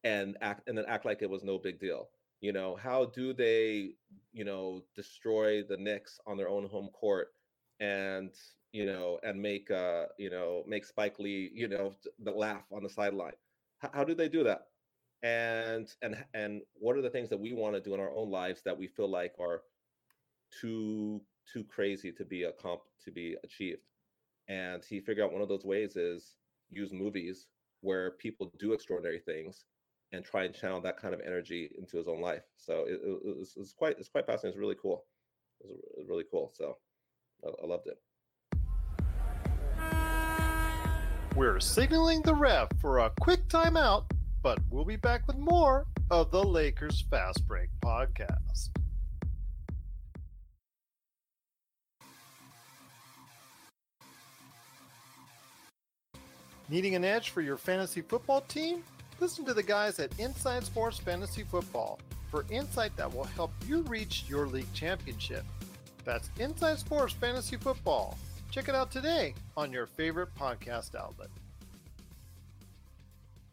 and 0.04 0.38
act 0.42 0.68
and 0.68 0.78
then 0.78 0.86
act 0.88 1.06
like 1.06 1.22
it 1.22 1.30
was 1.30 1.44
no 1.44 1.60
big 1.60 1.80
deal. 1.80 2.10
You 2.42 2.52
know, 2.54 2.76
how 2.76 3.06
do 3.06 3.34
they, 3.34 3.92
you 4.34 4.44
know, 4.44 4.84
destroy 4.96 5.62
the 5.62 5.78
Knicks 5.78 6.20
on 6.26 6.38
their 6.38 6.50
own 6.50 6.68
home 6.68 6.90
court 6.94 7.28
and 7.80 8.36
you 8.72 8.86
know 8.86 9.20
and 9.24 9.42
make 9.42 9.72
uh 9.72 10.08
you 10.18 10.30
know 10.30 10.64
make 10.68 10.86
Spike 10.86 11.20
Lee 11.20 11.52
you 11.54 11.68
know 11.68 11.96
the 12.20 12.32
laugh 12.32 12.66
on 12.72 12.84
the 12.84 12.90
sideline? 12.90 13.34
How, 13.80 13.92
how 13.94 14.04
do 14.04 14.16
they 14.16 14.30
do 14.30 14.44
that? 14.44 14.68
And 15.24 15.94
and 16.02 16.26
and 16.34 16.62
what 16.74 16.98
are 16.98 17.02
the 17.02 17.10
things 17.10 17.30
that 17.30 17.40
we 17.40 17.54
want 17.54 17.76
to 17.76 17.82
do 17.82 17.94
in 17.94 18.00
our 18.00 18.14
own 18.16 18.30
lives 18.30 18.62
that 18.64 18.78
we 18.78 18.88
feel 18.88 19.10
like 19.10 19.34
are 19.40 19.64
too 20.52 21.22
too 21.52 21.64
crazy 21.66 22.12
to 22.14 22.26
be 22.26 22.44
a 22.44 22.54
comp 22.54 22.82
to 23.06 23.12
be 23.12 23.38
achieved? 23.44 23.88
And 24.48 24.84
he 24.84 25.00
figured 25.00 25.26
out 25.26 25.34
one 25.34 25.42
of 25.42 25.50
those 25.50 25.66
ways 25.66 25.96
is 25.96 26.38
use 26.70 26.92
movies 26.94 27.48
where 27.82 28.12
people 28.12 28.52
do 28.60 28.74
extraordinary 28.74 29.20
things 29.20 29.66
and 30.12 30.26
try 30.26 30.44
and 30.46 30.56
channel 30.56 30.82
that 30.82 30.98
kind 30.98 31.14
of 31.14 31.22
energy 31.22 31.70
into 31.78 31.98
his 31.98 32.08
own 32.08 32.20
life. 32.22 32.44
So 32.58 32.86
it, 32.86 33.00
it, 33.04 33.20
it's, 33.40 33.58
it's, 33.58 33.74
quite 33.74 33.98
it's 34.00 34.10
quite 34.10 34.26
fascinating. 34.26 34.50
It's 34.56 34.60
really 34.60 34.76
cool. 34.82 35.06
It 35.62 35.80
was 35.98 36.08
really 36.10 36.26
cool. 36.30 36.52
So 36.56 36.78
I, 37.46 37.66
loved 37.66 37.88
it. 37.88 38.00
We're 41.36 41.60
signaling 41.60 42.22
the 42.24 42.36
ref 42.36 42.70
for 42.82 43.00
a 43.00 43.12
quick 43.22 43.48
timeout, 43.48 44.06
but 44.42 44.60
we'll 44.70 44.86
be 44.86 44.98
back 44.98 45.26
with 45.28 45.38
more 45.38 45.86
of 46.12 46.32
the 46.32 46.44
Lakers 46.44 47.06
Fast 47.10 47.48
Break 47.48 47.70
podcast. 47.84 48.70
Needing 56.68 56.94
an 56.96 57.04
edge 57.04 57.30
for 57.30 57.42
your 57.42 57.58
fantasy 57.58 58.02
football 58.02 58.42
team? 58.42 58.84
Listen 59.20 59.44
to 59.46 59.54
the 59.54 59.64
guys 59.64 60.00
at 60.00 60.18
Inside 60.20 60.64
Sports 60.64 61.00
Fantasy 61.00 61.44
Football 61.44 62.00
for 62.30 62.46
insight 62.52 62.96
that 62.96 63.14
will 63.14 63.24
help 63.24 63.52
you 63.68 63.82
reach 63.84 64.26
your 64.28 64.46
league 64.46 64.72
championship. 64.74 65.44
That's 66.06 66.30
Inside 66.40 66.80
Sports 66.80 67.14
Fantasy 67.14 67.58
Football. 67.58 68.18
Check 68.52 68.68
it 68.68 68.76
out 68.76 68.92
today 68.92 69.36
on 69.56 69.72
your 69.72 69.86
favorite 69.86 70.30
podcast 70.36 70.96
outlet. 70.96 71.30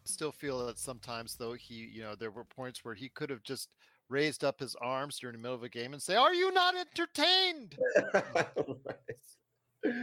Still 0.05 0.31
feel 0.31 0.65
that 0.65 0.79
sometimes, 0.79 1.35
though, 1.35 1.53
he, 1.53 1.89
you 1.93 2.01
know, 2.01 2.15
there 2.15 2.31
were 2.31 2.45
points 2.45 2.83
where 2.83 2.95
he 2.95 3.09
could 3.09 3.29
have 3.29 3.43
just 3.43 3.69
raised 4.09 4.43
up 4.43 4.59
his 4.59 4.75
arms 4.81 5.19
during 5.19 5.35
the 5.35 5.41
middle 5.41 5.55
of 5.55 5.63
a 5.63 5.69
game 5.69 5.93
and 5.93 6.01
say, 6.01 6.15
Are 6.15 6.33
you 6.33 6.51
not 6.51 6.75
entertained? 6.75 7.77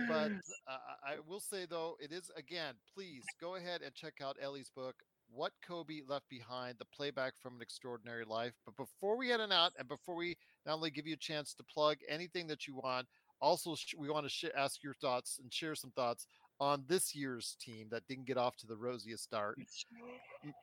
but 0.08 0.32
uh, 0.68 0.78
I 1.04 1.16
will 1.26 1.40
say 1.40 1.66
though, 1.68 1.96
it 2.00 2.12
is 2.12 2.30
again. 2.36 2.74
Please 2.94 3.24
go 3.40 3.56
ahead 3.56 3.82
and 3.82 3.94
check 3.94 4.14
out 4.22 4.36
Ellie's 4.40 4.70
book, 4.70 4.96
what 5.34 5.52
Kobe 5.66 6.00
left 6.06 6.28
behind, 6.28 6.76
the 6.78 6.84
playbook 6.84 7.32
from 7.42 7.56
an 7.56 7.62
extraordinary 7.62 8.24
life. 8.24 8.54
But 8.64 8.76
before 8.76 9.16
we 9.16 9.28
head 9.28 9.40
on 9.40 9.52
out, 9.52 9.72
and 9.78 9.88
before 9.88 10.14
we 10.14 10.36
not 10.64 10.74
only 10.74 10.90
give 10.90 11.06
you 11.06 11.14
a 11.14 11.18
chance 11.18 11.54
to 11.54 11.64
plug 11.64 11.96
anything 12.08 12.46
that 12.48 12.66
you 12.66 12.76
want, 12.76 13.06
also 13.40 13.74
sh- 13.74 13.94
we 13.98 14.08
want 14.08 14.24
to 14.24 14.30
sh- 14.30 14.44
ask 14.56 14.82
your 14.82 14.94
thoughts 14.94 15.38
and 15.42 15.52
share 15.52 15.74
some 15.74 15.90
thoughts 15.90 16.26
on 16.60 16.84
this 16.86 17.14
year's 17.14 17.56
team 17.60 17.88
that 17.90 18.06
didn't 18.06 18.26
get 18.26 18.38
off 18.38 18.56
to 18.56 18.66
the 18.66 18.76
rosiest 18.76 19.24
start. 19.24 19.58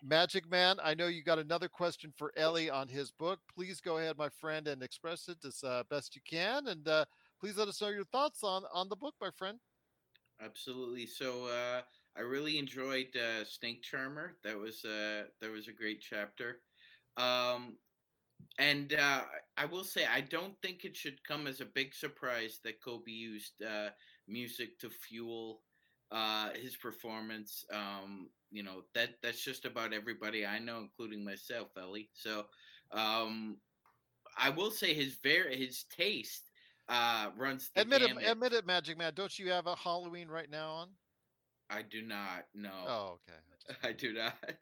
Magic 0.04 0.50
Man, 0.50 0.78
I 0.82 0.94
know 0.94 1.08
you 1.08 1.22
got 1.22 1.40
another 1.40 1.68
question 1.68 2.14
for 2.18 2.32
Ellie 2.38 2.70
on 2.70 2.88
his 2.88 3.12
book. 3.12 3.40
Please 3.54 3.82
go 3.82 3.98
ahead, 3.98 4.18
my 4.18 4.30
friend, 4.30 4.68
and 4.68 4.82
express 4.82 5.28
it 5.28 5.38
as 5.46 5.64
uh, 5.64 5.84
best 5.90 6.16
you 6.16 6.22
can. 6.28 6.68
And 6.68 6.88
uh, 6.88 7.06
please 7.40 7.58
let 7.58 7.68
us 7.68 7.82
know 7.82 7.90
your 7.90 8.06
thoughts 8.06 8.44
on 8.44 8.64
on 8.74 8.88
the 8.88 8.96
book, 8.96 9.16
my 9.20 9.32
friend. 9.38 9.60
Absolutely. 10.44 11.06
So 11.06 11.46
uh, 11.46 11.82
I 12.18 12.22
really 12.22 12.58
enjoyed 12.58 13.16
uh, 13.16 13.46
Snake 13.46 13.84
Charmer. 13.84 14.36
That 14.44 14.58
was 14.58 14.84
uh, 14.84 15.24
that 15.42 15.52
was 15.52 15.68
a 15.68 15.74
great 15.74 16.02
chapter. 16.02 16.60
Um, 17.18 17.78
and 18.60 18.94
uh, 18.94 19.22
I 19.58 19.66
will 19.66 19.84
say, 19.84 20.06
I 20.06 20.22
don't 20.22 20.56
think 20.62 20.84
it 20.84 20.96
should 20.96 21.24
come 21.24 21.48
as 21.48 21.62
a 21.62 21.66
big 21.66 21.94
surprise 21.94 22.60
that 22.64 22.84
Kobe 22.84 23.12
used 23.12 23.62
uh, 23.64 23.90
music 24.28 24.80
to 24.80 24.90
fuel 24.90 25.62
uh, 26.12 26.50
his 26.62 26.76
performance. 26.76 27.66
Um, 27.74 28.30
you 28.52 28.64
know 28.64 28.84
that 28.94 29.12
that's 29.24 29.44
just 29.44 29.66
about 29.66 29.94
everybody 29.94 30.46
I 30.46 30.60
know, 30.60 30.80
including 30.80 31.24
myself, 31.24 31.70
Ellie. 31.78 32.10
So 32.14 32.46
um, 32.92 33.58
I 34.38 34.50
will 34.50 34.72
say 34.72 34.94
his 34.94 35.18
very 35.24 35.58
his 35.58 35.86
taste 35.96 36.50
uh, 36.90 37.30
runs. 37.38 37.72
admit 37.76 38.02
it, 38.02 38.12
admit 38.26 38.54
it, 38.54 38.66
Magic 38.66 38.98
Man. 38.98 39.14
Don't 39.16 39.38
you 39.40 39.50
have 39.50 39.68
a 39.68 39.76
Halloween 39.76 40.28
right 40.28 40.50
now 40.50 40.72
on? 40.72 40.90
I 41.72 41.84
do 41.84 42.02
not. 42.02 42.46
No. 42.54 42.70
Oh, 42.88 43.20
okay. 43.30 43.78
I 43.84 43.92
do 43.98 44.14
not. 44.14 44.34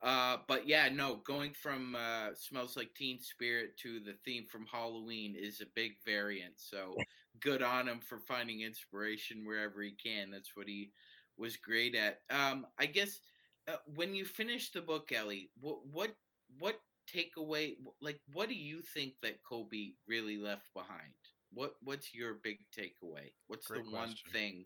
Uh, 0.00 0.36
but 0.46 0.68
yeah, 0.68 0.88
no. 0.88 1.16
Going 1.26 1.52
from 1.60 1.96
uh, 1.96 2.28
"Smells 2.32 2.76
Like 2.76 2.94
Teen 2.94 3.18
Spirit" 3.18 3.76
to 3.78 3.98
the 3.98 4.14
theme 4.24 4.44
from 4.48 4.64
Halloween 4.70 5.34
is 5.36 5.60
a 5.60 5.66
big 5.74 5.92
variant. 6.06 6.54
So 6.56 6.94
good 7.40 7.62
on 7.62 7.88
him 7.88 7.98
for 7.98 8.20
finding 8.20 8.60
inspiration 8.60 9.44
wherever 9.44 9.82
he 9.82 9.90
can. 9.90 10.30
That's 10.30 10.52
what 10.54 10.68
he 10.68 10.92
was 11.36 11.56
great 11.56 11.96
at. 11.96 12.20
Um, 12.30 12.64
I 12.78 12.86
guess 12.86 13.18
uh, 13.66 13.78
when 13.96 14.14
you 14.14 14.24
finish 14.24 14.70
the 14.70 14.82
book, 14.82 15.10
Ellie, 15.10 15.50
what 15.60 15.78
what 15.90 16.14
what 16.60 16.78
takeaway? 17.12 17.74
Like, 18.00 18.20
what 18.32 18.48
do 18.48 18.54
you 18.54 18.82
think 18.94 19.14
that 19.22 19.42
Kobe 19.42 19.94
really 20.06 20.36
left 20.38 20.72
behind? 20.74 21.12
What 21.52 21.72
what's 21.82 22.14
your 22.14 22.34
big 22.34 22.58
takeaway? 22.72 23.32
What's 23.48 23.66
Great 23.66 23.84
the 23.84 23.90
question. 23.90 24.16
one 24.30 24.32
thing 24.32 24.64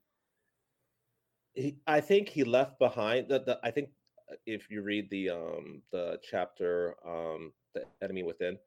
he, 1.55 1.79
I 1.87 2.01
think 2.01 2.29
he 2.29 2.45
left 2.45 2.79
behind 2.79 3.29
the, 3.29 3.41
the 3.41 3.61
I 3.63 3.71
think 3.71 3.91
uh, 4.31 4.37
if 4.47 4.71
you 4.71 4.83
read 4.83 5.11
the 5.11 5.31
um 5.31 5.83
the 5.93 6.19
chapter 6.23 6.97
um 7.07 7.53
the 7.75 7.85
enemy 8.03 8.23
within 8.23 8.59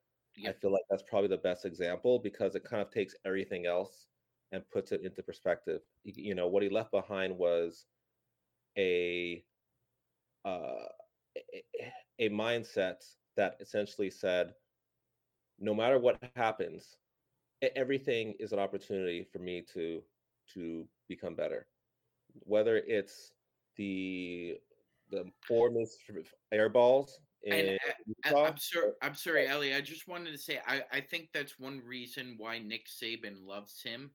i 0.48 0.52
feel 0.52 0.72
like 0.72 0.84
that's 0.90 1.04
probably 1.04 1.30
the 1.30 1.38
best 1.38 1.66
example 1.66 2.20
because 2.20 2.56
it 2.56 2.64
kind 2.64 2.82
of 2.82 2.92
takes 2.92 3.16
everything 3.26 3.66
else 3.66 4.08
and 4.52 4.64
puts 4.72 4.92
it 4.92 5.02
into 5.04 5.22
perspective. 5.24 5.82
You 6.04 6.36
know 6.36 6.48
what 6.48 6.64
he 6.64 6.70
left 6.70 6.92
behind 6.92 7.38
was 7.38 7.86
a 8.78 9.44
uh 10.46 10.86
a, 11.38 11.64
a 12.20 12.30
mindset 12.30 13.04
that 13.36 13.58
essentially 13.60 14.10
said 14.10 14.54
no 15.60 15.74
matter 15.74 16.00
what 16.00 16.20
happens 16.36 16.98
everything 17.76 18.34
is 18.40 18.52
an 18.54 18.60
opportunity 18.60 19.24
for 19.24 19.40
me 19.40 19.62
to 19.74 20.02
to 20.54 20.88
become 21.08 21.36
better 21.36 21.68
whether 22.42 22.78
it's 22.78 23.32
the 23.78 24.58
the 25.12 25.26
four 25.48 25.70
missed 25.70 26.00
air 26.52 26.70
balls. 26.70 27.20
And 27.48 27.78
I, 28.26 28.30
am 28.30 28.58
sorry, 28.58 28.92
I'm 29.04 29.14
sorry, 29.14 29.48
Ellie. 29.48 29.76
I 29.76 29.82
just 29.82 30.08
wanted 30.08 30.32
to 30.32 30.38
say 30.38 30.60
I, 30.68 30.82
I 30.92 31.00
think 31.00 31.30
that's 31.32 31.60
one 31.60 31.82
reason 31.86 32.36
why 32.38 32.58
Nick 32.58 32.88
Saban 32.88 33.46
loves 33.46 33.84
him, 33.84 34.10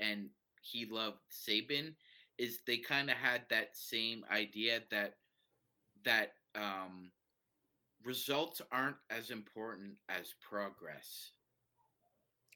and 0.00 0.28
he 0.60 0.86
loved 0.86 1.18
Saban, 1.30 1.94
is 2.36 2.58
they 2.66 2.78
kind 2.78 3.10
of 3.10 3.16
had 3.16 3.42
that 3.50 3.76
same 3.76 4.24
idea 4.30 4.80
that 4.90 5.14
that 6.04 6.32
um, 6.56 7.12
results 8.04 8.60
aren't 8.72 8.96
as 9.10 9.30
important 9.30 9.92
as 10.08 10.34
progress. 10.40 11.30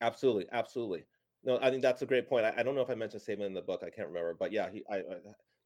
Absolutely, 0.01 0.47
absolutely. 0.53 1.05
No, 1.45 1.59
I 1.63 1.71
think 1.71 1.83
that's 1.83 2.03
a 2.03 2.07
great 2.07 2.29
point. 2.29 2.45
I, 2.45 2.55
I, 2.59 2.63
don't 2.63 2.75
know 2.75 2.81
if 2.81 2.91
I 2.91 2.95
mentioned 2.95 3.23
Saban 3.23 3.47
in 3.47 3.55
the 3.55 3.63
book. 3.63 3.83
I 3.83 3.91
can't 3.91 4.09
remember, 4.09 4.37
but 4.39 4.53
yeah, 4.53 4.69
he. 4.71 4.85
I, 4.91 4.97
I 4.97 5.03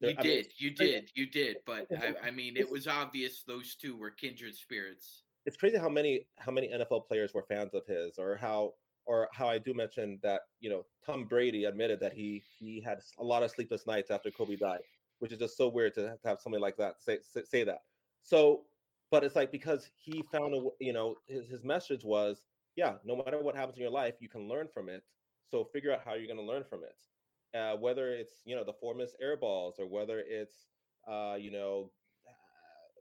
there, 0.01 0.11
you 0.11 0.17
I 0.19 0.23
did, 0.23 0.47
mean, 0.47 0.53
you 0.59 0.71
did, 0.71 1.11
you 1.15 1.27
did. 1.27 1.57
But 1.65 1.87
I, 1.99 2.29
I 2.29 2.31
mean, 2.31 2.57
it 2.57 2.71
was 2.71 2.87
obvious 2.87 3.43
those 3.47 3.75
two 3.75 3.97
were 3.97 4.11
kindred 4.11 4.55
spirits. 4.55 5.23
It's 5.47 5.57
crazy 5.57 5.79
how 5.79 5.89
many 5.89 6.27
how 6.39 6.53
many 6.53 6.69
NFL 6.69 7.07
players 7.07 7.33
were 7.35 7.45
fans 7.49 7.75
of 7.75 7.87
his, 7.87 8.19
or 8.19 8.37
how 8.37 8.75
or 9.07 9.29
how 9.33 9.49
I 9.49 9.59
do 9.59 9.75
mention 9.75 10.19
that 10.23 10.43
you 10.61 10.71
know 10.71 10.85
Tom 11.05 11.25
Brady 11.25 11.65
admitted 11.65 12.01
that 12.01 12.13
he 12.13 12.43
he 12.59 12.81
had 12.81 12.99
a 13.19 13.25
lot 13.25 13.43
of 13.43 13.51
sleepless 13.51 13.87
nights 13.87 14.11
after 14.11 14.31
Kobe 14.31 14.57
died. 14.57 14.81
which 15.21 15.33
is 15.33 15.39
just 15.39 15.57
so 15.57 15.69
weird 15.69 15.95
to 15.95 16.17
have 16.25 16.41
somebody 16.41 16.61
like 16.61 16.77
that 16.77 17.01
say 17.01 17.19
say 17.45 17.65
that. 17.65 17.83
So, 18.23 18.63
but 19.11 19.25
it's 19.25 19.37
like 19.37 19.51
because 19.51 19.89
he 19.97 20.23
found 20.31 20.55
a 20.55 20.61
you 20.81 20.93
know 20.93 21.17
his 21.27 21.49
his 21.49 21.65
message 21.65 22.05
was 22.05 22.45
yeah, 22.77 22.95
no 23.05 23.17
matter 23.17 23.43
what 23.43 23.57
happens 23.57 23.77
in 23.77 23.83
your 23.83 23.91
life, 23.91 24.15
you 24.21 24.29
can 24.29 24.49
learn 24.49 24.69
from 24.73 24.89
it. 24.89 25.03
So 25.53 25.67
figure 25.67 25.93
out 25.93 26.03
how 26.03 26.15
you're 26.15 26.27
going 26.27 26.39
to 26.39 26.53
learn 26.53 26.65
from 26.65 26.83
it. 26.85 26.97
Uh, 27.55 27.77
whether 27.77 28.09
it's 28.15 28.43
you 28.47 28.57
know 28.57 28.65
the 28.65 28.73
four 28.73 28.95
missed 28.95 29.17
air 29.21 29.37
balls 29.37 29.79
or 29.79 29.87
whether 29.87 30.21
it's 30.21 30.71
uh, 31.07 31.37
you 31.39 31.51
know 31.51 31.93
uh, 32.27 32.33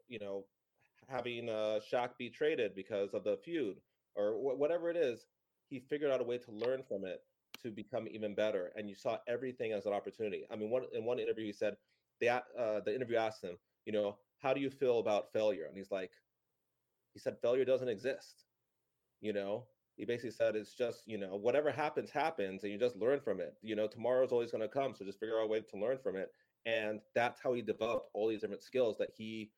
you 0.09 0.19
know 0.19 0.47
having 1.07 1.49
uh, 1.49 1.79
Shaq 1.81 2.17
be 2.17 2.29
traded 2.29 2.75
because 2.75 3.13
of 3.13 3.23
the 3.23 3.37
feud 3.37 3.81
or 4.15 4.33
wh- 4.33 4.59
whatever 4.59 4.89
it 4.89 4.97
is, 4.97 5.27
he 5.69 5.79
figured 5.79 6.11
out 6.11 6.21
a 6.21 6.25
way 6.25 6.37
to 6.39 6.51
learn 6.51 6.83
from 6.83 7.05
it 7.05 7.25
to 7.61 7.71
become 7.71 8.07
even 8.09 8.35
better. 8.35 8.73
And 8.75 8.89
you 8.89 8.95
saw 8.95 9.19
everything 9.27 9.71
as 9.71 9.85
an 9.85 9.93
opportunity. 9.93 10.45
I 10.51 10.57
mean, 10.57 10.69
one 10.69 10.87
in 10.93 11.05
one 11.05 11.19
interview 11.19 11.45
he 11.45 11.53
said 11.53 11.77
the 12.19 12.29
uh, 12.29 12.81
the 12.81 12.93
interview 12.93 13.17
asked 13.17 13.43
him, 13.43 13.59
you 13.85 13.93
know, 13.93 14.19
how 14.39 14.53
do 14.53 14.61
you 14.61 14.69
feel 14.69 14.99
about 14.99 15.31
failure? 15.31 15.67
And 15.67 15.77
he's 15.77 15.91
like, 15.91 16.21
he 17.13 17.19
said 17.19 17.39
failure 17.41 17.65
doesn't 17.65 17.89
exist. 17.89 18.47
You 19.21 19.33
know, 19.33 19.70
he 20.01 20.05
basically 20.05 20.31
said 20.31 20.55
it's 20.55 20.73
just 20.73 21.03
you 21.05 21.15
know 21.15 21.35
whatever 21.35 21.71
happens 21.71 22.09
happens 22.09 22.63
and 22.63 22.71
you 22.71 22.79
just 22.79 22.95
learn 22.95 23.19
from 23.19 23.39
it 23.39 23.53
you 23.61 23.75
know 23.75 23.85
tomorrow's 23.85 24.31
always 24.31 24.49
going 24.49 24.59
to 24.59 24.67
come 24.67 24.95
so 24.95 25.05
just 25.05 25.19
figure 25.19 25.39
out 25.39 25.43
a 25.43 25.47
way 25.47 25.61
to 25.61 25.77
learn 25.77 25.99
from 26.01 26.15
it 26.15 26.31
and 26.65 26.99
that's 27.13 27.39
how 27.39 27.53
he 27.53 27.61
developed 27.61 28.09
all 28.15 28.27
these 28.27 28.41
different 28.41 28.63
skills 28.63 28.97
that 28.97 29.09
he 29.15 29.51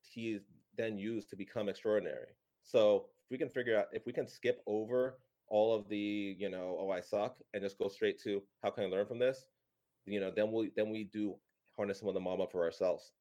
he 0.00 0.38
then 0.78 0.96
used 0.96 1.28
to 1.28 1.36
become 1.36 1.68
extraordinary 1.68 2.28
so 2.62 3.04
if 3.26 3.30
we 3.30 3.36
can 3.36 3.50
figure 3.50 3.78
out 3.78 3.88
if 3.92 4.06
we 4.06 4.12
can 4.12 4.26
skip 4.26 4.62
over 4.66 5.18
all 5.48 5.74
of 5.74 5.86
the 5.90 6.34
you 6.38 6.48
know 6.48 6.78
oh 6.80 6.90
i 6.90 7.00
suck 7.00 7.36
and 7.52 7.62
just 7.62 7.78
go 7.78 7.86
straight 7.86 8.18
to 8.18 8.42
how 8.62 8.70
can 8.70 8.84
i 8.84 8.86
learn 8.86 9.04
from 9.04 9.18
this 9.18 9.44
you 10.06 10.18
know 10.18 10.32
then 10.34 10.50
we 10.50 10.70
then 10.76 10.88
we 10.88 11.04
do 11.04 11.34
harness 11.76 11.98
some 11.98 12.08
of 12.08 12.14
the 12.14 12.20
Mamba 12.20 12.46
for 12.50 12.64
ourselves 12.64 13.12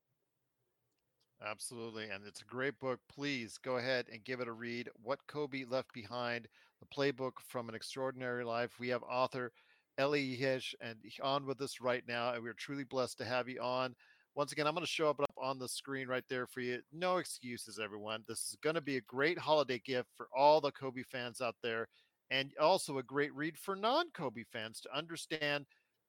Absolutely. 1.46 2.10
And 2.10 2.26
it's 2.28 2.42
a 2.42 2.46
great 2.46 2.80
book. 2.80 3.00
Please 3.08 3.58
go 3.58 3.78
ahead 3.78 4.08
and 4.12 4.24
give 4.24 4.42
it 4.42 4.48
a 4.48 4.52
read. 4.52 4.90
What 5.02 5.26
Kobe 5.28 5.64
Left 5.64 5.94
Behind, 5.94 6.48
the 6.80 6.88
playbook 6.96 7.34
from 7.48 7.70
an 7.70 7.76
extraordinary 7.76 8.44
life. 8.44 8.72
We 8.80 8.90
have 8.90 9.04
author 9.04 9.52
Ellie 9.98 10.38
Ihej 10.38 10.74
and 10.82 10.98
on 11.22 11.46
with 11.46 11.62
us 11.62 11.82
right 11.82 12.04
now. 12.08 12.34
And 12.34 12.42
we're 12.42 12.54
truly 12.54 12.86
blessed 12.86 13.18
to 13.20 13.26
have 13.26 13.50
you 13.50 13.62
on. 13.62 13.96
Once 14.36 14.54
again, 14.54 14.68
I'm 14.68 14.74
going 14.74 14.86
to 14.86 14.92
show 14.92 15.10
up 15.10 15.20
on 15.38 15.60
the 15.60 15.68
screen 15.68 16.08
right 16.08 16.24
there 16.30 16.48
for 16.48 16.62
you. 16.62 16.80
No 16.94 17.18
excuses, 17.18 17.80
everyone. 17.84 18.24
This 18.28 18.40
is 18.40 18.58
going 18.64 18.76
to 18.76 18.82
be 18.82 18.98
a 18.98 19.02
great 19.02 19.38
holiday 19.38 19.82
gift 19.84 20.08
for 20.16 20.30
all 20.36 20.62
the 20.62 20.72
Kobe 20.72 21.04
fans 21.12 21.42
out 21.42 21.56
there, 21.62 21.88
and 22.32 22.52
also 22.62 23.00
a 23.00 23.04
great 23.04 23.34
read 23.36 23.58
for 23.58 23.76
non 23.76 24.06
Kobe 24.14 24.44
fans 24.54 24.80
to 24.82 24.98
understand 24.98 25.66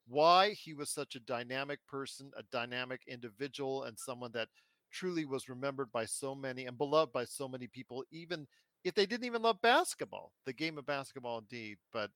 why 0.06 0.50
he 0.50 0.74
was 0.74 0.90
such 0.90 1.16
a 1.16 1.20
dynamic 1.20 1.80
person, 1.88 2.30
a 2.38 2.42
dynamic 2.52 3.00
individual, 3.08 3.84
and 3.84 3.98
someone 3.98 4.30
that 4.32 4.48
truly 4.92 5.24
was 5.24 5.48
remembered 5.48 5.90
by 5.90 6.04
so 6.04 6.34
many 6.34 6.66
and 6.66 6.78
beloved 6.78 7.12
by 7.12 7.24
so 7.24 7.48
many 7.48 7.66
people, 7.66 8.04
even 8.12 8.46
if 8.84 8.94
they 8.94 9.06
didn't 9.06 9.26
even 9.26 9.42
love 9.42 9.60
basketball, 9.62 10.32
the 10.46 10.52
game 10.52 10.78
of 10.78 10.86
basketball 10.86 11.38
indeed. 11.38 11.78
But 11.92 12.10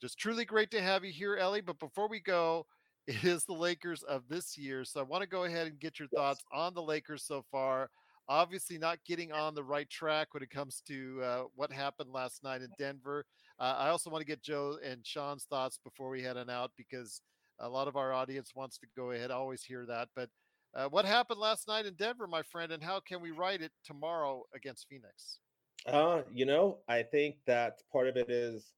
just 0.00 0.18
truly 0.18 0.44
great 0.44 0.70
to 0.72 0.82
have 0.82 1.04
you 1.04 1.12
here, 1.12 1.36
Ellie. 1.36 1.60
But 1.60 1.78
before 1.78 2.08
we 2.08 2.20
go, 2.20 2.66
it 3.06 3.24
is 3.24 3.44
the 3.44 3.52
Lakers 3.52 4.02
of 4.04 4.22
this 4.28 4.56
year. 4.56 4.84
So 4.84 5.00
I 5.00 5.04
want 5.04 5.22
to 5.22 5.28
go 5.28 5.44
ahead 5.44 5.66
and 5.66 5.80
get 5.80 5.98
your 5.98 6.08
thoughts 6.08 6.44
on 6.52 6.74
the 6.74 6.82
Lakers 6.82 7.24
so 7.24 7.44
far. 7.50 7.90
Obviously, 8.28 8.78
not 8.78 8.98
getting 9.04 9.32
on 9.32 9.54
the 9.54 9.64
right 9.64 9.90
track 9.90 10.32
when 10.32 10.42
it 10.42 10.50
comes 10.50 10.82
to 10.86 11.20
uh, 11.22 11.42
what 11.56 11.72
happened 11.72 12.10
last 12.12 12.44
night 12.44 12.62
in 12.62 12.68
Denver. 12.78 13.24
Uh, 13.58 13.74
I 13.78 13.88
also 13.88 14.10
want 14.10 14.22
to 14.22 14.26
get 14.26 14.42
Joe 14.42 14.78
and 14.84 15.04
Sean's 15.04 15.44
thoughts 15.44 15.80
before 15.82 16.08
we 16.08 16.22
head 16.22 16.36
on 16.36 16.48
out 16.48 16.70
because 16.76 17.20
a 17.58 17.68
lot 17.68 17.88
of 17.88 17.96
our 17.96 18.12
audience 18.12 18.52
wants 18.54 18.78
to 18.78 18.86
go 18.96 19.10
ahead. 19.10 19.32
I 19.32 19.34
always 19.34 19.64
hear 19.64 19.84
that. 19.86 20.08
But 20.14 20.30
uh, 20.74 20.88
what 20.88 21.04
happened 21.04 21.40
last 21.40 21.66
night 21.66 21.84
in 21.84 21.94
Denver, 21.94 22.26
my 22.26 22.42
friend, 22.42 22.72
and 22.72 22.82
how 22.82 23.00
can 23.00 23.20
we 23.20 23.32
write 23.32 23.60
it 23.60 23.72
tomorrow 23.84 24.44
against 24.54 24.86
Phoenix? 24.88 25.40
Uh, 25.86 26.22
you 26.32 26.46
know, 26.46 26.78
I 26.88 27.02
think 27.02 27.36
that 27.46 27.82
part 27.90 28.08
of 28.08 28.16
it 28.16 28.30
is 28.30 28.74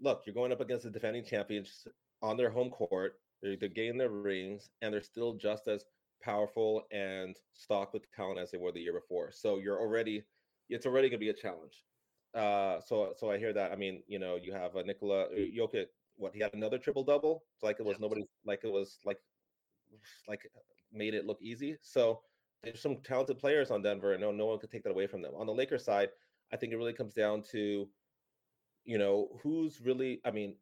look, 0.00 0.22
you're 0.26 0.34
going 0.34 0.52
up 0.52 0.60
against 0.60 0.84
the 0.84 0.90
defending 0.90 1.24
champions 1.24 1.86
on 2.22 2.36
their 2.36 2.50
home 2.50 2.70
court. 2.70 3.14
They're, 3.42 3.56
they're 3.56 3.68
getting 3.68 3.98
their 3.98 4.10
rings, 4.10 4.70
and 4.82 4.92
they're 4.92 5.02
still 5.02 5.34
just 5.34 5.68
as 5.68 5.84
powerful 6.22 6.82
and 6.90 7.36
stocked 7.54 7.94
with 7.94 8.10
talent 8.12 8.38
as 8.38 8.50
they 8.50 8.58
were 8.58 8.72
the 8.72 8.80
year 8.80 8.92
before. 8.92 9.32
So 9.32 9.58
you're 9.58 9.80
already, 9.80 10.24
it's 10.68 10.86
already 10.86 11.08
going 11.08 11.20
to 11.20 11.24
be 11.24 11.30
a 11.30 11.34
challenge. 11.34 11.84
Uh, 12.34 12.80
so 12.80 13.14
so 13.16 13.30
I 13.30 13.38
hear 13.38 13.52
that. 13.52 13.72
I 13.72 13.76
mean, 13.76 14.02
you 14.08 14.18
know, 14.18 14.36
you 14.36 14.52
have 14.52 14.74
a 14.74 14.82
Nikola 14.82 15.26
uh, 15.26 15.28
Jokic. 15.34 15.86
What 16.16 16.34
he 16.34 16.40
had 16.40 16.54
another 16.54 16.78
triple 16.78 17.04
double. 17.04 17.44
It's 17.54 17.62
like 17.62 17.78
it 17.78 17.86
was 17.86 18.00
nobody. 18.00 18.24
Like 18.44 18.60
it 18.64 18.72
was 18.72 18.98
like 19.04 19.18
like 20.28 20.40
made 20.92 21.14
it 21.14 21.26
look 21.26 21.38
easy. 21.40 21.76
So 21.82 22.22
there's 22.64 22.80
some 22.80 22.96
talented 22.98 23.38
players 23.38 23.70
on 23.70 23.82
Denver, 23.82 24.12
and 24.12 24.20
no, 24.20 24.30
no 24.32 24.46
one 24.46 24.58
could 24.58 24.70
take 24.70 24.82
that 24.84 24.90
away 24.90 25.06
from 25.06 25.22
them. 25.22 25.34
On 25.36 25.46
the 25.46 25.52
Lakers 25.52 25.84
side, 25.84 26.10
I 26.52 26.56
think 26.56 26.72
it 26.72 26.76
really 26.76 26.92
comes 26.92 27.14
down 27.14 27.42
to, 27.52 27.88
you 28.84 28.98
know, 28.98 29.28
who's 29.42 29.80
really. 29.80 30.20
I 30.24 30.30
mean, 30.30 30.56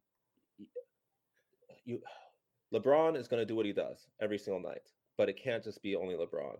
you, 1.85 1.99
LeBron 2.73 3.17
is 3.17 3.27
going 3.27 3.41
to 3.41 3.45
do 3.45 3.55
what 3.55 3.65
he 3.65 3.73
does 3.73 4.07
every 4.21 4.37
single 4.37 4.61
night, 4.61 4.89
but 5.17 5.29
it 5.29 5.41
can't 5.41 5.63
just 5.63 5.81
be 5.81 5.95
only 5.95 6.15
LeBron, 6.15 6.57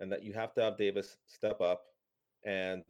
and 0.00 0.10
that 0.12 0.22
you 0.22 0.32
have 0.32 0.52
to 0.54 0.62
have 0.62 0.76
Davis 0.76 1.16
step 1.26 1.60
up 1.60 1.82
and 2.44 2.84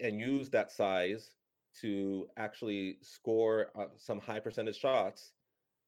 and 0.00 0.18
use 0.18 0.50
that 0.50 0.72
size 0.72 1.36
to 1.80 2.28
actually 2.36 2.98
score 3.02 3.70
uh, 3.76 3.86
some 3.96 4.20
high 4.20 4.40
percentage 4.40 4.78
shots 4.78 5.32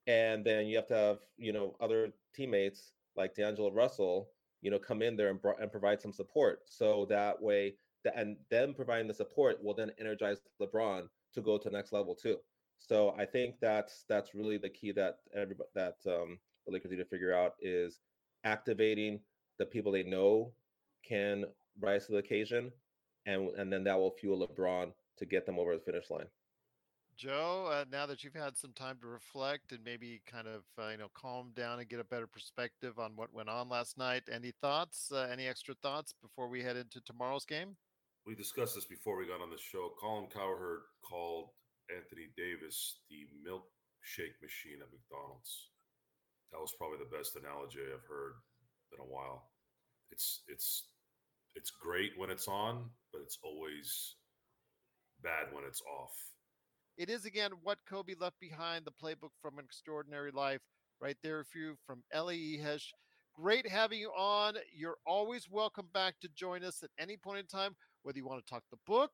and 0.06 0.44
then 0.44 0.66
you 0.66 0.76
have 0.76 0.86
to 0.86 0.94
have 0.94 1.18
you 1.36 1.52
know 1.52 1.76
other 1.80 2.12
teammates 2.34 2.92
like 3.16 3.34
D'Angelo 3.34 3.72
Russell, 3.72 4.30
you 4.62 4.70
know, 4.70 4.78
come 4.78 5.02
in 5.02 5.16
there 5.16 5.30
and, 5.30 5.40
and 5.60 5.70
provide 5.70 6.00
some 6.00 6.12
support. 6.12 6.60
So 6.66 7.06
that 7.08 7.40
way, 7.40 7.74
the, 8.04 8.16
and 8.16 8.36
them 8.50 8.74
providing 8.74 9.08
the 9.08 9.14
support 9.14 9.62
will 9.62 9.74
then 9.74 9.92
energize 9.98 10.38
LeBron 10.60 11.08
to 11.34 11.40
go 11.40 11.58
to 11.58 11.68
the 11.68 11.76
next 11.76 11.92
level 11.92 12.14
too. 12.14 12.38
So 12.78 13.14
I 13.18 13.24
think 13.24 13.56
that's 13.60 14.04
that's 14.08 14.34
really 14.34 14.58
the 14.58 14.68
key 14.68 14.92
that 14.92 15.18
everybody 15.34 15.68
that 15.74 15.96
um, 16.06 16.38
the 16.66 16.72
Lakers 16.72 16.90
need 16.90 16.98
to 16.98 17.04
figure 17.04 17.34
out 17.34 17.54
is 17.60 18.00
activating 18.44 19.20
the 19.58 19.66
people 19.66 19.92
they 19.92 20.02
know 20.02 20.52
can 21.06 21.44
rise 21.80 22.06
to 22.06 22.12
the 22.12 22.18
occasion, 22.18 22.70
and 23.26 23.48
and 23.56 23.72
then 23.72 23.84
that 23.84 23.98
will 23.98 24.10
fuel 24.10 24.46
LeBron 24.46 24.92
to 25.18 25.26
get 25.26 25.46
them 25.46 25.58
over 25.58 25.74
the 25.74 25.80
finish 25.80 26.10
line. 26.10 26.26
Joe, 27.16 27.70
uh, 27.72 27.84
now 27.90 28.04
that 28.04 28.22
you've 28.22 28.34
had 28.34 28.58
some 28.58 28.72
time 28.72 28.98
to 29.00 29.06
reflect 29.06 29.72
and 29.72 29.82
maybe 29.82 30.20
kind 30.30 30.46
of 30.46 30.64
uh, 30.78 30.90
you 30.90 30.98
know 30.98 31.08
calm 31.14 31.50
down 31.56 31.78
and 31.78 31.88
get 31.88 31.98
a 31.98 32.04
better 32.04 32.26
perspective 32.26 32.98
on 32.98 33.12
what 33.16 33.32
went 33.32 33.48
on 33.48 33.70
last 33.70 33.96
night, 33.96 34.24
any 34.30 34.52
thoughts? 34.60 35.10
Uh, 35.10 35.26
any 35.32 35.46
extra 35.46 35.74
thoughts 35.82 36.12
before 36.20 36.48
we 36.48 36.62
head 36.62 36.76
into 36.76 37.00
tomorrow's 37.00 37.46
game? 37.46 37.76
We 38.26 38.34
discussed 38.34 38.74
this 38.74 38.84
before 38.84 39.16
we 39.16 39.26
got 39.26 39.40
on 39.40 39.48
the 39.48 39.56
show. 39.56 39.92
Colin 39.98 40.26
Cowherd 40.28 40.80
called 41.08 41.50
Anthony 41.88 42.28
Davis 42.36 43.00
the 43.08 43.24
milkshake 43.48 44.36
machine 44.42 44.82
at 44.82 44.92
McDonald's. 44.92 45.70
That 46.52 46.60
was 46.60 46.74
probably 46.76 46.98
the 46.98 47.16
best 47.16 47.36
analogy 47.36 47.80
I've 47.80 48.04
heard 48.04 48.34
in 48.92 49.00
a 49.00 49.08
while. 49.08 49.52
It's 50.10 50.42
it's 50.48 50.90
it's 51.54 51.70
great 51.70 52.12
when 52.18 52.28
it's 52.28 52.46
on, 52.46 52.90
but 53.10 53.22
it's 53.22 53.38
always 53.42 54.16
bad 55.22 55.48
when 55.52 55.64
it's 55.64 55.80
off 55.80 56.12
it 56.96 57.10
is 57.10 57.24
again 57.24 57.50
what 57.62 57.78
Kobe 57.88 58.14
left 58.18 58.40
behind, 58.40 58.84
the 58.84 58.90
playbook 58.90 59.32
from 59.40 59.58
an 59.58 59.64
extraordinary 59.64 60.30
life, 60.30 60.60
right 61.00 61.16
there 61.22 61.44
for 61.44 61.58
you 61.58 61.74
from 61.86 62.02
Ellie 62.12 62.58
Ihej. 62.58 62.82
Great 63.34 63.68
having 63.68 63.98
you 63.98 64.08
on. 64.10 64.54
You're 64.74 64.96
always 65.06 65.48
welcome 65.50 65.88
back 65.92 66.14
to 66.20 66.28
join 66.34 66.64
us 66.64 66.82
at 66.82 66.90
any 66.98 67.16
point 67.18 67.40
in 67.40 67.46
time, 67.46 67.76
whether 68.02 68.18
you 68.18 68.26
want 68.26 68.44
to 68.44 68.50
talk 68.50 68.62
the 68.70 68.78
book, 68.86 69.10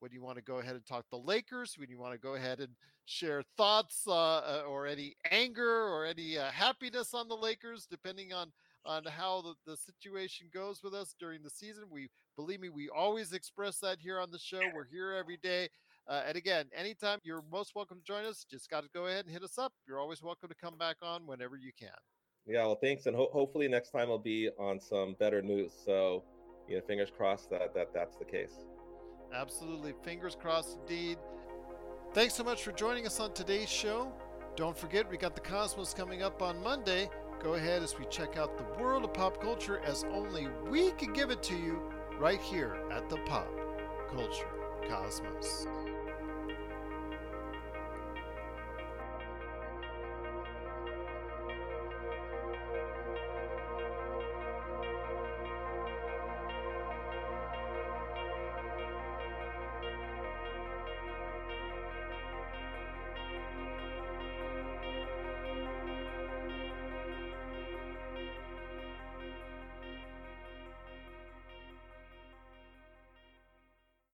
whether 0.00 0.12
you 0.14 0.22
want 0.22 0.38
to 0.38 0.42
go 0.42 0.58
ahead 0.58 0.74
and 0.74 0.84
talk 0.84 1.04
the 1.10 1.18
Lakers, 1.18 1.74
when 1.76 1.88
you 1.88 1.98
want 1.98 2.12
to 2.12 2.18
go 2.18 2.34
ahead 2.34 2.58
and 2.58 2.70
share 3.06 3.42
thoughts 3.56 4.02
uh, 4.08 4.12
uh, 4.12 4.62
or 4.68 4.86
any 4.86 5.14
anger 5.30 5.86
or 5.88 6.04
any 6.04 6.36
uh, 6.36 6.50
happiness 6.50 7.14
on 7.14 7.28
the 7.28 7.36
Lakers, 7.36 7.86
depending 7.88 8.32
on 8.32 8.52
on 8.86 9.04
how 9.04 9.42
the, 9.42 9.54
the 9.70 9.76
situation 9.76 10.48
goes 10.52 10.82
with 10.82 10.94
us 10.94 11.14
during 11.20 11.42
the 11.42 11.50
season. 11.50 11.84
We 11.90 12.08
believe 12.34 12.60
me, 12.60 12.70
we 12.70 12.88
always 12.88 13.32
express 13.34 13.78
that 13.80 13.98
here 14.00 14.18
on 14.18 14.30
the 14.30 14.38
show. 14.38 14.60
We're 14.74 14.86
here 14.90 15.12
every 15.12 15.36
day. 15.36 15.68
Uh, 16.08 16.22
and 16.26 16.36
again, 16.36 16.66
anytime 16.74 17.18
you're 17.22 17.42
most 17.50 17.74
welcome 17.74 17.98
to 17.98 18.04
join 18.04 18.24
us. 18.24 18.44
Just 18.50 18.68
got 18.68 18.82
to 18.82 18.90
go 18.92 19.06
ahead 19.06 19.24
and 19.26 19.32
hit 19.32 19.42
us 19.42 19.58
up. 19.58 19.72
You're 19.86 20.00
always 20.00 20.22
welcome 20.22 20.48
to 20.48 20.54
come 20.54 20.76
back 20.76 20.96
on 21.02 21.26
whenever 21.26 21.56
you 21.56 21.70
can. 21.78 21.88
Yeah, 22.46 22.64
well, 22.64 22.78
thanks, 22.80 23.06
and 23.06 23.14
ho- 23.14 23.30
hopefully 23.32 23.68
next 23.68 23.90
time 23.90 24.08
I'll 24.08 24.18
be 24.18 24.50
on 24.58 24.80
some 24.80 25.14
better 25.18 25.42
news. 25.42 25.72
So, 25.84 26.24
you 26.68 26.76
know, 26.76 26.82
fingers 26.82 27.10
crossed 27.16 27.50
that 27.50 27.74
that 27.74 27.92
that's 27.94 28.16
the 28.16 28.24
case. 28.24 28.54
Absolutely, 29.32 29.94
fingers 30.02 30.36
crossed 30.40 30.78
indeed. 30.80 31.18
Thanks 32.12 32.34
so 32.34 32.42
much 32.42 32.64
for 32.64 32.72
joining 32.72 33.06
us 33.06 33.20
on 33.20 33.32
today's 33.32 33.68
show. 33.68 34.12
Don't 34.56 34.76
forget, 34.76 35.08
we 35.08 35.16
got 35.16 35.36
the 35.36 35.40
Cosmos 35.40 35.94
coming 35.94 36.22
up 36.22 36.42
on 36.42 36.60
Monday. 36.62 37.08
Go 37.40 37.54
ahead 37.54 37.82
as 37.82 37.96
we 37.98 38.04
check 38.06 38.36
out 38.36 38.58
the 38.58 38.82
world 38.82 39.04
of 39.04 39.14
pop 39.14 39.40
culture 39.40 39.80
as 39.84 40.04
only 40.12 40.48
we 40.68 40.90
can 40.92 41.12
give 41.12 41.30
it 41.30 41.42
to 41.44 41.54
you 41.54 41.80
right 42.18 42.40
here 42.40 42.76
at 42.90 43.08
the 43.08 43.16
Pop 43.18 43.48
Culture 44.10 44.59
Cosmos. 44.88 45.66